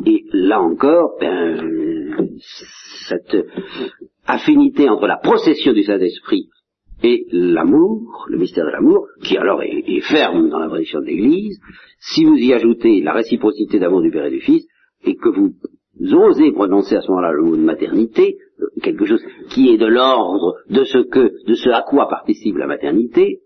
Et 0.05 0.25
là 0.31 0.61
encore, 0.61 1.17
ben, 1.19 2.37
cette 3.07 3.37
affinité 4.25 4.89
entre 4.89 5.07
la 5.07 5.17
procession 5.17 5.73
du 5.73 5.83
Saint-Esprit 5.83 6.49
et 7.03 7.25
l'amour, 7.31 8.25
le 8.29 8.37
mystère 8.37 8.65
de 8.65 8.71
l'amour, 8.71 9.07
qui 9.23 9.37
alors 9.37 9.61
est, 9.63 10.01
ferme 10.01 10.49
dans 10.49 10.59
la 10.59 10.67
tradition 10.67 10.99
de 10.99 11.05
l'Église, 11.05 11.59
si 11.99 12.25
vous 12.25 12.35
y 12.35 12.53
ajoutez 12.53 13.01
la 13.01 13.13
réciprocité 13.13 13.79
d'amour 13.79 14.01
du 14.01 14.11
Père 14.11 14.25
et 14.25 14.31
du 14.31 14.41
Fils, 14.41 14.65
et 15.03 15.15
que 15.15 15.29
vous 15.29 15.53
osez 16.01 16.51
prononcer 16.51 16.95
à 16.95 17.01
ce 17.01 17.09
moment-là 17.09 17.31
le 17.33 17.43
mot 17.43 17.55
de 17.55 17.61
maternité, 17.61 18.37
quelque 18.81 19.05
chose 19.05 19.23
qui 19.49 19.69
est 19.69 19.77
de 19.77 19.85
l'ordre 19.85 20.55
de 20.69 20.83
ce 20.83 20.99
que, 20.99 21.45
de 21.45 21.53
ce 21.53 21.69
à 21.69 21.83
quoi 21.83 22.07
participe 22.09 22.57
la 22.57 22.67
maternité, 22.67 23.41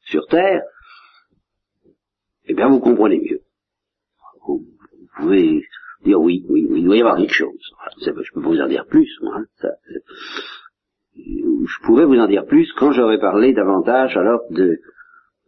sur 0.00 0.26
Terre, 0.26 0.62
eh 2.46 2.54
bien 2.54 2.68
vous 2.68 2.80
comprenez 2.80 3.18
mieux. 3.18 3.40
Vous 5.16 5.24
pouvez 5.24 5.62
dire 6.04 6.20
oui, 6.20 6.44
oui, 6.48 6.66
oui 6.70 6.80
il 6.80 6.84
doit 6.84 6.96
y 6.96 7.00
avoir 7.00 7.16
quelque 7.16 7.34
chose. 7.34 7.58
je 8.00 8.10
peux 8.10 8.40
vous 8.40 8.60
en 8.60 8.68
dire 8.68 8.86
plus, 8.86 9.10
moi. 9.22 9.36
Hein, 9.38 9.44
ça, 9.56 9.68
je 11.16 11.86
pourrais 11.86 12.04
vous 12.04 12.18
en 12.18 12.26
dire 12.26 12.44
plus 12.46 12.72
quand 12.72 12.92
j'aurais 12.92 13.18
parlé 13.18 13.52
davantage 13.52 14.16
alors 14.16 14.40
de, 14.50 14.78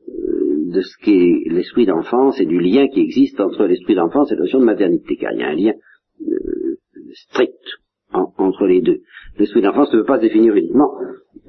euh, 0.09 0.73
de 0.73 0.81
ce 0.81 0.97
qu'est 1.05 1.51
l'esprit 1.51 1.87
d'enfance 1.87 2.41
et 2.41 2.47
du 2.47 2.61
lien 2.61 2.87
qui 2.89 3.01
existe 3.01 3.41
entre 3.41 3.65
l'esprit 3.65 3.95
d'enfance 3.95 4.31
et 4.31 4.35
la 4.35 4.43
notion 4.43 4.61
de 4.61 4.65
maternité, 4.65 5.17
car 5.17 5.33
il 5.33 5.41
y 5.41 5.43
a 5.43 5.49
un 5.49 5.55
lien 5.55 5.75
euh, 6.23 6.79
strict 7.13 7.61
entre 8.13 8.67
les 8.67 8.81
deux. 8.81 9.01
L'esprit 9.39 9.63
d'enfance 9.63 9.93
ne 9.93 10.01
peut 10.01 10.07
pas 10.07 10.17
se 10.17 10.23
définir 10.23 10.55
uniquement 10.55 10.93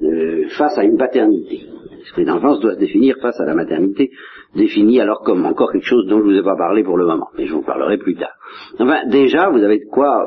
euh, 0.02 0.48
face 0.50 0.76
à 0.76 0.84
une 0.84 0.98
paternité. 0.98 1.66
L'esprit 2.08 2.24
d'enfance 2.24 2.60
doit 2.60 2.72
se 2.72 2.78
définir 2.78 3.16
face 3.20 3.38
à 3.38 3.44
la 3.44 3.54
maternité, 3.54 4.10
définie 4.56 4.98
alors 4.98 5.20
comme 5.20 5.44
encore 5.44 5.70
quelque 5.72 5.84
chose 5.84 6.06
dont 6.06 6.20
je 6.20 6.24
ne 6.24 6.32
vous 6.32 6.38
ai 6.38 6.42
pas 6.42 6.56
parlé 6.56 6.82
pour 6.82 6.96
le 6.96 7.04
moment, 7.04 7.28
mais 7.36 7.46
je 7.46 7.52
vous 7.52 7.60
parlerai 7.60 7.98
plus 7.98 8.14
tard. 8.14 8.32
Enfin, 8.78 9.06
déjà, 9.08 9.50
vous 9.50 9.62
avez 9.62 9.80
de 9.80 9.84
quoi 9.90 10.24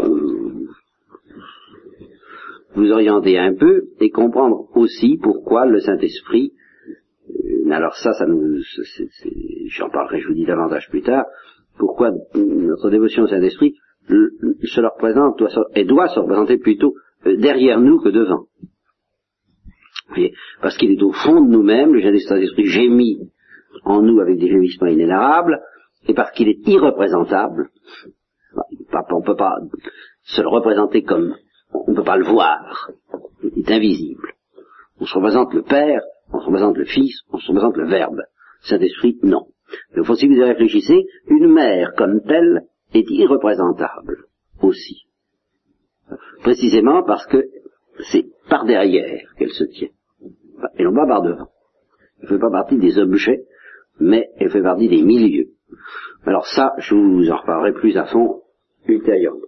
vous 2.76 2.92
orienter 2.92 3.40
un 3.40 3.56
peu 3.56 3.86
et 4.00 4.12
comprendre 4.12 4.68
aussi 4.76 5.18
pourquoi 5.22 5.66
le 5.66 5.80
Saint-Esprit, 5.80 6.54
euh, 7.30 7.72
alors 7.72 7.96
ça, 7.96 8.14
ça 8.14 8.28
nous, 8.28 8.60
j'en 9.70 9.90
parlerai, 9.90 10.20
je 10.20 10.28
vous 10.28 10.36
dis 10.36 10.46
davantage 10.46 10.88
plus 10.92 11.02
tard, 11.02 11.26
pourquoi 11.80 12.12
notre 12.36 12.92
dévotion 12.92 13.24
au 13.24 13.28
Saint-Esprit 13.28 13.74
se 14.08 14.82
leur 14.82 14.94
représente 14.94 15.40
doit, 15.40 15.50
et 15.74 15.84
doit 15.84 16.10
se 16.10 16.20
représenter 16.20 16.60
plutôt 16.60 16.94
euh, 17.26 17.38
derrière 17.38 17.80
nous 17.82 18.00
que 18.00 18.10
devant. 18.10 18.46
Parce 20.62 20.78
qu'il 20.78 20.92
est 20.92 21.04
au 21.04 21.12
fond 21.12 21.42
de 21.42 21.50
nous-mêmes, 21.50 21.94
le 21.94 22.20
Saint-Esprit 22.20 22.66
gémit 22.66 23.30
en 23.84 24.02
nous 24.02 24.20
avec 24.20 24.38
des 24.38 24.50
gémissements 24.50 24.88
inénarrables, 24.88 25.62
et 26.08 26.14
parce 26.14 26.32
qu'il 26.32 26.50
est 26.50 26.68
irreprésentable, 26.68 27.70
on 28.54 29.20
ne 29.20 29.26
peut 29.26 29.36
pas 29.36 29.58
se 30.24 30.42
le 30.42 30.48
représenter 30.48 31.04
comme 31.04 31.36
on 31.74 31.92
ne 31.92 31.96
peut 31.96 32.04
pas 32.04 32.18
le 32.18 32.26
voir, 32.26 32.92
il 33.44 33.60
est 33.60 33.72
invisible. 33.72 34.34
On 35.00 35.06
se 35.06 35.16
représente 35.16 35.54
le 35.54 35.64
Père, 35.64 36.02
on 36.34 36.40
se 36.40 36.46
représente 36.46 36.78
le 36.78 36.86
Fils, 36.86 37.22
on 37.32 37.38
se 37.38 37.48
représente 37.48 37.78
le 37.78 37.88
Verbe. 37.88 38.22
Saint-Esprit, 38.62 39.18
non. 39.24 39.48
Il 39.96 40.04
faut, 40.04 40.16
si 40.16 40.28
vous 40.28 40.36
y 40.36 40.44
réfléchissez, 40.44 41.06
une 41.28 41.52
mère 41.52 41.94
comme 41.96 42.22
telle 42.22 42.68
est 42.94 43.10
irreprésentable 43.10 44.26
aussi. 44.62 45.06
Précisément 46.42 47.04
parce 47.04 47.26
que 47.26 47.46
c'est 48.12 48.26
par 48.50 48.66
derrière 48.66 49.22
qu'elle 49.38 49.52
se 49.52 49.64
tient, 49.64 49.90
et 50.78 50.84
non 50.84 50.94
pas 50.94 51.08
par 51.08 51.22
devant. 51.22 51.50
Elle 52.20 52.26
ne 52.26 52.28
fait 52.30 52.40
pas 52.40 52.52
partie 52.52 52.78
des 52.78 52.98
objets, 52.98 53.46
mais 54.00 54.30
elle 54.38 54.52
fait 54.52 54.62
partie 54.62 54.90
des 54.90 55.02
milieux. 55.02 55.50
Alors 56.26 56.46
ça, 56.48 56.74
je 56.78 56.96
vous 56.96 57.30
en 57.32 57.38
reparlerai 57.38 57.74
plus 57.74 57.98
à 57.98 58.06
fond 58.06 58.42
ultérieurement. 58.88 59.48